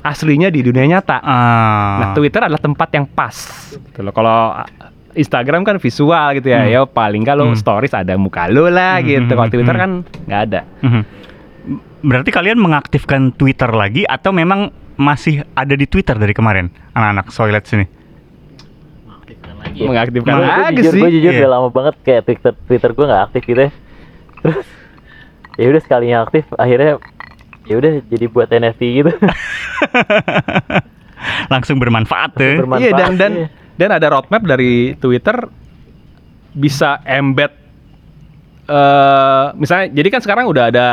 aslinya 0.00 0.48
di 0.48 0.64
dunia 0.64 0.88
nyata. 0.88 1.20
Ah. 1.20 2.00
Nah, 2.00 2.08
Twitter 2.16 2.40
adalah 2.40 2.58
tempat 2.58 2.88
yang 2.90 3.04
pas. 3.04 3.36
Gitu 3.68 4.00
loh. 4.00 4.10
Kalau 4.10 4.56
Instagram 5.12 5.66
kan 5.66 5.76
visual 5.76 6.26
gitu 6.38 6.48
ya. 6.48 6.64
Hmm. 6.64 6.70
Ya 6.70 6.80
paling 6.86 7.26
kalau 7.26 7.52
Hmm. 7.52 7.58
stories 7.58 7.92
ada 7.92 8.16
muka 8.16 8.46
lu 8.46 8.70
lah 8.70 9.02
Hmm, 9.02 9.06
gitu. 9.06 9.32
hmm, 9.34 9.36
Kalau 9.36 9.50
Twitter 9.52 9.74
hmm. 9.76 9.82
kan 9.82 9.90
nggak 10.24 10.40
ada. 10.48 10.60
Mhm. 10.80 11.02
Berarti 12.00 12.30
kalian 12.32 12.56
mengaktifkan 12.56 13.36
Twitter 13.36 13.68
lagi 13.68 14.08
atau 14.08 14.32
memang 14.32 14.72
masih 14.96 15.44
ada 15.52 15.76
di 15.76 15.84
Twitter 15.84 16.16
dari 16.16 16.32
kemarin 16.32 16.72
anak-anak 16.92 17.26
Soilet 17.28 17.64
sini? 17.68 17.84
Iya. 19.72 19.86
Mengaktifkan 19.86 20.32
Gue 20.32 20.44
lagi 20.44 20.74
jujur, 20.76 20.92
sih. 20.92 21.00
gue 21.00 21.10
jujur 21.12 21.30
Iya. 21.30 21.38
udah 21.40 21.50
lama 21.50 21.68
banget 21.68 21.94
kayak 22.00 22.20
Twitter 22.24 22.52
Twitter 22.64 22.90
gue 22.90 23.04
nggak 23.04 23.22
aktif 23.24 23.42
gitu 23.44 23.60
ya. 23.60 23.70
Terus 24.40 24.58
ya 25.54 25.64
udah 25.66 25.80
sekalinya 25.80 26.16
aktif 26.22 26.44
akhirnya 26.54 26.90
ya 27.64 27.74
udah 27.76 27.90
jadi 28.04 28.24
buat 28.26 28.48
NFT 28.48 28.80
gitu. 28.96 29.10
Langsung 31.52 31.76
bermanfaat 31.76 32.30
ya. 32.36 32.52
Bermanfaat, 32.58 32.82
Iya 32.82 32.90
dan 32.96 33.10
dan 33.14 33.30
iya. 33.34 33.46
dan 33.76 33.88
ada 33.92 34.06
roadmap 34.08 34.40
dari 34.42 34.96
Twitter 34.96 35.36
bisa 36.50 36.98
embed 37.04 37.50
eh 38.66 39.44
misalnya 39.54 39.86
jadi 39.90 40.08
kan 40.08 40.20
sekarang 40.20 40.44
udah 40.46 40.64
ada 40.66 40.86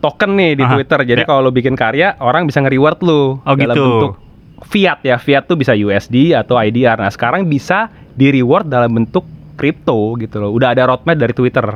token 0.00 0.34
nih 0.34 0.58
di 0.58 0.62
Aha, 0.64 0.72
Twitter. 0.74 0.98
Jadi 1.06 1.20
ya. 1.22 1.24
kalau 1.24 1.40
lo 1.44 1.50
bikin 1.50 1.72
karya 1.72 2.12
orang 2.18 2.44
bisa 2.44 2.58
nge-reward 2.58 2.98
lu 3.00 3.38
Oh, 3.38 3.54
dalam 3.54 3.56
gitu. 3.70 3.84
bentuk 3.86 4.12
fiat 4.64 4.98
ya. 5.02 5.16
Fiat 5.16 5.44
tuh 5.44 5.54
bisa 5.54 5.72
USD 5.72 6.32
atau 6.32 6.56
IDR. 6.56 6.96
Nah, 6.96 7.08
sekarang 7.08 7.46
bisa 7.46 7.86
di-reward 8.14 8.66
dalam 8.66 8.90
bentuk 8.92 9.24
kripto 9.54 10.16
gitu 10.16 10.36
loh. 10.38 10.50
Udah 10.52 10.72
ada 10.72 10.88
roadmap 10.88 11.16
dari 11.16 11.32
Twitter. 11.32 11.66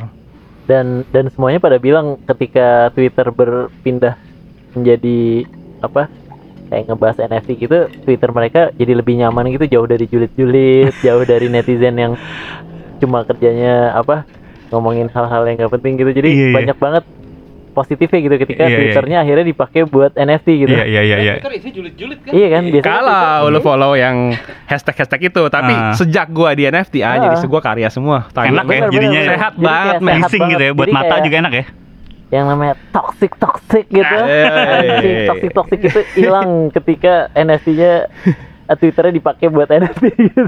dan 0.66 1.07
dan 1.14 1.31
semuanya 1.31 1.62
pada 1.62 1.79
bilang 1.79 2.18
ketika 2.27 2.90
Twitter 2.90 3.31
berpindah 3.31 4.18
menjadi 4.74 5.47
apa 5.78 6.11
kayak 6.66 6.91
ngebahas 6.91 7.22
NFT 7.22 7.49
gitu 7.62 7.78
Twitter 8.03 8.30
mereka 8.34 8.74
jadi 8.74 8.99
lebih 8.99 9.14
nyaman 9.22 9.47
gitu 9.55 9.70
jauh 9.70 9.87
dari 9.87 10.11
julid-julid 10.11 10.91
jauh 11.07 11.22
dari 11.22 11.47
netizen 11.47 11.95
yang 11.95 12.12
cuma 12.99 13.22
kerjanya 13.22 13.95
apa 13.95 14.26
ngomongin 14.74 15.07
hal-hal 15.07 15.47
yang 15.47 15.62
gak 15.62 15.74
penting 15.78 15.95
gitu 15.95 16.11
jadi 16.11 16.30
Iya, 16.30 16.47
iya. 16.51 16.55
banyak 16.55 16.76
banget 16.82 17.05
positifnya 17.77 18.18
gitu 18.18 18.35
ketika 18.41 18.64
Iya, 18.64 18.70
iya. 18.70 18.79
Twitternya 18.81 19.16
akhirnya 19.20 19.45
dipakai 19.45 19.81
buat 19.85 20.16
NFT 20.16 20.49
gitu 20.57 20.72
Iya 20.72 20.85
iya 20.85 21.01
iya 21.03 21.16
iya. 21.18 21.33
Twitter 21.37 21.53
isi 21.55 21.68
julid-julid 21.70 22.18
kan? 22.18 22.33
Iya 22.33 22.47
kan 22.49 22.62
biasanya 22.64 22.89
Kalau 22.89 23.53
lo 23.53 23.59
follow 23.61 23.93
yang 23.93 24.16
hashtag-hashtag 24.64 25.20
itu, 25.29 25.43
tapi 25.47 25.70
Ah. 25.70 25.93
sejak 25.93 26.27
gua 26.29 26.51
di 26.51 26.64
NFT, 26.64 26.95
ah, 27.01 27.12
Ah. 27.12 27.16
jadi 27.20 27.45
gua 27.45 27.61
karya 27.61 27.89
semua. 27.89 28.24
Enak 28.33 28.64
ya 28.64 28.64
Bener, 28.64 28.89
jadinya 28.89 29.12
bener, 29.12 29.22
ya. 29.22 29.33
Sehat 29.37 29.55
banget, 29.55 29.95
sehat 29.99 30.16
Leasing 30.16 30.43
gitu 30.49 30.62
ya 30.62 30.72
buat 30.72 30.87
Jadi 30.87 30.97
mata 30.97 31.07
kayak- 31.11 31.24
juga 31.24 31.37
enak 31.39 31.53
ya. 31.53 31.64
yang 32.27 32.45
namanya 32.45 32.74
toxic 32.91 33.33
toxic 33.37 33.85
gitu. 33.87 34.16
Anjing, 34.18 35.16
toxic 35.27 35.51
toxic 35.53 35.79
itu 35.81 36.01
hilang 36.16 36.49
ketika 36.70 37.31
NFT-nya 37.33 38.11
eh, 38.66 38.74
Twitternya 38.74 39.14
dipakai 39.14 39.47
buat 39.47 39.68
NFT 39.68 40.03
gitu. 40.11 40.43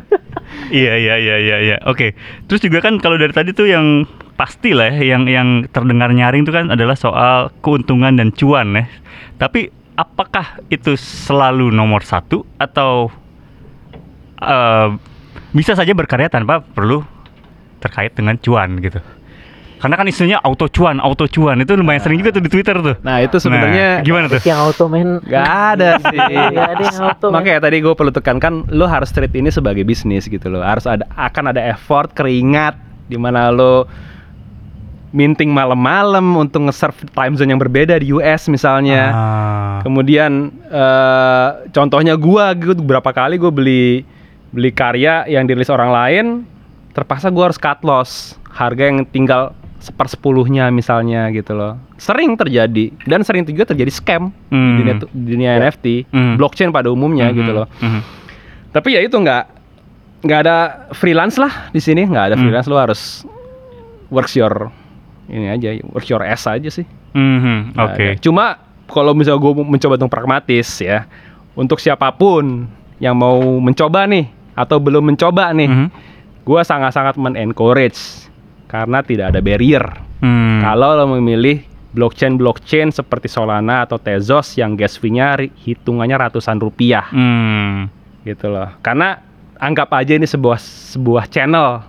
Iya 0.70 0.94
iya 0.96 1.14
iya 1.16 1.36
iya 1.38 1.56
iya. 1.60 1.76
Oke. 1.84 2.18
Terus 2.44 2.60
juga 2.60 2.80
kan 2.80 2.98
kalau 2.98 3.14
dari 3.14 3.30
tadi 3.30 3.52
tuh 3.52 3.70
yang 3.70 4.02
pasti 4.38 4.70
lah 4.70 4.94
ya, 4.94 5.18
yang 5.18 5.26
yang 5.26 5.48
terdengar 5.66 6.14
nyaring 6.14 6.46
itu 6.46 6.54
kan 6.54 6.70
adalah 6.70 6.94
soal 6.94 7.50
keuntungan 7.58 8.14
dan 8.14 8.30
cuan 8.30 8.70
ya. 8.70 8.86
Tapi 9.34 9.74
apakah 9.98 10.62
itu 10.70 10.94
selalu 10.94 11.74
nomor 11.74 12.06
satu 12.06 12.46
atau 12.54 13.10
eh, 14.38 14.88
bisa 15.50 15.74
saja 15.74 15.90
berkarya 15.90 16.30
tanpa 16.30 16.62
perlu 16.62 17.02
terkait 17.82 18.14
dengan 18.14 18.38
cuan 18.38 18.78
gitu? 18.78 19.02
Karena 19.78 19.94
kan 19.94 20.10
isunya 20.10 20.42
auto 20.42 20.66
cuan, 20.66 20.98
auto 20.98 21.30
cuan 21.30 21.62
itu 21.62 21.78
lumayan 21.78 22.02
sering 22.02 22.18
juga 22.18 22.34
tuh 22.34 22.42
di 22.42 22.50
Twitter 22.50 22.74
tuh. 22.82 22.98
Nah, 22.98 23.22
itu 23.22 23.38
sebenarnya 23.38 24.02
Nah, 24.02 24.06
gimana 24.06 24.26
tuh? 24.26 24.42
Yang 24.42 24.58
auto 24.58 24.84
men 24.90 25.22
Gak 25.22 25.46
ada 25.46 26.02
sih. 26.02 26.18
Gak 26.18 26.70
ada 26.74 26.82
yang 26.82 26.98
auto. 26.98 27.26
Makanya 27.34 27.60
tadi 27.62 27.76
gue 27.78 27.94
perlu 27.94 28.10
tekankan, 28.10 28.66
lo 28.74 28.90
harus 28.90 29.14
treat 29.14 29.30
ini 29.38 29.54
sebagai 29.54 29.86
bisnis 29.86 30.26
gitu 30.26 30.50
loh. 30.50 30.66
Harus 30.66 30.82
ada 30.90 31.06
akan 31.14 31.54
ada 31.54 31.62
effort, 31.70 32.10
keringat, 32.10 32.74
di 33.06 33.14
mana 33.14 33.54
lo 33.54 33.86
minting 35.08 35.48
malam-malam 35.48 36.36
untuk 36.36 36.68
nge-serve 36.68 37.08
time 37.08 37.34
zone 37.34 37.50
yang 37.50 37.60
berbeda 37.60 37.96
di 37.96 38.12
US 38.12 38.44
misalnya. 38.46 39.02
Ah. 39.08 39.78
Kemudian 39.80 40.52
eh, 40.64 41.48
contohnya 41.70 42.14
gua 42.14 42.52
gitu 42.52 42.76
berapa 42.78 43.08
kali 43.08 43.36
gue 43.36 43.48
beli 43.48 43.84
beli 44.48 44.70
karya 44.70 45.24
yang 45.24 45.44
dirilis 45.44 45.68
orang 45.68 45.90
lain, 45.90 46.24
terpaksa 46.92 47.28
gua 47.28 47.48
harus 47.48 47.56
cut 47.56 47.80
loss 47.82 48.36
harga 48.48 48.84
yang 48.84 49.04
tinggal 49.06 49.52
sepersepuluhnya 49.78 50.68
misalnya 50.68 51.30
gitu 51.30 51.54
loh. 51.54 51.78
Sering 51.96 52.34
terjadi 52.34 52.90
dan 53.06 53.22
sering 53.22 53.46
juga 53.46 53.64
terjadi 53.64 53.88
scam 53.88 54.28
di 54.28 54.52
Hmm. 54.52 54.76
dunia, 54.76 54.94
di 55.08 55.28
dunia 55.32 55.50
NFT, 55.56 55.86
Hmm. 56.10 56.34
blockchain 56.34 56.68
pada 56.68 56.90
umumnya 56.90 57.30
Mhm, 57.30 57.34
gitu 57.34 57.52
loh. 57.54 57.66
mhm. 57.78 58.00
Tapi 58.74 58.88
ya 58.92 59.00
itu 59.00 59.14
nggak 59.14 59.44
nggak 60.18 60.40
ada 60.42 60.56
freelance 60.92 61.38
lah 61.38 61.70
di 61.70 61.78
sini, 61.78 62.02
nggak 62.04 62.24
ada 62.28 62.34
Hmm. 62.34 62.42
freelance 62.42 62.66
lo 62.66 62.76
harus 62.76 63.22
works 64.10 64.34
your 64.34 64.68
ini 65.28 65.46
aja, 65.46 65.68
works 65.92 66.08
your 66.08 66.24
ass 66.24 66.44
aja 66.44 66.68
sih. 66.68 66.84
Mhm, 67.12 67.72
Nggak 67.72 67.86
Oke. 67.86 68.06
ada. 68.08 68.20
Cuma 68.20 68.44
kalau 68.88 69.12
misalnya 69.12 69.40
gue 69.40 69.52
mencoba 69.60 69.94
untuk 69.96 70.10
pragmatis 70.10 70.80
ya, 70.80 71.04
untuk 71.52 71.78
siapa 71.78 72.08
pun 72.10 72.64
yang 72.98 73.14
mau 73.14 73.38
mencoba 73.60 74.08
nih 74.08 74.26
atau 74.52 74.80
belum 74.80 75.12
mencoba 75.14 75.52
nih, 75.52 75.68
Mhm. 75.68 75.88
gue 76.42 76.60
sangat-sangat 76.64 77.20
men-encourage 77.20 78.26
karena 78.66 79.04
tidak 79.04 79.30
ada 79.30 79.40
barrier. 79.40 79.84
Hmm. 80.18 80.58
Kalau 80.58 80.96
lo 80.96 81.04
memilih 81.14 81.62
blockchain-blockchain 81.92 82.90
seperti 82.90 83.28
Solana 83.28 83.84
atau 83.84 83.96
Tezos 83.96 84.56
yang 84.56 84.74
gas 84.74 84.96
fee-nya 84.96 85.36
hitungannya 85.64 86.16
ratusan 86.18 86.58
rupiah 86.58 87.06
Hmm. 87.08 87.88
gitu 88.24 88.48
loh. 88.48 88.72
Karena 88.80 89.20
anggap 89.58 89.92
aja 89.92 90.14
ini 90.14 90.26
sebuah 90.26 90.58
sebuah 90.94 91.28
channel 91.28 91.82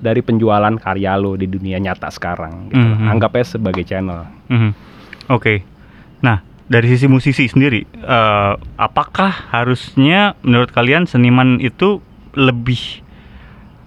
dari 0.00 0.20
penjualan 0.20 0.74
karya 0.76 1.16
lo 1.16 1.34
di 1.34 1.48
dunia 1.48 1.80
nyata 1.80 2.12
sekarang 2.12 2.70
gitu. 2.72 2.80
loh. 2.80 2.96
Mhm. 3.00 3.08
Anggapnya 3.16 3.44
sebagai 3.46 3.84
channel. 3.84 4.28
Mhm. 4.48 4.70
Oke. 5.32 5.64
Nah, 6.22 6.40
dari 6.66 6.86
sisi 6.90 7.06
musisi 7.06 7.46
sendiri, 7.46 7.86
eh, 7.86 8.52
apakah 8.78 9.52
harusnya 9.54 10.34
menurut 10.42 10.70
kalian 10.74 11.06
seniman 11.06 11.62
itu 11.62 12.02
lebih 12.36 13.02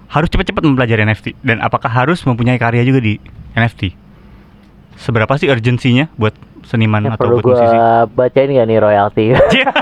harus 0.09 0.27
cepat-cepat 0.33 0.65
mempelajari 0.65 1.05
NFT 1.05 1.37
dan 1.45 1.61
apakah 1.61 1.91
harus 1.93 2.25
mempunyai 2.25 2.57
karya 2.57 2.81
juga 2.81 2.99
di 2.99 3.21
NFT? 3.53 3.93
Seberapa 4.99 5.37
sih 5.37 5.47
urgensinya 5.47 6.09
buat 6.17 6.33
seniman 6.69 7.01
Ya, 7.01 7.17
atau 7.17 7.33
buat 7.33 7.41
musisi? 7.43 7.77
bacain 8.13 8.49
gak 8.51 8.67
nih 8.67 8.77
royalti? 8.77 9.25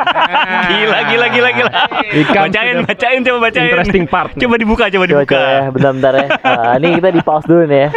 gila, 0.71 0.99
gila, 1.05 1.27
gila, 1.27 1.49
gila. 1.51 1.71
Ikan 2.23 2.41
bacain, 2.47 2.75
bacain, 2.81 3.19
coba 3.21 3.39
bacain. 3.43 3.67
Interesting 3.67 4.05
part 4.07 4.31
nih. 4.31 4.41
Coba 4.41 4.55
dibuka, 4.55 4.83
coba 4.87 5.03
Coba 5.03 5.05
dibuka. 5.05 5.35
coba 5.35 5.47
ya, 5.51 5.61
bentar-bentar 5.69 6.13
ya. 6.15 6.27
Ah, 6.47 6.73
ini 6.75 6.95
kita 6.95 7.09
di 7.09 7.21
pause 7.21 7.45
dulu 7.45 7.63
nih 7.65 7.79
ya. 7.81 7.89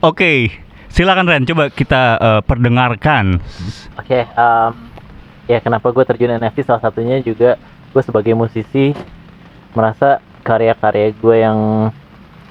Oke, 0.00 0.48
silakan 0.88 1.26
Ren, 1.26 1.44
coba 1.44 1.68
kita 1.68 2.02
eh, 2.16 2.40
perdengarkan. 2.42 3.40
Oke, 3.96 4.24
em, 4.24 4.70
ya 5.44 5.58
kenapa 5.58 5.88
gue 5.88 6.04
terjun 6.04 6.32
NFT 6.34 6.62
salah 6.62 6.80
satunya 6.80 7.20
juga 7.20 7.60
gue 7.90 8.02
sebagai 8.02 8.32
musisi 8.32 8.96
merasa 9.72 10.18
karya-karya 10.40 11.12
gue 11.12 11.36
yang 11.36 11.58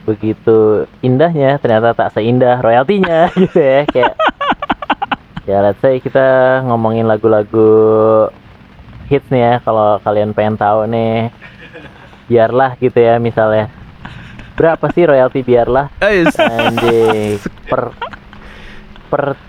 begitu 0.09 0.89
indahnya 1.05 1.61
ternyata 1.61 1.93
tak 1.93 2.17
seindah 2.17 2.57
royaltinya 2.57 3.29
gitu 3.37 3.59
ya 3.61 3.85
kayak 3.85 4.13
ya 5.45 5.57
let's 5.61 5.77
say 5.77 6.01
kita 6.01 6.59
ngomongin 6.65 7.05
lagu-lagu 7.05 7.69
hits 9.05 9.29
nih 9.29 9.41
ya 9.41 9.53
kalau 9.61 10.01
kalian 10.01 10.33
pengen 10.33 10.57
tahu 10.57 10.89
nih 10.89 11.29
biarlah 12.29 12.77
gitu 12.77 12.97
ya 12.97 13.21
misalnya 13.21 13.69
berapa 14.59 14.91
sih 14.91 15.07
royalti 15.07 15.39
biarlah? 15.39 15.87
Anjing 16.03 17.39
per 17.71 17.95
per 19.07 19.39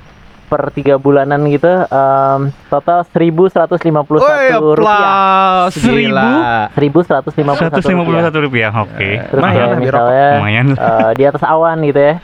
per 0.50 0.74
tiga 0.74 0.98
bulanan 0.98 1.46
gitu 1.46 1.70
em, 1.86 2.40
total 2.66 3.06
1151 3.06 3.70
Woi, 4.10 4.50
rupiah. 4.50 4.58
applause, 4.58 5.78
gila. 5.78 6.32
1151 6.74 7.30
rupiah. 7.70 8.26
151 8.34 8.42
rupiah, 8.42 8.70
oke. 8.74 9.08
terus 9.22 9.38
Lumayan 9.38 9.54
kayak 9.54 9.62
lah, 9.62 9.70
di 9.70 9.84
misalnya 9.86 10.28
Lumayan. 10.34 10.66
eh, 10.74 11.10
di 11.14 11.24
atas 11.24 11.42
awan 11.44 11.78
gitu 11.80 12.00
ya. 12.00 12.14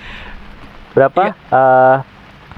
Berapa? 0.91 1.23
Eh, 1.31 1.97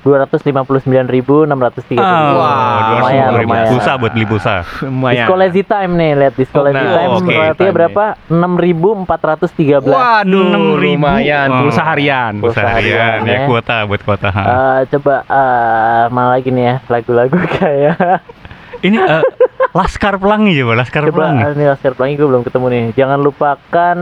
259.630 0.09 1.99
Oh, 1.99 2.05
Wah, 2.35 2.97
lumayan 2.97 3.29
250 3.29 3.37
ribu. 3.37 3.45
lumayan 3.45 3.69
Pulsa 3.69 3.93
buat 3.95 4.13
beli 4.13 4.25
pulsa. 4.25 4.55
Lumayan. 4.81 5.15
Disco 5.21 5.35
Lazy 5.35 5.63
Time 5.63 5.93
nih, 5.95 6.11
lihat 6.15 6.35
Disco 6.35 6.59
Oh, 6.59 6.65
nah, 6.67 6.81
Time 6.81 7.13
oke. 7.15 7.29
royaltinya 7.31 7.73
berapa? 7.75 8.05
6.413. 8.27 9.85
Waduh, 9.85 10.45
6.000. 10.49 10.81
lumayan. 10.81 11.49
Wow. 11.49 11.61
Pulsa 11.63 11.83
harian. 11.85 12.33
Pulsa 12.39 12.61
Pulsa 12.61 12.73
harian, 12.73 13.21
harian, 13.21 13.29
ya 13.29 13.35
ya. 13.35 13.47
kuota 13.47 13.77
buat 13.85 14.01
kuota. 14.01 14.29
ha. 14.31 14.43
Eh, 14.43 14.81
coba 14.89 15.15
eh, 15.23 16.05
mana 16.09 16.29
lagi 16.31 16.49
nih 16.49 16.65
ya 16.65 16.85
lagu-lagu 16.89 17.37
kayak 17.59 18.25
Ini 18.79 18.97
eh, 18.97 19.23
Laskar 19.71 20.17
Pelangi 20.17 20.55
coba, 20.55 20.73
Laskar 20.75 21.03
coba 21.05 21.13
Pelangi. 21.13 21.43
ah, 21.43 21.51
ini 21.53 21.65
Laskar 21.67 21.93
Pelangi 21.93 22.15
gue 22.15 22.25
belum 22.25 22.43
ketemu 22.43 22.67
nih. 22.69 22.85
Jangan 22.95 23.19
lupakan 23.19 23.99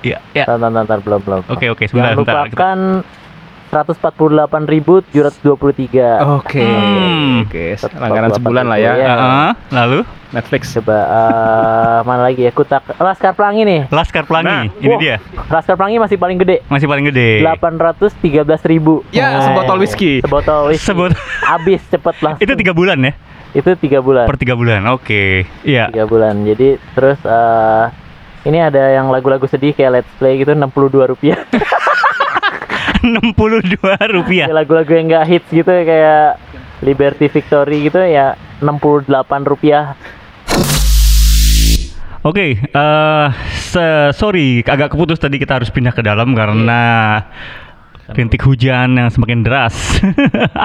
Iya, 0.00 0.20
ya. 0.30 0.44
Ntar, 0.44 0.60
ntar, 0.60 0.84
ntar, 0.84 1.00
belum 1.00 1.16
belum. 1.18 1.40
Oke, 1.48 1.66
oke, 1.66 1.88
sebentar, 1.88 2.12
Jangan 2.12 2.20
sebentar. 2.20 2.44
Lupakan 3.74 3.90
148.723. 5.10 6.38
Oke. 6.38 6.62
Hmm. 6.62 7.42
Oke, 7.42 7.74
langganan 7.98 8.30
sebulan 8.30 8.64
lah 8.70 8.78
ya. 8.78 8.92
Iya. 8.94 9.06
Heeh, 9.10 9.50
lalu 9.74 9.98
Netflix. 10.30 10.70
Coba 10.78 10.98
eh, 11.02 11.98
mana 12.06 12.30
lagi 12.30 12.46
ya? 12.46 12.52
Kutak 12.54 12.86
Laskar 13.02 13.34
Pelangi 13.34 13.66
nih. 13.66 13.80
Laskar 13.90 14.24
Pelangi, 14.30 14.46
Nah, 14.46 14.62
ini 14.78 14.94
Wah, 14.94 15.00
dia. 15.02 15.16
Laskar 15.50 15.74
Pelangi 15.74 15.98
masih 15.98 16.16
paling 16.18 16.38
gede. 16.38 16.62
Masih 16.70 16.86
paling 16.86 17.04
gede. 17.10 17.42
813.000 17.42 18.70
ribu. 18.70 19.02
Ya, 19.10 19.42
sebotol 19.42 19.82
whisky. 19.82 20.22
Sebotol 20.22 20.70
whisky. 20.70 20.86
Sebut 20.86 21.10
Abis 21.42 21.82
cepet 21.90 22.14
lah. 22.24 22.34
itu 22.38 22.54
tiga 22.54 22.70
bulan 22.70 22.98
ya? 23.02 23.12
Itu 23.54 23.74
tiga 23.78 24.02
bulan. 24.02 24.26
Per 24.26 24.38
tiga 24.38 24.54
bulan, 24.58 24.82
oke. 24.90 25.46
Iya. 25.66 25.90
Tiga 25.90 26.06
bulan. 26.06 26.42
Jadi 26.46 26.78
terus 26.94 27.18
eh, 27.22 27.84
ini 28.46 28.58
ada 28.58 28.90
yang 28.92 29.08
lagu-lagu 29.10 29.46
sedih 29.46 29.74
kayak 29.74 30.02
Let's 30.02 30.12
Play 30.18 30.42
gitu 30.42 30.54
62 30.54 31.10
rupiah. 31.10 31.38
62 33.04 33.76
rupiah. 34.10 34.46
Lagu-lagu 34.48 34.90
yang 34.90 35.06
gak 35.12 35.26
hits 35.28 35.48
gitu 35.52 35.68
kayak 35.68 36.40
Liberty 36.80 37.28
Victory 37.28 37.86
gitu 37.86 38.00
ya 38.00 38.34
68 38.58 39.12
rupiah. 39.44 39.92
Oke, 42.24 42.56
eh 42.56 43.26
se- 43.52 44.12
sorry 44.16 44.64
agak 44.64 44.96
keputus 44.96 45.20
tadi 45.20 45.36
kita 45.36 45.60
harus 45.60 45.68
pindah 45.68 45.92
ke 45.92 46.00
dalam 46.00 46.32
karena 46.32 47.20
rintik 48.08 48.40
hujan 48.40 48.96
yang 48.96 49.12
semakin 49.12 49.44
deras. 49.44 49.76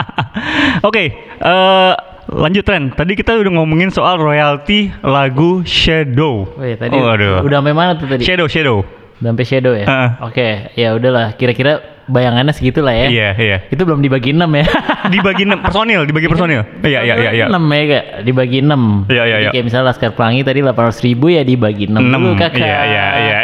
Oke, 0.87 1.11
eh 1.35 1.93
lanjut 2.31 2.63
tren. 2.63 2.95
Tadi 2.95 3.11
kita 3.11 3.35
udah 3.35 3.51
ngomongin 3.59 3.91
soal 3.91 4.15
royalti 4.15 4.87
lagu 5.03 5.59
Shadow. 5.67 6.47
Oh 6.47 6.63
iya, 6.63 6.79
tadi 6.79 6.95
Waduh. 6.95 7.43
udah 7.43 7.59
sampai 7.59 7.75
mana 7.75 7.91
tuh 7.99 8.07
tadi? 8.07 8.23
Shadow, 8.23 8.47
Shadow. 8.47 8.87
Udah 9.19 9.35
sampai 9.35 9.43
shadow 9.43 9.73
ya? 9.75 9.83
Heeh. 9.83 10.09
Oke, 10.23 10.47
ya 10.79 10.95
udahlah. 10.95 11.35
Kira-kira 11.35 11.83
bayangannya 12.09 12.51
segitu 12.51 12.81
lah 12.81 12.91
ya. 12.91 13.07
Iya, 13.07 13.29
iya. 13.37 13.57
Itu 13.69 13.85
belum 13.85 14.01
dibagi 14.01 14.33
6 14.33 14.43
ya. 14.49 14.65
Dibagi 15.13 15.45
enam 15.45 15.61
personil, 15.61 16.05
dibagi 16.05 16.25
personil. 16.25 16.61
Iya, 16.81 17.01
iya, 17.01 17.13
iya, 17.15 17.31
iya. 17.33 17.45
6 17.47 17.55
ya 17.55 17.83
kak, 17.87 18.03
dibagi 18.25 18.59
6 18.61 19.07
Iya, 19.07 19.23
iya, 19.23 19.37
iya. 19.39 19.49
Kayak 19.49 19.65
misalnya 19.65 19.85
Laskar 19.89 20.11
Pelangi 20.13 20.41
tadi 20.41 20.59
800 20.59 21.01
ribu 21.01 21.25
ya 21.29 21.41
dibagi 21.41 21.85
6 21.85 21.95
Enam. 21.95 22.19
dulu 22.21 22.33
kakak 22.35 22.59
Iya, 22.59 22.79
iya, 22.83 23.05
iya. 23.15 23.37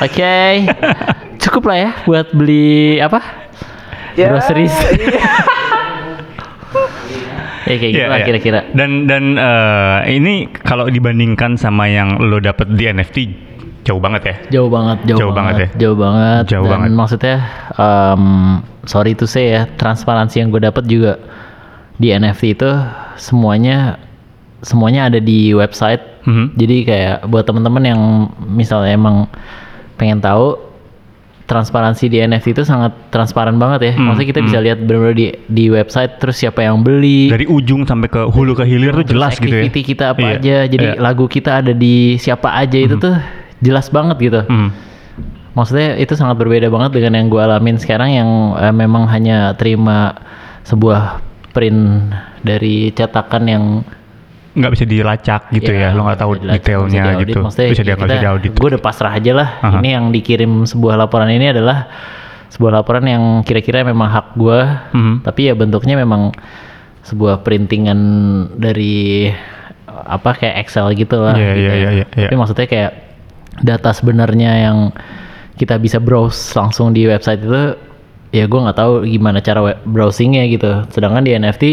Oke 0.00 0.36
Cukup 1.42 1.62
lah 1.68 1.78
ya 1.78 1.90
buat 2.02 2.26
beli 2.32 2.98
apa? 2.98 3.20
Ya. 4.16 4.34
Groceries 4.34 4.74
Ya 7.68 7.76
kayak 7.76 7.92
gitu 7.92 8.00
Iya, 8.00 8.08
lah 8.08 8.18
iya. 8.20 8.26
kira-kira 8.26 8.60
Dan 8.72 9.04
dan 9.04 9.36
eh, 9.36 9.98
ini 10.10 10.48
kalau 10.56 10.88
dibandingkan 10.88 11.56
sama 11.56 11.84
yang 11.84 12.16
lo 12.16 12.40
dapet 12.40 12.68
di 12.72 12.84
NFT 12.84 13.16
jauh 13.88 13.96
banget 13.98 14.22
ya. 14.22 14.34
Jauh 14.52 14.68
banget, 14.68 14.98
jauh, 15.02 15.18
Jauh 15.18 15.32
banget 15.32 15.54
banget, 15.54 15.64
ya? 15.64 15.68
jauh 15.80 15.96
banget. 15.96 16.44
Jauh 16.46 16.64
Dan 16.64 16.72
banget. 16.76 16.90
maksudnya, 16.92 17.36
em, 17.74 18.22
sorry 18.84 19.12
to 19.12 19.24
say 19.24 19.50
ya, 19.50 19.64
transparansi 19.74 20.36
yang 20.38 20.48
gue 20.48 20.60
dapat 20.60 20.84
juga 20.84 21.16
di 21.96 22.12
NFT 22.12 22.42
itu 22.52 22.70
semuanya 23.16 23.96
semuanya 24.60 25.08
ada 25.08 25.18
di 25.18 25.50
website. 25.52 26.04
Mhm. 26.22 26.46
Jadi 26.54 26.76
kayak 26.84 27.16
buat 27.24 27.42
teman-teman 27.42 27.82
yang 27.82 28.00
misalnya 28.44 28.92
emang 28.92 29.24
pengen 29.94 30.18
tahu 30.18 30.68
transparansi 31.44 32.04
di 32.06 32.20
NFT 32.20 32.52
itu 32.52 32.62
sangat 32.62 32.92
transparan 33.08 33.56
banget 33.56 33.80
ya. 33.82 33.92
Hmm, 33.94 34.12
Maksudnya 34.12 34.28
kita 34.28 34.40
bisa 34.44 34.58
lihat 34.60 34.78
benar-benar 34.78 35.16
di 35.16 35.26
di 35.48 35.64
website 35.66 36.20
terus 36.20 36.36
siapa 36.36 36.60
yang 36.60 36.84
beli, 36.84 37.32
Dari 37.32 37.48
ujung 37.48 37.88
sampai 37.88 38.04
ke 38.06 38.20
hulu 38.20 38.52
ke 38.52 38.68
hilir 38.68 38.92
tuh 38.94 39.08
jelas 39.08 39.40
gitu 39.40 39.48
ya. 39.48 39.64
activity 39.64 39.80
kita 39.86 40.04
apa 40.12 40.20
Iya, 40.20 40.36
aja. 40.36 40.56
Jadi 40.68 40.86
iya. 40.86 41.00
lagu 41.00 41.24
kita 41.24 41.64
ada 41.64 41.72
di 41.72 42.20
siapa 42.20 42.52
aja 42.52 42.76
itu 42.76 43.00
tuh 43.00 43.16
jelas 43.60 43.88
banget 43.88 44.16
gitu. 44.20 44.40
Hmm. 44.46 44.70
Maksudnya 45.54 45.98
itu 45.98 46.14
sangat 46.14 46.38
berbeda 46.38 46.70
banget 46.70 46.94
dengan 46.94 47.18
yang 47.18 47.26
gue 47.26 47.42
alamin 47.42 47.76
sekarang 47.76 48.10
yang 48.14 48.30
eh, 48.54 48.70
memang 48.70 49.10
hanya 49.10 49.54
terima 49.54 50.14
sebuah 50.62 51.18
print 51.50 52.12
dari 52.44 52.94
cetakan 52.94 53.44
yang 53.48 53.64
nggak 54.54 54.72
bisa 54.74 54.84
dilacak 54.86 55.42
gitu 55.54 55.70
ya, 55.70 55.94
lo 55.94 56.02
nggak 56.02 56.18
tahu 56.18 56.32
dilacak, 56.38 56.62
detailnya 56.66 56.90
bisa 56.90 57.02
diaudit. 57.10 57.26
gitu 57.30 57.38
Maksudnya 57.42 57.68
bisa 57.70 57.82
dia 57.82 57.94
nggak 57.94 58.08
bisa 58.10 58.18
diaudit 58.22 58.50
Gue 58.58 58.68
udah 58.74 58.82
pasrah 58.82 59.12
aja 59.14 59.32
lah. 59.34 59.48
Aha. 59.62 59.78
Ini 59.78 59.88
yang 59.94 60.04
dikirim 60.10 60.52
sebuah 60.66 60.94
laporan 60.98 61.30
ini 61.30 61.50
adalah 61.50 61.86
sebuah 62.48 62.82
laporan 62.82 63.04
yang 63.06 63.22
kira-kira 63.42 63.82
memang 63.82 64.08
hak 64.08 64.26
gue, 64.34 64.58
Mhm. 64.94 65.14
tapi 65.22 65.40
ya 65.46 65.54
bentuknya 65.54 65.94
memang 65.94 66.34
sebuah 67.06 67.40
printingan 67.40 67.98
dari 68.58 69.30
apa 69.88 70.30
kayak 70.34 70.66
Excel 70.66 70.90
gitu 70.94 71.18
lah. 71.22 71.34
Iya, 71.34 71.50
gitu 71.54 71.58
iya, 71.60 71.70
ya. 71.70 71.76
iya, 71.78 71.90
iya, 71.90 72.06
iya. 72.14 72.28
Tapi 72.30 72.36
maksudnya 72.36 72.66
kayak 72.66 72.92
data 73.60 73.90
sebenarnya 73.90 74.68
yang 74.68 74.78
kita 75.54 75.74
bisa 75.76 75.98
browse 75.98 76.54
langsung 76.54 76.94
di 76.94 77.04
website 77.04 77.42
itu 77.42 77.74
ya 78.30 78.44
gue 78.44 78.60
nggak 78.60 78.76
tahu 78.76 79.02
gimana 79.04 79.40
cara 79.40 79.60
web 79.60 79.78
browsingnya 79.82 80.46
gitu. 80.46 80.86
Sedangkan 80.88 81.24
di 81.24 81.32
NFT 81.32 81.64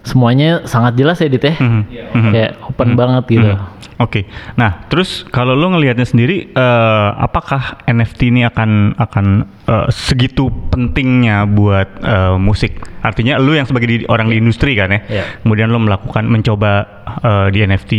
semuanya 0.00 0.64
sangat 0.64 0.96
jelas 0.96 1.20
ya 1.20 1.28
Dit 1.28 1.44
ya. 1.44 1.54
Mhm. 1.54 1.82
Mhm. 2.16 2.30
Kayak 2.32 2.50
open 2.66 2.88
banget 2.96 3.24
gitu. 3.28 3.52
Hmm. 3.54 3.78
Oke, 4.00 4.24
nah 4.56 4.88
terus 4.88 5.28
kalau 5.28 5.52
lo 5.52 5.76
ngelihatnya 5.76 6.08
sendiri, 6.08 6.56
eh, 6.56 7.08
apakah 7.20 7.84
NFT 7.84 8.32
ini 8.32 8.48
akan 8.48 8.96
akan 8.96 9.26
eh, 9.68 9.86
segitu 9.92 10.48
pentingnya 10.72 11.44
buat 11.44 12.00
eh, 12.00 12.34
musik? 12.40 12.80
Artinya 13.04 13.36
lo 13.36 13.52
yang 13.52 13.68
sebagai 13.68 13.86
di- 13.92 14.08
orang 14.08 14.32
di 14.32 14.40
industri 14.40 14.72
kan 14.72 14.88
ya, 14.88 15.00
Iya. 15.04 15.24
kemudian 15.44 15.68
lo 15.68 15.76
melakukan 15.76 16.24
mencoba 16.24 17.04
eh, 17.20 17.46
di 17.52 17.60
NFT, 17.60 17.92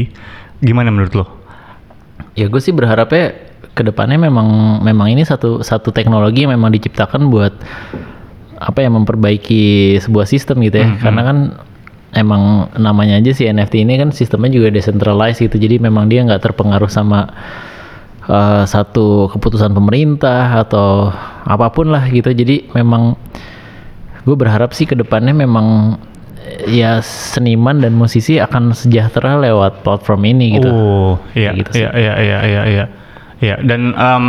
gimana 0.59 0.89
menurut 0.89 1.13
lo? 1.13 1.25
Ya 2.37 2.47
gue 2.47 2.61
sih 2.61 2.73
berharapnya 2.73 3.35
ke 3.71 3.81
depannya 3.87 4.19
memang 4.19 4.81
memang 4.83 5.07
ini 5.13 5.23
satu 5.23 5.63
satu 5.63 5.95
teknologi 5.95 6.43
yang 6.43 6.53
memang 6.55 6.75
diciptakan 6.75 7.31
buat 7.31 7.53
apa 8.61 8.79
ya 8.83 8.89
memperbaiki 8.93 9.97
sebuah 10.03 10.27
sistem 10.29 10.61
gitu 10.65 10.81
ya. 10.81 10.89
Karena 11.01 11.21
kan 11.25 11.37
emang 12.11 12.67
namanya 12.75 13.17
aja 13.17 13.31
si 13.31 13.47
NFT 13.47 13.87
ini 13.87 13.95
kan 13.95 14.09
sistemnya 14.11 14.51
juga 14.51 14.69
decentralized 14.69 15.41
gitu. 15.41 15.55
Jadi 15.57 15.79
memang 15.79 16.11
dia 16.11 16.21
nggak 16.27 16.51
terpengaruh 16.51 16.91
sama 16.91 17.31
eh, 18.27 18.63
satu 18.67 19.31
keputusan 19.31 19.71
pemerintah 19.71 20.61
atau 20.61 21.09
apa 21.47 21.67
pun 21.73 21.89
lah 21.89 22.05
gitu. 22.11 22.29
Jadi 22.29 22.69
memang 22.75 23.15
gue 24.21 24.35
berharap 24.37 24.77
sih 24.77 24.85
ke 24.85 24.93
depannya 24.93 25.33
memang 25.33 25.97
ya 26.67 26.99
seniman 27.03 27.79
dan 27.79 27.93
musisi 27.95 28.37
akan 28.37 28.75
sejahtera 28.75 29.37
lewat 29.39 29.83
platform 29.85 30.21
ini 30.27 30.59
gitu. 30.59 30.69
Oh, 30.69 31.13
iya, 31.35 31.55
gitu 31.55 31.71
iya, 31.77 31.89
iya, 31.95 32.13
iya, 32.19 32.39
iya, 32.45 32.61
iya, 32.67 32.85
iya. 33.39 33.55
Dan 33.61 33.95
em, 33.95 34.25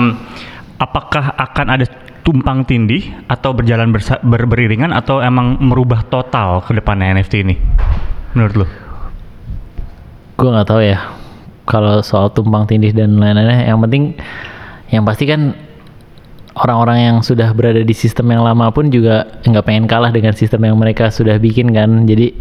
apakah 0.78 1.34
akan 1.36 1.66
ada 1.68 1.86
tumpang 2.22 2.62
tindih 2.62 3.02
atau 3.26 3.50
berjalan 3.50 3.90
bersa- 3.90 4.22
ber- 4.22 4.46
beriringan 4.46 4.94
atau 4.94 5.18
emang 5.18 5.58
merubah 5.58 6.06
total 6.06 6.62
ke 6.62 6.74
depannya 6.74 7.18
NFT 7.18 7.42
ini? 7.42 7.54
Menurut 8.34 8.56
lo? 8.62 8.66
gue 10.32 10.50
nggak 10.50 10.68
tahu 10.74 10.82
ya 10.82 10.98
kalau 11.70 12.02
soal 12.02 12.26
tumpang 12.34 12.66
tindih 12.66 12.90
dan 12.90 13.14
lain-lainnya 13.14 13.62
yang 13.62 13.78
penting 13.78 14.18
yang 14.90 15.06
pasti 15.06 15.24
kan 15.30 15.54
orang-orang 16.56 16.98
yang 17.00 17.16
sudah 17.24 17.52
berada 17.56 17.80
di 17.80 17.94
sistem 17.96 18.32
yang 18.32 18.44
lama 18.44 18.68
pun 18.68 18.92
juga 18.92 19.24
nggak 19.44 19.64
pengen 19.64 19.86
kalah 19.88 20.12
dengan 20.12 20.36
sistem 20.36 20.68
yang 20.68 20.76
mereka 20.76 21.08
sudah 21.08 21.40
bikin 21.40 21.72
kan? 21.72 22.04
Jadi 22.04 22.36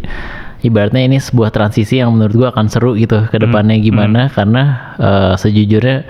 ibaratnya 0.62 1.02
ini 1.02 1.18
sebuah 1.18 1.50
transisi 1.50 1.98
yang 1.98 2.14
menurut 2.14 2.34
gue 2.36 2.48
akan 2.48 2.66
seru 2.70 2.94
gitu 2.94 3.26
ke 3.28 3.36
depannya 3.40 3.78
gimana 3.82 4.30
karena 4.30 4.94
eh, 5.00 5.32
sejujurnya 5.40 6.06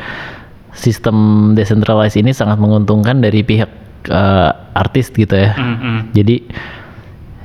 sistem 0.73 1.53
decentralized 1.53 2.17
ini 2.17 2.33
sangat 2.33 2.57
menguntungkan 2.61 3.21
dari 3.21 3.41
pihak 3.45 3.71
eh, 4.09 4.51
artis 4.77 5.09
gitu 5.13 5.33
ya. 5.33 5.55
Jadi 6.13 6.37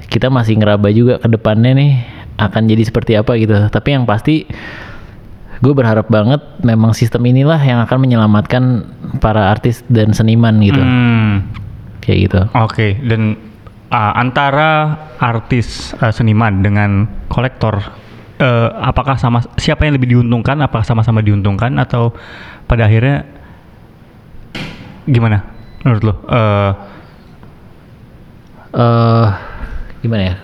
kita 0.07 0.31
masih 0.31 0.57
ngeraba 0.59 0.87
juga 0.91 1.19
ke 1.19 1.27
depannya 1.27 1.75
nih 1.75 1.91
akan 2.37 2.63
jadi 2.69 2.83
seperti 2.87 3.13
apa 3.19 3.35
gitu. 3.37 3.55
Tapi 3.67 3.89
yang 3.93 4.07
pasti 4.07 4.47
gue 5.57 5.73
berharap 5.73 6.05
banget 6.07 6.41
memang 6.61 6.93
sistem 6.93 7.25
inilah 7.25 7.57
yang 7.57 7.81
akan 7.81 7.97
menyelamatkan 7.97 8.63
para 9.17 9.49
artis 9.49 9.81
dan 9.89 10.13
seniman 10.13 10.61
gitu. 10.61 10.81
Hmm, 10.81 11.49
Kayak 12.01 12.17
gitu. 12.29 12.39
Oke, 12.53 12.87
dan 13.03 13.35
ah, 13.89 14.13
antara 14.15 14.95
artis 15.17 15.97
ah, 15.97 16.13
seniman 16.13 16.61
dengan 16.61 17.09
kolektor, 17.27 17.81
eh, 18.37 18.69
apakah 18.69 19.17
sama 19.17 19.41
siapa 19.57 19.89
yang 19.89 19.97
lebih 19.97 20.13
diuntungkan? 20.13 20.61
Apakah 20.61 20.85
sama-sama 20.85 21.25
diuntungkan 21.25 21.73
atau 21.81 22.13
pada 22.69 22.85
akhirnya 22.85 23.25
gimana 25.09 25.41
menurut 25.81 26.03
lo? 26.05 26.13
Eh, 26.29 26.71
eh 28.77 29.27
gimana 30.05 30.23
ya? 30.23 30.35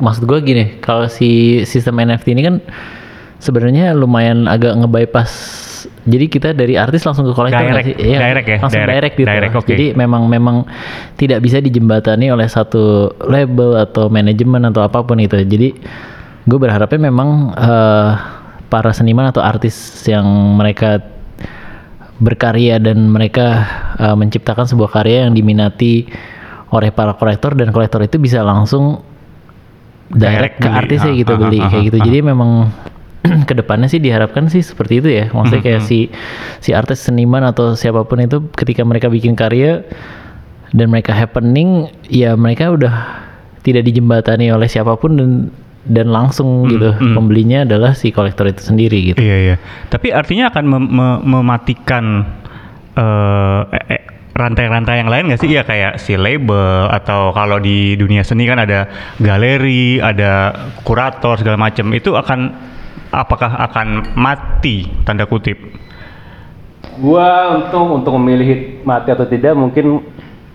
Maksud 0.00 0.24
gue 0.24 0.38
gini, 0.40 0.64
kalau 0.80 1.12
si 1.12 1.60
sistem 1.68 2.00
NFT 2.00 2.32
ini 2.32 2.40
kan 2.40 2.56
sebenarnya 3.40 3.96
lumayan 3.96 4.46
agak 4.46 4.76
nge-bypass. 4.78 5.32
Jadi 6.04 6.26
kita 6.28 6.48
dari 6.52 6.76
artis 6.76 7.04
langsung 7.08 7.24
ke 7.28 7.32
kolektor 7.32 7.60
Direct, 7.64 7.86
sih? 7.88 7.96
Iya, 7.96 8.18
direct 8.20 8.46
ya, 8.48 8.56
langsung 8.60 8.80
direct, 8.80 8.92
direct, 8.92 9.16
gitu. 9.16 9.28
direct, 9.28 9.54
oke. 9.56 9.68
Jadi 9.68 9.86
memang 9.96 10.22
memang 10.28 10.56
tidak 11.16 11.40
bisa 11.40 11.60
dijembatani 11.60 12.28
oleh 12.32 12.48
satu 12.48 13.16
label 13.24 13.80
atau 13.80 14.12
manajemen 14.12 14.68
atau 14.68 14.84
apa 14.84 15.00
pun 15.00 15.16
itu. 15.20 15.40
Jadi 15.40 15.72
gue 16.44 16.58
berharapnya 16.60 17.00
memang 17.00 17.52
eh, 17.56 18.10
para 18.70 18.90
seniman 18.94 19.32
atau 19.32 19.40
artis 19.40 19.74
yang 20.04 20.24
mereka 20.56 21.00
berkarya 22.20 22.76
dan 22.76 23.08
mereka 23.08 23.64
uh, 23.96 24.12
menciptakan 24.12 24.68
sebuah 24.68 24.92
karya 24.92 25.26
yang 25.26 25.32
diminati 25.32 26.04
oleh 26.70 26.92
para 26.92 27.16
kolektor 27.16 27.56
dan 27.56 27.72
kolektor 27.72 28.04
itu 28.04 28.20
bisa 28.20 28.44
langsung 28.44 29.02
Direct 30.10 30.26
direct, 30.30 30.54
ke 30.58 30.66
beli. 30.68 30.78
artisnya 30.82 31.12
Ah, 31.14 31.20
gitu 31.22 31.32
ah, 31.32 31.38
beli 31.38 31.58
ah, 31.62 31.68
kayak 31.70 31.84
gitu. 31.86 31.98
Jadi 32.02 32.18
memang 32.26 32.50
ke 33.48 33.52
depannya 33.52 33.86
sih 33.86 34.00
diharapkan 34.00 34.48
sih 34.48 34.64
seperti 34.64 35.04
itu 35.04 35.08
ya. 35.12 35.24
Maksudnya 35.30 35.60
kayak 35.60 35.82
si 35.84 36.08
si 36.58 36.70
artis 36.72 37.04
seniman 37.04 37.44
atau 37.44 37.76
siapa 37.76 38.04
pun 38.04 38.20
itu 38.20 38.48
ketika 38.56 38.80
mereka 38.82 39.12
bikin 39.12 39.36
karya 39.36 39.84
dan 40.72 40.86
mereka 40.88 41.12
happening 41.12 41.90
ya 42.06 42.38
mereka 42.38 42.70
udah 42.72 42.94
tidak 43.60 43.84
dijembatani 43.84 44.48
oleh 44.48 44.70
siapa 44.70 44.96
pun 44.96 45.18
dan 45.18 45.30
dan 45.80 46.12
langsung 46.12 46.68
gitu 46.68 46.92
pembelinya 47.16 47.64
adalah 47.64 47.96
si 47.96 48.12
kolektor 48.12 48.44
itu 48.48 48.60
sendiri 48.60 49.12
gitu. 49.12 49.20
Iya 49.20 49.36
iya. 49.36 49.56
Tapi 49.88 50.12
artinya 50.12 50.52
akan 50.52 50.64
mem- 50.68 50.92
me- 50.92 51.20
mematikan 51.24 52.24
eh, 52.96 53.62
eh, 53.72 53.84
eh, 53.96 54.02
rantai-rantai 54.36 55.00
yang 55.00 55.10
lain 55.10 55.32
nggak 55.32 55.40
sih? 55.40 55.48
Iya 55.50 55.64
kayak 55.64 56.00
si 56.00 56.16
label 56.20 56.88
atau 56.88 57.32
kalau 57.32 57.60
di 57.60 57.96
dunia 57.96 58.24
seni 58.24 58.44
kan 58.44 58.60
ada 58.60 58.88
galeri, 59.20 60.00
ada 60.00 60.52
kurator 60.84 61.40
segala 61.40 61.56
macam. 61.56 61.90
Itu 61.96 62.16
akan 62.16 62.40
apakah 63.10 63.50
akan 63.70 64.14
mati 64.14 64.86
tanda 65.02 65.26
kutip? 65.26 65.58
Gua 67.00 67.56
untung 67.56 68.02
untuk 68.02 68.12
memilih 68.16 68.82
mati 68.82 69.10
atau 69.10 69.24
tidak 69.24 69.54
mungkin 69.54 70.04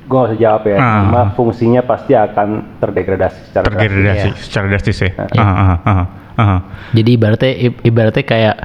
gua 0.06 0.26
nggak 0.26 0.30
usah 0.34 0.40
jawab 0.40 0.64
ya. 0.66 0.78
Ah. 0.78 1.00
Cuma 1.02 1.22
fungsinya 1.34 1.82
pasti 1.82 2.14
akan 2.14 2.80
terdegradasi 2.80 3.40
secara 3.50 3.66
Terdegradasi 3.66 4.28
drastis. 4.30 4.44
secara 4.46 4.66
drastis 4.68 4.98
ya. 5.00 5.10
Iya. 5.16 5.42
Aha, 5.42 5.54
aha, 5.54 5.76
aha, 5.84 6.04
aha. 6.36 6.58
Jadi 6.94 7.10
ibaratnya 7.12 7.52
ibaratnya 7.82 8.26
kayak 8.26 8.56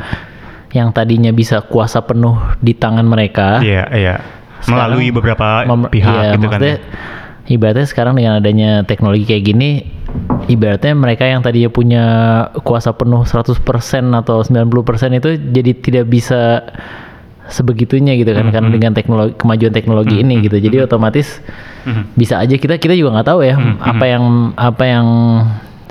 yang 0.70 0.88
tadinya 0.95 1.34
bisa 1.34 1.59
kuasa 1.61 1.99
penuh 1.99 2.38
di 2.62 2.70
tangan 2.70 3.03
mereka 3.03 3.59
Iya 3.59 3.91
iya. 3.91 4.14
sekarang 4.62 4.95
Melalui 4.95 5.09
beberapa 5.11 5.47
mem- 5.66 5.91
pihak 5.91 6.14
iya, 6.14 6.30
gitu 6.38 6.47
kan. 6.47 6.61
Ibaratnya 7.43 7.84
sekarang 7.84 8.14
dengan 8.14 8.36
adanya 8.36 8.82
teknologi 8.82 9.24
kayak 9.24 9.45
gini, 9.45 9.70
ibaratnya 10.47 10.93
mereka 10.93 11.24
yang 11.24 11.41
tadinya 11.41 11.66
punya 11.66 12.05
kuasa 12.61 12.93
penuh 12.93 13.24
100% 13.24 13.59
atau 14.14 14.41
90% 14.41 14.70
itu 15.14 15.30
jadi 15.51 15.72
tidak 15.72 16.05
bisa 16.07 16.62
sebegitunya 17.47 18.14
gitu 18.14 18.30
kan 18.30 18.47
karena 18.49 18.70
dengan 18.70 18.93
teknologi 18.93 19.34
kemajuan 19.34 19.72
teknologi 19.72 20.20
ini 20.20 20.38
gitu. 20.41 20.57
Jadi 20.57 20.76
otomatis 20.80 21.43
bisa 22.12 22.38
aja 22.38 22.55
kita 22.55 22.76
kita 22.76 22.95
juga 22.95 23.18
nggak 23.18 23.28
tahu 23.28 23.41
ya 23.43 23.57
apa 23.80 24.05
yang 24.05 24.24
apa 24.55 24.84
yang 24.84 25.07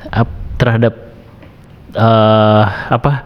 ap- 0.07 0.39
terhadap 0.55 0.93
eh 1.89 2.63
apa 2.87 3.25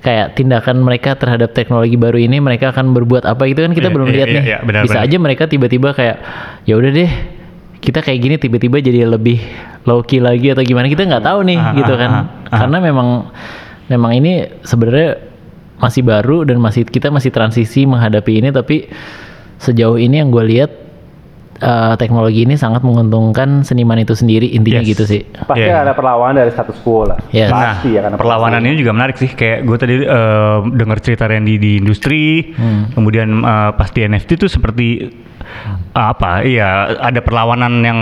kayak 0.00 0.32
tindakan 0.32 0.80
mereka 0.80 1.12
terhadap 1.12 1.52
teknologi 1.52 1.92
baru 1.92 2.16
ini 2.16 2.40
mereka 2.40 2.70
akan 2.70 2.94
berbuat 2.94 3.26
apa 3.26 3.44
gitu 3.44 3.60
kan 3.60 3.74
kita 3.74 3.90
Iya, 3.90 3.94
belum 3.94 4.08
iya, 4.08 4.14
lihat 4.16 4.28
iya, 4.28 4.32
nih. 4.32 4.44
iya, 4.46 4.58
benar, 4.62 4.80
Bisa 4.86 4.96
benar. 4.96 5.08
aja 5.10 5.16
mereka 5.18 5.42
tiba-tiba 5.44 5.88
kayak 5.92 6.16
ya 6.64 6.74
udah 6.78 6.88
deh 6.88 7.10
kita 7.80 8.04
kayak 8.04 8.20
gini 8.20 8.36
tiba-tiba 8.36 8.76
jadi 8.78 9.08
lebih 9.08 9.40
low 9.88 10.04
key 10.04 10.20
lagi 10.20 10.52
atau 10.52 10.60
gimana 10.60 10.86
kita 10.86 11.08
nggak 11.08 11.24
tahu 11.24 11.40
nih 11.48 11.58
Ah, 11.58 11.72
gitu 11.72 11.92
ah, 11.96 11.98
kan. 11.98 12.10
ah, 12.12 12.24
ah. 12.52 12.58
Karena 12.64 12.78
memang 12.84 13.08
memang 13.88 14.12
ini 14.14 14.32
sebenarnya 14.62 15.16
masih 15.80 16.04
baru 16.04 16.44
dan 16.44 16.60
masih 16.60 16.84
kita 16.84 17.08
masih 17.08 17.32
transisi 17.32 17.88
menghadapi 17.88 18.44
ini 18.44 18.52
tapi 18.52 18.84
sejauh 19.56 19.96
ini 19.96 20.20
yang 20.20 20.28
gue 20.28 20.44
lihat 20.44 20.70
eh, 21.60 21.94
teknologi 21.96 22.42
ini 22.42 22.56
sangat 22.56 22.80
menguntungkan 22.80 23.62
seniman 23.62 24.00
itu 24.00 24.16
sendiri 24.16 24.48
intinya 24.48 24.80
Yes. 24.80 24.90
gitu 24.96 25.04
sih. 25.06 25.20
Pasti 25.44 25.68
Iya. 25.68 25.84
ada 25.84 25.92
perlawanan 25.92 26.40
dari 26.40 26.50
status 26.50 26.80
quo 26.80 27.04
lah. 27.04 27.20
Yes. 27.30 27.52
Pasti 27.52 27.92
nah, 27.92 28.00
akan 28.00 28.10
ada 28.12 28.18
perlawanan 28.18 28.60
ini 28.64 28.76
juga 28.80 28.92
menarik 28.96 29.20
sih. 29.20 29.28
Kayak 29.30 29.68
gue 29.68 29.76
tadi 29.76 29.94
eh, 30.00 30.56
dengar 30.72 30.98
cerita 31.04 31.28
Randy 31.28 31.54
di 31.56 31.72
industri, 31.78 32.52
Hmm. 32.56 32.90
kemudian 32.96 33.28
eh, 33.44 33.70
pas 33.76 33.92
di 33.92 34.00
NFT 34.02 34.40
itu 34.40 34.48
seperti 34.48 35.12
apa? 35.90 36.46
Iya, 36.46 36.96
ada 37.02 37.20
perlawanan 37.20 37.82
yang 37.82 37.98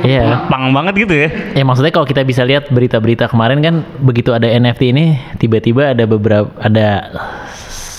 Iya. 0.00 0.46
pang 0.46 0.70
banget 0.70 0.94
gitu 1.08 1.14
ya. 1.14 1.28
Ya 1.52 1.64
maksudnya 1.66 1.90
kalau 1.90 2.06
kita 2.06 2.22
bisa 2.22 2.46
lihat 2.46 2.70
berita-berita 2.70 3.26
kemarin 3.26 3.58
kan 3.58 3.74
begitu 3.98 4.30
ada 4.30 4.46
NFT 4.46 4.94
ini 4.94 5.18
tiba-tiba 5.36 5.92
ada 5.92 6.06
beberapa 6.06 6.48
ada 6.56 7.10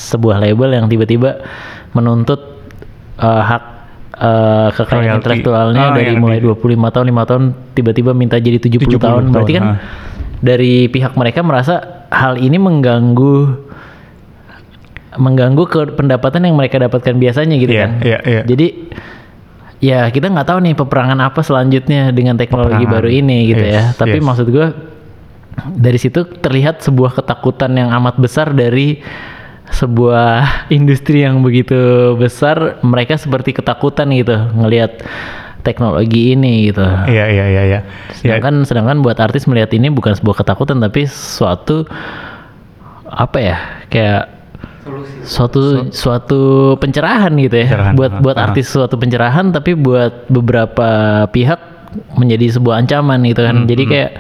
sebuah 0.09 0.41
label 0.41 0.73
yang 0.73 0.85
tiba-tiba 0.87 1.43
menuntut 1.93 2.39
eh, 3.19 3.43
hak 3.43 3.78
eh, 4.19 4.67
kekayaan 4.69 4.99
Royalty. 5.01 5.17
intelektualnya 5.17 5.83
Ah, 5.85 5.93
dari 5.93 6.07
yang 6.09 6.19
mulai 6.19 6.37
di- 6.37 6.45
25 6.45 6.59
tahun 6.89 7.05
5 7.07 7.23
tahun 7.25 7.43
tiba-tiba 7.71 8.11
minta 8.11 8.35
jadi 8.35 8.57
70, 8.57 8.91
70 8.91 8.99
tahun. 8.99 9.23
Berarti 9.29 9.53
tahun, 9.53 9.57
kan 9.57 9.65
ah. 9.65 9.77
dari 10.39 10.73
pihak 10.85 11.13
mereka 11.13 11.39
merasa 11.41 11.75
hal 12.09 12.35
ini 12.35 12.55
mengganggu 12.55 13.35
mengganggu 15.11 15.63
ke 15.65 15.79
pendapatan 15.93 16.45
yang 16.45 16.55
mereka 16.55 16.77
dapatkan 16.77 17.15
biasanya 17.15 17.55
gitu 17.57 17.71
Iya, 17.71 17.81
kan. 17.81 17.91
iya, 18.01 18.17
iya. 18.23 18.41
Jadi 18.45 18.67
ya 19.79 19.99
kita 20.07 20.27
nggak 20.27 20.45
tahu 20.45 20.59
nih 20.61 20.73
peperangan 20.75 21.19
apa 21.19 21.39
selanjutnya 21.39 22.11
dengan 22.11 22.35
teknologi 22.35 22.77
Peperangan. 22.77 22.93
baru 22.93 23.09
ini 23.09 23.37
gitu 23.47 23.63
ya. 23.63 23.89
Yes, 23.89 23.97
Tapi 23.97 24.15
yes. 24.15 24.23
maksud 24.23 24.47
gue 24.47 24.67
dari 25.69 25.97
situ 25.97 26.23
terlihat 26.37 26.79
sebuah 26.79 27.11
ketakutan 27.13 27.73
yang 27.73 27.89
amat 27.91 28.15
besar 28.15 28.53
dari 28.53 29.01
sebuah 29.73 30.45
industri 30.77 31.25
yang 31.25 31.41
begitu 31.45 32.13
besar. 32.15 32.81
Mereka 32.81 33.17
seperti 33.17 33.55
ketakutan 33.55 34.09
gitu 34.13 34.35
ngelihat 34.57 35.03
teknologi 35.61 36.33
ini 36.33 36.71
gitu. 36.71 36.83
Iya, 36.83 37.25
iya, 37.29 37.45
iya, 37.51 37.63
iya. 37.67 37.79
Ya, 37.79 37.81
Sedangkan 38.15 38.63
sedangkan 38.63 39.03
buat 39.03 39.19
artis 39.19 39.45
melihat 39.45 39.71
ini 39.75 39.91
bukan 39.91 40.15
sebuah 40.15 40.43
ketakutan 40.43 40.79
tapi 40.79 41.03
suatu 41.09 41.83
apa 43.09 43.37
ya 43.41 43.57
kayak 43.89 44.39
suatu 45.25 45.89
suatu 45.93 46.73
pencerahan 46.81 47.33
gitu 47.37 47.55
ya 47.61 47.67
Pencerahan, 47.69 47.93
buat 47.97 48.11
buat 48.21 48.37
ah. 48.37 48.45
artis 48.49 48.69
suatu 48.69 48.95
pencerahan 48.97 49.53
tapi 49.53 49.77
buat 49.77 50.29
beberapa 50.29 50.89
pihak 51.29 51.59
menjadi 52.17 52.57
sebuah 52.57 52.85
ancaman 52.85 53.25
gitu 53.25 53.41
kan 53.45 53.65
Hmm, 53.65 53.67
jadi 53.69 53.83
kayak 53.85 54.11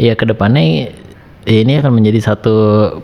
ya 0.00 0.12
ke 0.16 0.24
depannya 0.24 0.92
ya 1.48 1.64
ini 1.64 1.80
akan 1.80 1.92
menjadi 1.96 2.20
satu 2.20 2.54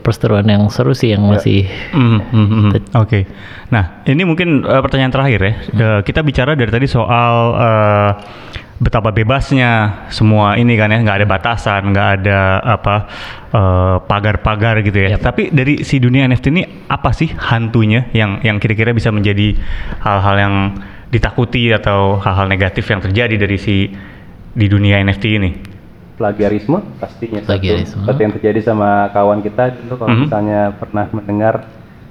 perseteruan 0.04 0.44
yang 0.44 0.68
seru 0.68 0.92
sih 0.92 1.16
yang 1.16 1.24
masih 1.24 1.64
Mm, 1.96 2.20
mm, 2.20 2.46
mm. 2.52 2.70
Oke. 3.00 3.24
Nah, 3.72 4.04
ini 4.04 4.22
mungkin 4.28 4.62
eh, 4.62 4.82
pertanyaan 4.84 5.12
terakhir 5.12 5.40
ya. 5.40 5.52
Eh, 5.56 6.00
kita 6.04 6.20
bicara 6.20 6.52
dari 6.52 6.68
tadi 6.68 6.84
soal 6.84 7.34
eh, 7.56 8.10
betapa 8.76 9.08
bebasnya 9.08 10.04
semua 10.12 10.60
ini 10.60 10.76
kan 10.76 10.92
ya, 10.92 11.00
nggak 11.00 11.24
ada 11.24 11.26
batasan, 11.28 11.96
nggak 11.96 12.08
ada 12.20 12.40
apa 12.60 12.94
pagar-pagar 14.04 14.84
gitu 14.84 15.00
ya. 15.00 15.16
Yap. 15.16 15.24
Tapi 15.24 15.48
dari 15.48 15.80
si 15.80 15.96
dunia 15.96 16.28
NFT 16.28 16.46
ini 16.52 16.62
apa 16.92 17.08
sih 17.16 17.32
hantunya 17.32 18.12
yang 18.12 18.44
yang 18.44 18.60
kira-kira 18.60 18.92
bisa 18.92 19.08
menjadi 19.08 19.56
hal-hal 20.04 20.36
yang 20.36 20.54
ditakuti 21.08 21.72
atau 21.72 22.20
hal-hal 22.20 22.52
negatif 22.52 22.84
yang 22.92 23.00
terjadi 23.00 23.40
dari 23.40 23.56
si 23.56 23.88
di 24.52 24.66
dunia 24.68 25.00
NFT 25.00 25.24
ini? 25.40 25.75
Plagiarisme 26.16 26.80
pastinya 26.96 27.40
satu. 27.40 27.50
Plagiarisme. 27.52 28.00
seperti 28.02 28.20
yang 28.22 28.32
terjadi 28.32 28.60
sama 28.64 28.90
kawan 29.10 29.40
kita 29.40 29.64
dulu 29.76 29.94
kalau 29.96 30.10
Mhm. 30.10 30.22
misalnya 30.22 30.60
pernah 30.74 31.04
mendengar 31.10 31.54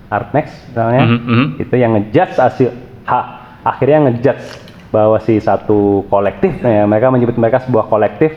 Artnext 0.07 0.53
misalnya 0.69 1.01
Mhm, 1.03 1.19
mhm. 1.19 1.45
itu 1.59 1.75
yang 1.75 1.91
ngejudge 1.93 2.35
hasil 2.35 2.69
ha, 3.03 3.19
akhirnya 3.63 4.07
ngejudge 4.07 4.45
bahwa 4.87 5.17
si 5.19 5.35
satu 5.37 6.05
kolektif 6.05 6.55
ya, 6.57 6.85
mereka 6.85 7.09
menyebut 7.09 7.35
mereka 7.35 7.59
sebuah 7.59 7.85
kolektif 7.85 8.31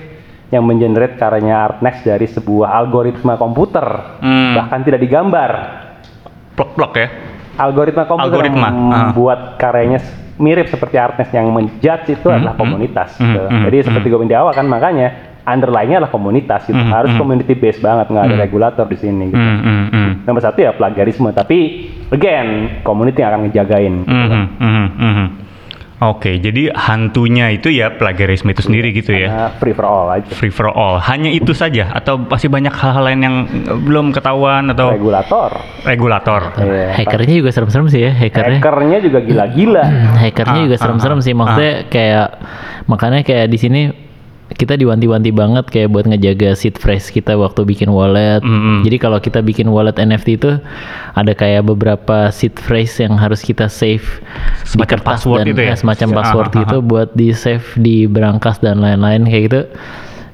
yang 0.49 0.65
mengenerate 0.65 1.15
karyanya 1.15 1.69
Artnext 1.69 2.03
dari 2.03 2.25
sebuah 2.25 2.73
algoritma 2.75 3.37
komputer 3.37 3.85
Hmm. 4.19 4.57
bahkan 4.57 4.81
tidak 4.81 4.99
digambar 4.99 5.51
Plok-plok 6.57 6.93
ya. 6.97 7.09
algoritma 7.55 8.03
komputer 8.05 8.33
Algoritma, 8.41 8.67
yang 8.67 8.77
ah. 8.89 8.97
membuat 9.05 9.41
karyanya 9.57 10.01
mirip 10.39 10.67
seperti 10.67 10.97
Artnext 10.97 11.31
yang 11.31 11.51
menjudge 11.51 12.15
itu 12.15 12.27
adalah 12.27 12.55
hmm, 12.55 12.63
komunitas 12.63 13.19
hmm, 13.19 13.23
gitu. 13.23 13.41
hmm, 13.45 13.63
jadi 13.67 13.77
seperti 13.85 14.07
gue 14.07 14.19
bilang 14.19 14.31
di 14.31 14.39
awal 14.39 14.53
kan 14.53 14.65
makanya 14.65 15.09
underlying-nya 15.45 15.99
adalah 15.99 16.13
komunitas 16.13 16.63
gitu 16.65 16.77
Hmm, 16.77 16.93
harus 16.93 17.11
hmm. 17.11 17.19
community 17.19 17.55
based 17.55 17.81
banget 17.81 18.07
nggak 18.07 18.25
ada 18.25 18.37
Hmm. 18.37 18.45
regulator 18.45 18.85
di 18.85 18.97
sini 18.97 19.25
gitu. 19.29 19.41
Mm, 19.41 19.59
mm, 19.59 19.85
mm. 19.89 20.11
nomor 20.25 20.41
satu 20.41 20.59
ya 20.61 20.71
plagiarisme 20.73 21.33
tapi 21.33 21.59
again 22.09 22.81
community 22.83 23.19
yang 23.19 23.31
akan 23.33 23.41
ngejagain 23.49 23.95
gitu 23.99 24.13
Mhm, 24.13 24.29
kan. 24.29 24.43
mhm, 24.61 24.87
mhm. 24.95 25.27
Oke, 25.99 26.39
jadi 26.39 26.71
hantunya 26.71 27.51
itu 27.51 27.75
ya 27.75 27.91
plagiarisme 27.91 28.55
itu 28.55 28.63
sendiri 28.63 28.95
gitu 28.95 29.11
ya. 29.11 29.51
Free 29.59 29.75
for 29.75 29.83
all 29.83 30.07
aja. 30.15 30.31
Free 30.31 30.55
for 30.55 30.71
all. 30.71 31.03
Hanya 31.03 31.27
itu 31.27 31.51
saja? 31.51 31.91
Atau 31.91 32.23
masih 32.23 32.47
banyak 32.47 32.71
hal-hal 32.71 33.03
lain 33.03 33.21
yang 33.27 33.37
belum 33.83 34.15
ketahuan 34.15 34.71
atau 34.71 34.95
regulator. 34.95 35.59
Regulator. 35.83 36.55
Iya, 36.55 36.95
hackernya 37.03 37.35
juga 37.43 37.51
serem-serem 37.51 37.87
sih 37.91 38.01
ya 38.07 38.13
hackernya. 38.15 38.63
Hackernya 38.63 38.99
juga 39.03 39.19
gila-gila. 39.27 39.85
Hackernya 40.23 40.61
Ah, 40.63 40.65
juga 40.71 40.77
ah, 40.79 40.83
serem-serem 40.87 41.19
ah, 41.19 41.25
sih. 41.27 41.35
Maksudnya 41.35 41.75
kayak 41.91 42.29
makanya 42.87 43.21
kayak 43.27 43.47
di 43.51 43.59
sini 43.59 43.81
kita 44.57 44.81
diwanti-wanti 44.81 45.29
banget 45.29 45.69
kayak 45.69 45.93
buat 45.93 46.09
ngejaga 46.09 46.57
seed 46.57 46.81
phrase 46.81 47.13
kita 47.13 47.37
waktu 47.37 47.69
bikin 47.69 47.93
wallet. 47.93 48.41
Mm-mm. 48.41 48.81
Jadi 48.81 48.97
kalau 48.97 49.21
kita 49.21 49.45
bikin 49.45 49.69
wallet 49.69 50.01
NFT 50.01 50.41
itu 50.41 50.57
ada 51.13 51.33
kayak 51.37 51.69
beberapa 51.69 52.33
seed 52.33 52.57
phrase 52.57 53.05
yang 53.05 53.21
harus 53.21 53.45
kita 53.45 53.69
save 53.69 54.25
Semacam 54.65 55.05
password 55.05 55.45
dan 55.45 55.53
itu 55.53 55.61
ya? 55.61 55.73
ya, 55.73 55.75
semacam 55.77 56.09
Ah, 56.09 56.17
password 56.17 56.49
ah, 56.49 56.53
ah, 56.57 56.61
gitu 56.65 56.77
buat 56.81 57.09
di 57.13 57.29
save 57.37 57.67
di 57.77 58.09
berangkas 58.09 58.57
dan 58.65 58.81
lain-lain 58.81 59.29
kayak 59.29 59.43
gitu. 59.53 59.61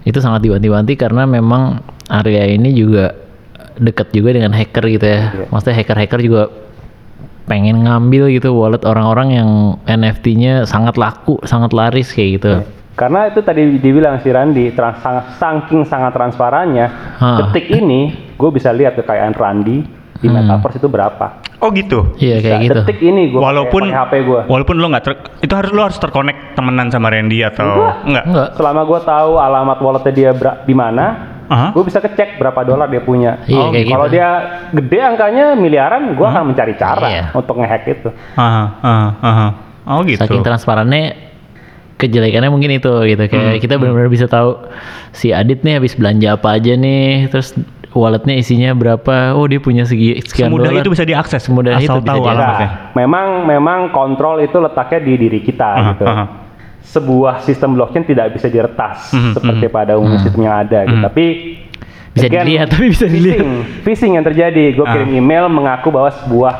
Itu 0.06 0.18
sangat 0.22 0.46
diwanti-wanti 0.46 0.94
karena 0.94 1.26
memang 1.26 1.82
area 2.06 2.46
ini 2.46 2.70
juga 2.70 3.18
dekat 3.82 4.14
juga 4.14 4.38
dengan 4.38 4.54
hacker 4.54 4.84
gitu 4.94 5.06
ya. 5.10 5.34
Iya. 5.34 5.44
Maksudnya 5.50 5.74
hacker-hacker 5.74 6.20
juga 6.22 6.42
pengen 7.50 7.84
ngambil 7.84 8.30
gitu 8.30 8.54
wallet 8.54 8.86
orang-orang 8.86 9.28
yang 9.36 9.50
NFT-nya 9.90 10.64
sangat 10.70 10.94
laku, 10.94 11.42
sangat 11.42 11.74
laris 11.74 12.14
kayak 12.14 12.30
gitu. 12.38 12.54
Karena 12.94 13.26
itu 13.26 13.42
tadi 13.42 13.76
dibilang 13.76 14.22
si 14.22 14.30
Randi, 14.30 14.70
trans, 14.70 15.02
sang- 15.02 15.26
saking 15.34 15.82
sangat 15.82 16.14
transparannya, 16.14 16.86
Hah. 17.18 17.36
detik 17.42 17.66
ini 17.68 18.00
gue 18.32 18.50
bisa 18.50 18.70
lihat 18.70 18.94
kekayaan 18.94 19.34
Randi 19.34 19.82
di 20.14 20.26
Hmm. 20.26 20.38
metaverse 20.38 20.78
itu 20.78 20.86
berapa. 20.86 21.42
Oh 21.58 21.68
gitu. 21.68 22.14
Iya 22.16 22.38
kayak 22.38 22.58
gitu. 22.62 22.80
Detik 22.80 23.00
ini 23.00 23.28
gue 23.28 23.40
walaupun 23.40 23.88
HP 23.88 24.12
gue. 24.22 24.40
walaupun 24.46 24.76
lo 24.76 24.86
nggak 24.88 25.02
ter, 25.02 25.12
itu 25.40 25.50
harus 25.50 25.70
lo 25.70 25.82
harus 25.82 25.98
terkonek 25.98 26.54
temenan 26.54 26.86
sama 26.88 27.10
Randy 27.10 27.42
atau 27.42 27.66
Enggak. 27.66 27.94
enggak? 28.04 28.24
Enggak. 28.30 28.48
Selama 28.54 28.80
gue 28.84 29.00
tahu 29.02 29.32
alamat 29.38 29.78
walletnya 29.80 30.12
dia 30.12 30.30
di 30.62 30.74
mana, 30.76 31.06
Aha. 31.46 31.66
gue 31.72 31.82
bisa 31.82 31.98
kecek 31.98 32.38
berapa 32.38 32.60
dolar 32.62 32.86
dia 32.86 33.00
punya. 33.00 33.42
Iya, 33.44 33.58
Oh, 33.58 33.68
kayak 33.68 33.86
Kalau 33.88 34.06
gitu. 34.06 34.14
dia 34.14 34.28
gede 34.70 34.98
angkanya 35.02 35.46
miliaran, 35.54 36.02
gue 36.14 36.26
akan 36.26 36.44
mencari 36.46 36.74
cara 36.76 37.06
Iya. 37.10 37.24
untuk 37.32 37.58
ngehack 37.58 37.84
itu. 37.88 38.08
Aha, 38.38 38.64
aha. 39.18 39.46
Oh 39.84 40.00
gitu. 40.04 40.20
Saking 40.20 40.40
transparannya 40.40 41.33
kejelekannya 41.96 42.50
mungkin 42.50 42.70
itu 42.72 42.90
gitu 43.06 43.22
Hmm, 43.22 43.30
kayak 43.30 43.60
kita 43.60 43.74
benar-benar 43.76 44.08
bisa 44.08 44.26
tahu 44.26 44.58
si 45.10 45.30
Adit 45.30 45.62
nih 45.62 45.78
habis 45.78 45.94
belanja 45.94 46.34
apa 46.34 46.48
aja 46.52 46.74
nih 46.74 47.28
terus 47.28 47.54
walletnya 47.90 48.34
isinya 48.34 48.74
berapa 48.74 49.32
oh 49.32 49.46
dia 49.46 49.58
punya 49.58 49.86
segi 49.86 50.18
sekian 50.20 50.50
Semudah 50.50 50.66
dolar 50.68 50.82
itu 50.82 50.90
bisa 50.90 51.04
diakses. 51.04 51.40
Semudah 51.40 51.78
asal 51.78 51.80
itu 51.80 51.94
bisa 51.96 52.10
tahu 52.10 52.20
diakses. 52.20 52.34
alamatnya. 52.36 52.66
Nah, 52.66 52.74
memang 52.96 53.26
memang 53.44 53.78
kontrol 53.88 54.36
itu 54.38 54.56
letaknya 54.56 54.98
di 55.00 55.12
diri 55.16 55.38
kita 55.40 55.68
Aha, 55.70 55.90
gitu. 55.92 56.04
aha. 56.04 56.24
Sebuah 56.84 57.34
sistem 57.40 57.74
blockchain 57.74 58.04
tidak 58.04 58.34
bisa 58.34 58.46
diretas 58.46 59.08
Mhm, 59.08 59.32
seperti 59.32 59.66
pada 59.68 59.94
umum 59.94 60.18
sistem 60.18 60.42
yang 60.42 60.58
ada 60.60 60.82
gitu. 60.84 60.98
Tapi 61.00 61.24
Bisa 62.12 62.26
dilihat, 62.28 62.66
tapi 62.68 62.84
bisa 62.88 63.06
dilihat. 63.06 63.38
phishing, 63.38 63.54
phishing 63.82 64.12
yang 64.12 64.22
terjadi. 64.24 64.70
Gue 64.72 64.82
Ah. 64.82 64.92
kirim 64.92 65.10
email 65.12 65.46
mengaku 65.46 65.88
bahwa 65.88 66.10
sebuah 66.16 66.54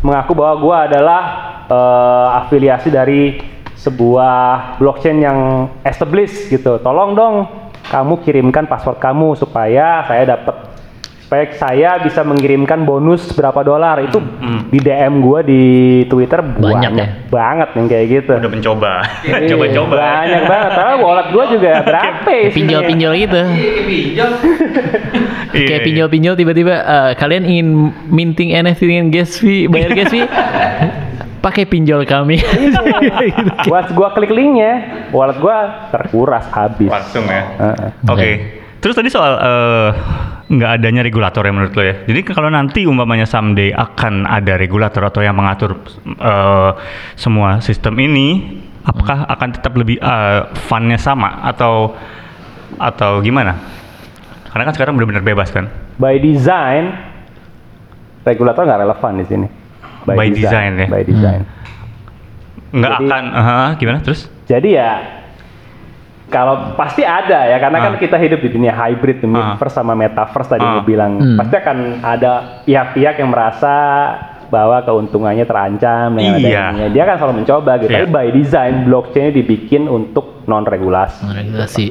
mengaku 0.00 0.32
bahwa 0.34 0.54
gue 0.56 0.76
adalah 0.84 1.22
eh, 1.64 2.28
afiliasi 2.36 2.90
dari 2.90 3.38
sebuah 3.84 4.34
blockchain 4.80 5.20
yang 5.20 5.68
established 5.84 6.48
gitu. 6.48 6.80
Tolong 6.80 7.12
dong 7.12 7.34
kamu 7.92 8.24
kirimkan 8.24 8.64
password 8.64 8.96
kamu 8.96 9.36
supaya 9.36 10.08
saya 10.08 10.24
dapat 10.24 10.72
supaya 11.24 11.44
saya 11.56 11.90
bisa 12.04 12.20
mengirimkan 12.20 12.84
bonus 12.84 13.26
berapa 13.32 13.64
dolar 13.64 13.96
itu 14.04 14.20
di 14.68 14.78
DM 14.78 15.24
gua 15.24 15.40
di 15.40 16.04
Twitter 16.06 16.40
banyak, 16.40 16.92
ya? 16.94 17.06
banget 17.26 17.68
yang 17.74 17.86
kayak 17.88 18.06
gitu. 18.06 18.34
Udah 18.38 18.52
mencoba. 18.52 18.92
Iya, 19.24 19.36
Coba-coba. 19.50 19.94
Banyak 19.98 20.42
banget. 20.46 20.70
Karena 20.76 20.94
wallet 21.00 21.28
gua 21.32 21.44
juga 21.48 21.70
berapa 21.82 22.30
pinjol-pinjol 22.54 23.12
gitu 23.18 23.40
Pinjol. 23.88 24.30
Iya, 25.54 25.66
kayak 25.70 25.80
iya. 25.80 25.86
pinjol-pinjol 25.86 26.34
tiba-tiba 26.34 26.74
eh, 26.82 27.10
kalian 27.14 27.44
ingin 27.46 27.68
minting 28.10 28.50
NFT 28.54 28.80
dengan 28.90 29.06
gas 29.10 29.38
fee, 29.38 29.70
bayar 29.70 29.94
gas 29.94 30.10
fee, 30.10 30.26
pakai 31.44 31.68
pinjol 31.68 32.08
kami. 32.08 32.40
Gitu. 32.40 32.80
Buat 33.68 33.92
gua 33.92 34.16
klik 34.16 34.32
linknya, 34.32 35.04
wallet 35.12 35.36
gua 35.36 35.92
terkuras 35.92 36.48
habis. 36.48 36.88
Langsung 36.88 37.28
ya. 37.28 37.42
Heeh. 37.60 37.88
Oke. 38.08 38.30
Terus 38.80 38.96
tadi 38.96 39.08
soal 39.12 39.36
eh, 39.36 39.90
nggak 40.48 40.70
adanya 40.80 41.04
regulator 41.04 41.44
ya 41.44 41.52
menurut 41.52 41.72
lo 41.76 41.84
ya. 41.84 41.94
Jadi 42.08 42.20
kalau 42.24 42.48
nanti 42.48 42.88
umpamanya 42.88 43.28
someday 43.28 43.72
akan 43.72 44.24
ada 44.24 44.56
regulator 44.56 45.04
atau 45.04 45.20
yang 45.20 45.36
mengatur 45.36 45.84
eh, 46.04 46.70
semua 47.16 47.60
sistem 47.60 47.96
ini, 48.00 48.60
apakah 48.84 49.28
akan 49.28 49.48
tetap 49.52 49.72
lebih 49.76 50.00
eh, 50.00 50.40
funnya 50.68 50.96
sama 50.96 51.44
atau 51.44 51.92
atau 52.80 53.20
gimana? 53.20 53.56
Karena 54.48 54.64
kan 54.70 54.74
sekarang 54.76 54.94
benar-benar 54.96 55.24
bebas 55.24 55.48
kan. 55.52 55.68
By 55.96 56.20
design, 56.20 56.92
regulator 58.24 58.64
nggak 58.64 58.80
relevan 58.84 59.12
di 59.20 59.26
sini. 59.28 59.63
By 60.06 60.28
design 60.28 60.72
ya? 60.76 60.86
By 60.86 61.02
design. 61.02 61.40
Nggak 62.70 62.92
Jadi- 62.92 63.06
akan. 63.06 63.24
eh, 63.30 63.70
gimana 63.78 63.98
terus? 64.00 64.20
Jadi 64.44 64.68
ya 64.72 64.92
kalau 66.26 66.74
pasti 66.74 67.00
ada 67.00 67.46
ya 67.46 67.56
karena 67.56 67.78
kan 67.80 67.92
Ah. 67.94 68.00
kita 68.00 68.16
hidup 68.16 68.40
di 68.40 68.50
dunia 68.50 68.72
hybrid 68.72 69.22
tuh, 69.22 69.28
Ah. 69.28 69.54
metaverse 69.54 69.74
sama 69.74 69.94
metaverse 69.94 70.48
tadi 70.48 70.64
gue 70.64 70.84
bilang 70.84 71.12
Hmm. 71.14 71.38
pasti 71.38 71.54
akan 71.54 71.78
ada 72.00 72.32
pihak-pihak 72.62 73.14
yang 73.16 73.30
merasa 73.30 73.76
bahwa 74.44 74.82
keuntungannya 74.82 75.44
terancam 75.44 76.14
dengan 76.14 76.36
Iya. 76.36 76.46
adanya. 76.70 76.86
Dia 76.88 77.04
kan 77.04 77.16
selalu 77.16 77.34
mencoba 77.40 77.72
gitu. 77.76 77.90
Iya. 77.90 77.96
Tapi 77.96 78.06
by 78.08 78.26
design 78.30 78.74
blockchain 78.84 79.30
dibikin 79.32 79.82
untuk 79.86 80.42
non 80.44 80.62
regulasi. 80.62 81.24
Regulasi. 81.24 81.84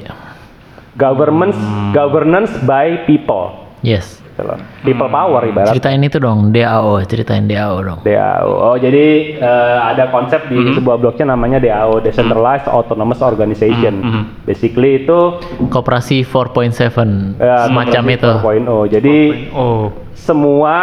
Governance 0.94 1.58
Hmm. 1.58 1.90
governance 1.92 2.54
by 2.62 3.04
people. 3.04 3.52
Yes. 3.82 4.23
Gitu 4.34 4.44
loh. 4.44 4.58
People 4.82 5.10
power 5.10 5.46
ibarat 5.46 5.70
Ceritain 5.70 6.02
itu 6.02 6.18
dong, 6.18 6.50
DAO, 6.50 6.98
ceritain 7.06 7.46
DAO 7.46 7.86
dong. 7.86 8.00
DAO. 8.02 8.50
Oh, 8.50 8.76
jadi 8.76 9.06
eh, 9.38 9.78
ada 9.80 10.10
konsep 10.10 10.50
di 10.50 10.58
Mm-hmm. 10.58 10.74
sebuah 10.74 10.98
blockchain 10.98 11.30
namanya 11.30 11.62
DAO, 11.62 12.02
Decentralized 12.02 12.66
Autonomous 12.66 13.22
Organization. 13.22 13.94
Mhm. 13.96 14.24
Basically 14.44 15.06
itu 15.06 15.38
Koperasi 15.68 16.26
4.7 16.26 17.38
ya, 17.38 17.70
semacam 17.70 18.04
itu. 18.10 18.32
4.0. 18.42 18.90
Jadi 18.90 19.18
Oh. 19.52 19.94
semua 20.16 20.78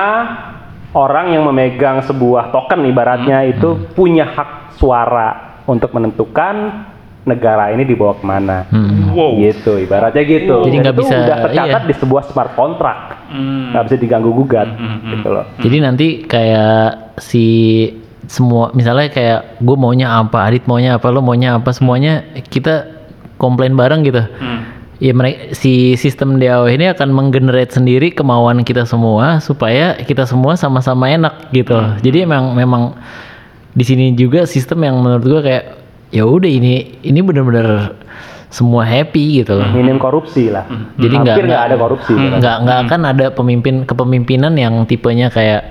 orang 0.92 1.34
yang 1.34 1.42
memegang 1.44 2.02
sebuah 2.02 2.50
token 2.50 2.86
ibaratnya 2.86 3.42
Hmm. 3.42 3.50
itu 3.50 3.68
punya 3.92 4.26
hak 4.26 4.78
suara 4.78 5.58
untuk 5.64 5.90
menentukan 5.90 6.86
negara 7.28 7.68
ini 7.72 7.84
dibawa 7.84 8.16
ke 8.16 8.24
mana. 8.24 8.64
Hmm. 8.72 9.12
Wow. 9.12 9.36
Gitu, 9.36 9.84
ibaratnya 9.84 10.22
gitu. 10.24 10.64
Jadi 10.64 10.76
nggak 10.80 10.96
bisa- 10.96 11.20
udah 11.20 11.38
tercatat 11.50 11.82
iya. 11.84 11.88
di 11.88 11.94
sebuah 12.00 12.22
smart 12.32 12.52
contract. 12.56 13.02
Hmm. 13.28 13.76
Nggak 13.76 13.84
bisa 13.90 13.96
diganggu 14.00 14.30
gugat 14.32 14.68
gitu 15.04 15.28
loh. 15.28 15.44
Jadi 15.60 15.76
nanti 15.84 16.06
kayak 16.24 17.16
si 17.20 17.46
semua 18.30 18.70
misalnya 18.72 19.10
kayak 19.10 19.58
gue 19.58 19.76
maunya 19.76 20.06
apa, 20.14 20.46
Adit 20.46 20.64
maunya 20.70 20.96
apa, 20.96 21.10
lo 21.10 21.20
maunya 21.20 21.58
apa, 21.58 21.74
semuanya 21.74 22.24
kita 22.48 22.86
komplain 23.36 23.74
bareng 23.74 24.06
gitu. 24.06 24.22
Hmm. 24.22 24.60
Ya 25.00 25.16
mereka 25.16 25.56
si 25.56 25.96
sistem 25.96 26.36
DAO 26.36 26.68
ini 26.68 26.92
akan 26.92 27.08
menggenerate 27.08 27.72
sendiri 27.72 28.12
kemauan 28.12 28.60
kita 28.68 28.84
semua 28.84 29.40
supaya 29.40 29.96
kita 29.96 30.28
semua 30.28 30.60
sama-sama 30.60 31.08
enak 31.08 31.48
gitu. 31.56 31.72
Jadi 32.04 32.28
emang 32.28 32.52
memang 32.52 33.00
di 33.72 33.80
sini 33.80 34.12
juga 34.12 34.44
sistem 34.44 34.84
yang 34.84 35.00
menurut 35.00 35.24
gue 35.24 35.40
kayak 35.40 35.79
ya 36.10 36.26
udah 36.26 36.50
ini 36.50 36.98
ini 37.06 37.20
bener-bener 37.22 37.94
semua 38.50 38.82
happy 38.82 39.42
gitu 39.42 39.62
loh. 39.62 39.70
Minim 39.70 40.02
korupsi 40.02 40.50
lah. 40.50 40.66
Jadi 40.98 41.14
nggak 41.22 41.36
nggak 41.46 41.62
ada 41.70 41.76
korupsi. 41.78 42.12
ibaratnya. 42.18 42.38
nggak 42.42 42.56
nggak 42.66 42.78
akan 42.86 43.00
ada 43.06 43.26
pemimpin 43.30 43.74
kepemimpinan 43.86 44.52
yang 44.58 44.74
tipenya 44.90 45.30
kayak 45.30 45.70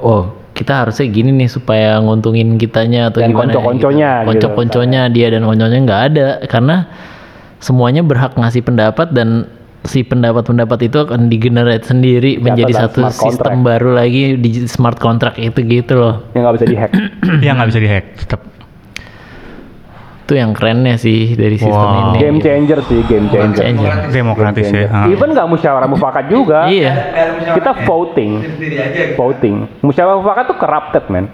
oh 0.00 0.32
kita 0.56 0.88
harusnya 0.88 1.04
gini 1.12 1.36
nih 1.36 1.52
supaya 1.52 2.00
nguntungin 2.00 2.56
kitanya 2.56 3.12
atau 3.12 3.20
Dan 3.20 3.36
gimana 3.36 3.52
konco-konconya 3.52 4.08
gitu. 4.08 4.24
gitu. 4.24 4.28
konco-konconya 4.48 5.00
dia 5.12 5.28
dan 5.28 5.44
konconya 5.44 5.78
nggak 5.84 6.02
ada 6.12 6.26
karena 6.48 6.76
semuanya 7.60 8.00
berhak 8.00 8.32
ngasih 8.40 8.64
pendapat 8.64 9.12
dan 9.12 9.52
si 9.84 10.00
pendapat-pendapat 10.02 10.88
itu 10.88 10.98
akan 10.98 11.28
digenerate 11.28 11.84
sendiri 11.84 12.40
menjadi 12.40 12.88
satu 12.88 13.06
sistem 13.12 13.62
contract. 13.62 13.68
baru 13.68 13.90
lagi 14.00 14.22
di 14.40 14.64
smart 14.66 14.96
contract 14.98 15.36
itu 15.38 15.60
gitu 15.62 15.94
loh 15.94 16.14
Yang 16.32 16.42
nggak 16.42 16.54
bisa 16.56 16.66
dihack. 16.66 16.90
Ya 17.44 17.50
nggak 17.52 17.68
bisa 17.68 17.80
dihack. 17.84 18.04
Tetap. 18.16 18.55
Itu 20.26 20.34
yang 20.34 20.50
kerennya 20.50 20.98
sih 20.98 21.38
dari 21.38 21.54
sistem 21.54 21.86
Wow. 21.86 22.18
ini 22.18 22.18
game 22.18 22.38
changer 22.42 22.82
sih, 22.90 22.98
game 23.06 23.30
changer. 23.30 23.62
Changer. 23.62 23.92
Demokratis 24.10 24.66
ya. 24.66 24.90
Game 24.90 24.90
changer. 24.90 25.06
Ah. 25.06 25.14
Even 25.14 25.28
nggak 25.30 25.46
musyawarah 25.46 25.86
mufakat 25.86 26.24
juga. 26.26 26.66
iya 26.66 26.92
Kita 27.54 27.86
voting, 27.86 28.42
Sendiri 28.42 28.74
aja 28.82 29.14
voting. 29.14 29.70
Musyawarah 29.86 30.18
mufakat 30.18 30.44
tuh 30.50 30.58
corrupted 30.58 31.04
man. 31.06 31.30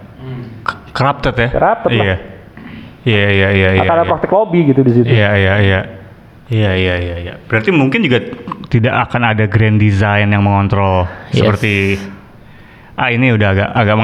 Corrupted 0.92 1.34
ya? 1.40 1.48
Corrupted 1.56 1.90
lah. 1.96 2.04
Iya. 2.04 2.16
Iya 3.02 3.26
iya 3.32 3.48
iya 3.50 3.68
iya. 3.80 3.82
Akan 3.82 3.96
ada 3.96 4.04
iya. 4.04 4.10
praktik 4.12 4.30
lobby 4.30 4.60
gitu 4.68 4.80
di 4.84 4.92
situ. 4.92 5.08
Iya 5.08 5.30
iya 5.40 5.54
iya. 5.58 5.80
Iya 6.52 6.70
iya 6.76 6.94
iya 7.00 7.16
iya. 7.16 7.34
Berarti 7.48 7.72
mungkin 7.72 8.04
juga 8.04 8.20
tidak 8.68 9.08
akan 9.08 9.22
ada 9.32 9.48
grand 9.48 9.80
design 9.80 10.36
yang 10.36 10.44
mengontrol 10.44 11.08
Yes. 11.32 11.40
seperti 11.40 11.96
ah 12.92 13.08
ini 13.08 13.32
udah 13.32 13.48
agak 13.56 13.68
agak 13.72 13.96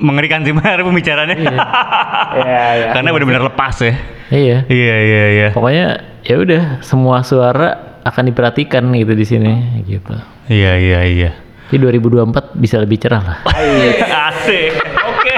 mengerikan 0.00 0.40
sih 0.42 0.52
Mar 0.56 0.80
pembicaraannya. 0.80 1.36
Iya, 1.36 2.64
iya. 2.80 2.88
Karena 2.96 3.08
benar-benar 3.12 3.42
lepas 3.52 3.76
ya. 3.84 3.94
iya 4.32 4.64
Iya 4.64 4.96
iya 5.04 5.24
iya. 5.28 5.48
pokoknya 5.52 5.86
ya 6.24 6.36
udah 6.40 6.62
semua 6.80 7.20
suara 7.20 8.00
akan 8.02 8.32
diperhatikan 8.32 8.88
gitu 8.96 9.12
di 9.12 9.26
sini 9.28 9.52
gitu. 9.84 10.16
Iya 10.48 10.72
iya 10.80 11.00
iya. 11.06 11.30
Jadi 11.72 11.88
2024 12.00 12.52
bisa 12.60 12.76
lebih 12.80 13.00
cerah 13.00 13.22
lah. 13.24 13.38
Asik. 14.28 14.76
Oke. 15.08 15.36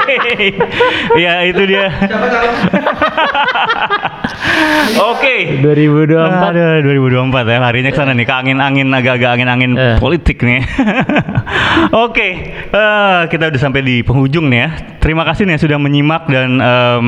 Ya 1.14 1.47
itu 1.47 1.62
dia. 1.62 1.86
Oke. 5.04 5.60
2024 5.60 6.50
Aduh, 6.50 6.82
2024 6.82 7.46
ya 7.46 7.58
larinya 7.58 7.90
ke 7.90 7.96
sana 7.96 8.12
nih 8.12 8.24
ke 8.24 8.34
angin-angin 8.34 8.88
agak-agak 8.90 9.30
angin-angin 9.34 9.72
Eh. 9.74 9.96
politik 9.98 10.38
nih. 10.40 10.62
Oke, 12.06 12.28
eh, 12.68 13.20
kita 13.28 13.50
udah 13.50 13.60
sampai 13.60 13.80
di 13.80 13.96
penghujung 14.00 14.48
nih 14.48 14.58
ya. 14.58 14.68
Terima 14.98 15.22
kasih 15.22 15.44
nih 15.44 15.58
sudah 15.58 15.76
menyimak 15.76 16.26
dan 16.26 16.58
em, 16.58 17.06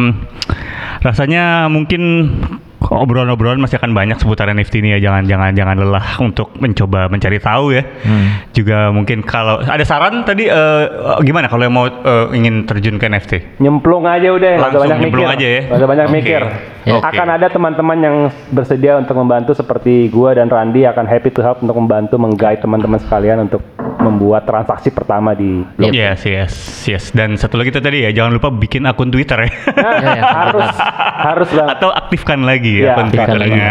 rasanya 1.01 1.67
mungkin 1.67 2.33
obrolan-obrolan 2.81 3.59
masih 3.59 3.81
akan 3.81 3.97
banyak 3.97 4.21
seputar 4.21 4.53
NFT 4.53 4.85
ini 4.85 4.97
ya. 4.97 5.11
Jangan 5.11 5.25
jangan 5.27 5.51
jangan 5.57 5.77
lelah 5.81 6.07
untuk 6.23 6.53
mencoba 6.61 7.09
mencari 7.09 7.39
tahu 7.41 7.75
ya. 7.75 7.83
Hmm. 8.05 8.27
Juga 8.53 8.93
mungkin 8.93 9.25
kalau 9.25 9.61
ada 9.65 9.83
saran 9.83 10.23
tadi 10.23 10.47
eh, 10.49 10.85
gimana 11.25 11.49
kalau 11.49 11.65
yang 11.65 11.75
mau 11.75 11.87
eh, 11.89 12.27
ingin 12.37 12.69
terjun 12.69 13.01
ke 13.01 13.09
NFT? 13.09 13.33
Nyemplung 13.63 14.05
aja 14.05 14.29
udah, 14.33 14.53
Langsung 14.61 14.83
banyak 14.87 14.99
nyemplung 15.03 15.29
mikir. 15.29 15.37
aja 15.41 15.47
ya? 15.47 15.61
Usah 15.73 15.89
banyak 15.89 16.07
Oke. 16.07 16.15
mikir. 16.15 16.43
Ya. 16.87 16.93
Akan 17.03 17.27
Oke. 17.27 17.37
ada 17.41 17.47
teman-teman 17.51 17.99
yang 17.99 18.17
bersedia 18.55 18.95
untuk 18.95 19.19
membantu 19.19 19.53
seperti 19.57 20.07
gua 20.13 20.37
dan 20.37 20.47
Randi 20.47 20.87
akan 20.87 21.05
happy 21.09 21.35
to 21.35 21.43
help 21.43 21.59
untuk 21.59 21.75
membantu 21.75 22.15
mengguide 22.21 22.63
teman-teman 22.63 23.01
sekalian 23.03 23.43
untuk 23.43 23.65
membuat 24.07 24.47
transaksi 24.47 24.89
pertama 24.89 25.35
di 25.35 25.67
blog. 25.75 25.91
Yes, 25.91 26.23
yes, 26.23 26.53
yes. 26.87 27.05
Dan 27.11 27.35
satu 27.35 27.59
lagi 27.59 27.75
itu 27.75 27.83
tadi 27.83 28.07
ya, 28.07 28.15
jangan 28.15 28.39
lupa 28.39 28.49
bikin 28.49 28.87
akun 28.87 29.11
Twitter 29.11 29.43
ya. 29.43 29.51
Nah, 29.77 29.93
Ya, 29.97 30.09
ya, 30.15 30.23
harus 30.23 30.69
harus 31.17 31.49
banget. 31.51 31.75
Atau 31.79 31.91
aktifkan 31.91 32.41
lagi 32.43 32.81
Ya, 32.81 32.95
akun 32.95 33.11
aktifkan 33.11 33.37
Twitternya. 33.37 33.71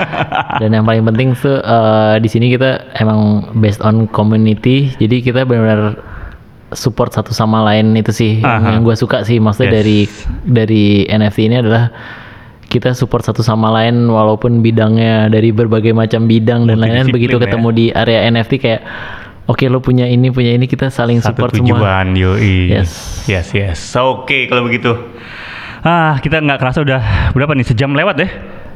Dan 0.62 0.70
yang 0.72 0.84
paling 0.86 1.04
penting 1.04 1.28
tuh 1.34 1.58
eh, 1.58 2.14
di 2.18 2.28
sini 2.30 2.46
kita 2.48 2.94
emang 2.96 3.50
based 3.58 3.82
on 3.82 4.06
community. 4.08 4.94
Jadi 4.96 5.20
kita 5.20 5.42
benar-benar 5.42 5.98
support 6.74 7.14
satu 7.14 7.30
sama 7.30 7.62
lain 7.62 7.94
itu 7.94 8.10
sih 8.10 8.32
yang, 8.42 8.62
Aha. 8.62 8.70
yang 8.78 8.82
gue 8.82 8.96
suka 8.96 9.22
sih. 9.22 9.38
Maksudnya 9.38 9.70
Yes. 9.70 9.78
dari 9.78 9.98
dari 10.44 10.84
NFT 11.06 11.38
ini 11.46 11.56
adalah 11.58 11.90
kita 12.66 12.90
support 12.90 13.22
satu 13.22 13.38
sama 13.38 13.70
lain 13.70 14.10
walaupun 14.10 14.58
bidangnya 14.58 15.30
dari 15.30 15.54
berbagai 15.54 15.94
macam 15.94 16.26
bidang 16.26 16.66
dan 16.66 16.82
lain-lain. 16.82 17.14
Begitu 17.14 17.38
ya. 17.38 17.42
ketemu 17.46 17.68
di 17.70 17.86
area 17.94 18.26
NFT 18.26 18.52
kayak 18.58 18.82
Oke, 19.44 19.68
okay, 19.68 19.68
lo 19.68 19.84
punya 19.84 20.08
ini, 20.08 20.32
punya 20.32 20.56
ini, 20.56 20.64
kita 20.64 20.88
saling 20.88 21.20
Satu 21.20 21.36
support 21.36 21.52
tujuan, 21.52 22.16
semua. 22.16 22.16
yoi. 22.16 22.72
Yes. 22.72 23.28
Yes, 23.28 23.52
yes. 23.52 23.76
So, 23.76 24.24
Oke, 24.24 24.24
okay, 24.24 24.42
kalau 24.48 24.64
begitu. 24.64 24.96
Ah, 25.84 26.16
kita 26.24 26.40
nggak 26.40 26.56
kerasa 26.56 26.80
udah 26.80 27.32
berapa 27.36 27.52
nih? 27.52 27.68
Sejam 27.68 27.92
lewat 27.92 28.24
deh. 28.24 28.30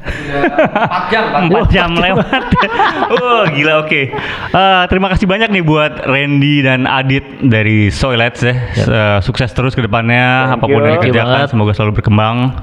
4 0.09 1.13
jam, 1.13 1.23
4 1.49 1.51
jam. 1.51 1.65
4 1.69 1.75
jam 1.75 1.91
lewat. 1.95 2.45
oh, 3.15 3.43
gila 3.53 3.73
oke. 3.85 3.89
Okay. 3.89 4.05
Uh, 4.53 4.85
terima 4.89 5.09
kasih 5.13 5.27
banyak 5.29 5.49
nih 5.53 5.65
buat 5.65 6.05
Randy 6.09 6.65
dan 6.65 6.85
Adit 6.89 7.25
dari 7.45 7.93
Soilets 7.93 8.41
ya. 8.43 8.55
Uh, 8.89 9.19
sukses 9.21 9.51
terus 9.53 9.73
ke 9.77 9.83
depannya 9.85 10.57
apa 10.57 10.65
pun 10.65 10.81
yang 10.81 11.01
dikerjakan 11.01 11.49
semoga 11.49 11.73
selalu 11.77 12.01
berkembang. 12.01 12.57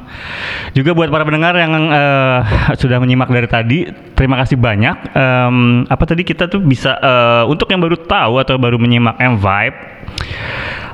Juga 0.73 0.91
buat 0.91 1.09
para 1.09 1.23
pendengar 1.23 1.55
yang 1.57 1.71
uh, 1.91 2.39
sudah 2.81 2.97
menyimak 2.99 3.29
dari 3.29 3.47
tadi, 3.47 3.79
terima 4.17 4.39
kasih 4.41 4.57
banyak. 4.59 4.95
Um, 5.15 5.85
apa 5.87 6.03
tadi 6.03 6.25
kita 6.25 6.49
tuh 6.49 6.61
bisa 6.61 6.97
uh, 6.99 7.43
untuk 7.49 7.69
yang 7.71 7.81
baru 7.81 7.97
tahu 7.99 8.41
atau 8.41 8.55
baru 8.59 8.77
menyimak 8.81 9.17
M 9.21 9.37
Vibe 9.39 9.77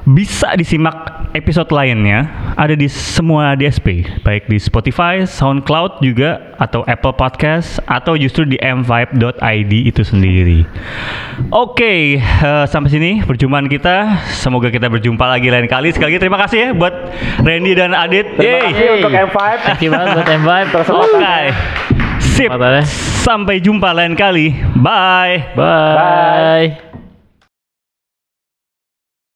bisa 0.01 0.57
disimak 0.57 1.20
episode 1.32 1.71
lainnya 1.71 2.27
ada 2.59 2.75
di 2.75 2.88
semua 2.91 3.55
DSP, 3.55 4.03
baik 4.21 4.51
di 4.51 4.59
Spotify, 4.59 5.23
SoundCloud 5.23 6.03
juga 6.03 6.55
atau 6.59 6.84
Apple 6.86 7.15
Podcast 7.15 7.79
atau 7.88 8.19
justru 8.19 8.45
di 8.45 8.57
mvibe.id 8.59 9.73
itu 9.73 10.01
sendiri. 10.03 10.67
Oke, 11.49 12.19
eh, 12.19 12.65
sampai 12.67 12.89
sini 12.91 13.11
perjumpaan 13.23 13.65
kita. 13.71 14.21
Semoga 14.36 14.69
kita 14.69 14.91
berjumpa 14.91 15.25
lagi 15.25 15.47
lain 15.47 15.65
kali. 15.65 15.95
Sekali 15.95 16.15
lagi 16.15 16.19
terima 16.21 16.39
kasih 16.41 16.57
ya 16.59 16.69
buat 16.75 16.93
Randy 17.41 17.71
dan 17.73 17.95
Adit. 17.95 18.36
Terima 18.36 18.59
kasih 18.67 18.86
Yeay. 18.86 18.97
untuk 18.99 19.11
M5. 19.11 19.38
Thank 19.63 19.82
you 19.82 19.89
banget 19.91 20.09
buat 20.15 20.29
M5. 20.29 20.51
Oke. 20.91 21.39
Sip. 22.21 22.49
Sampai 23.21 23.59
jumpa 23.59 23.91
lain 23.91 24.13
kali. 24.15 24.55
Bye. 24.77 25.51
Bye. 25.55 26.90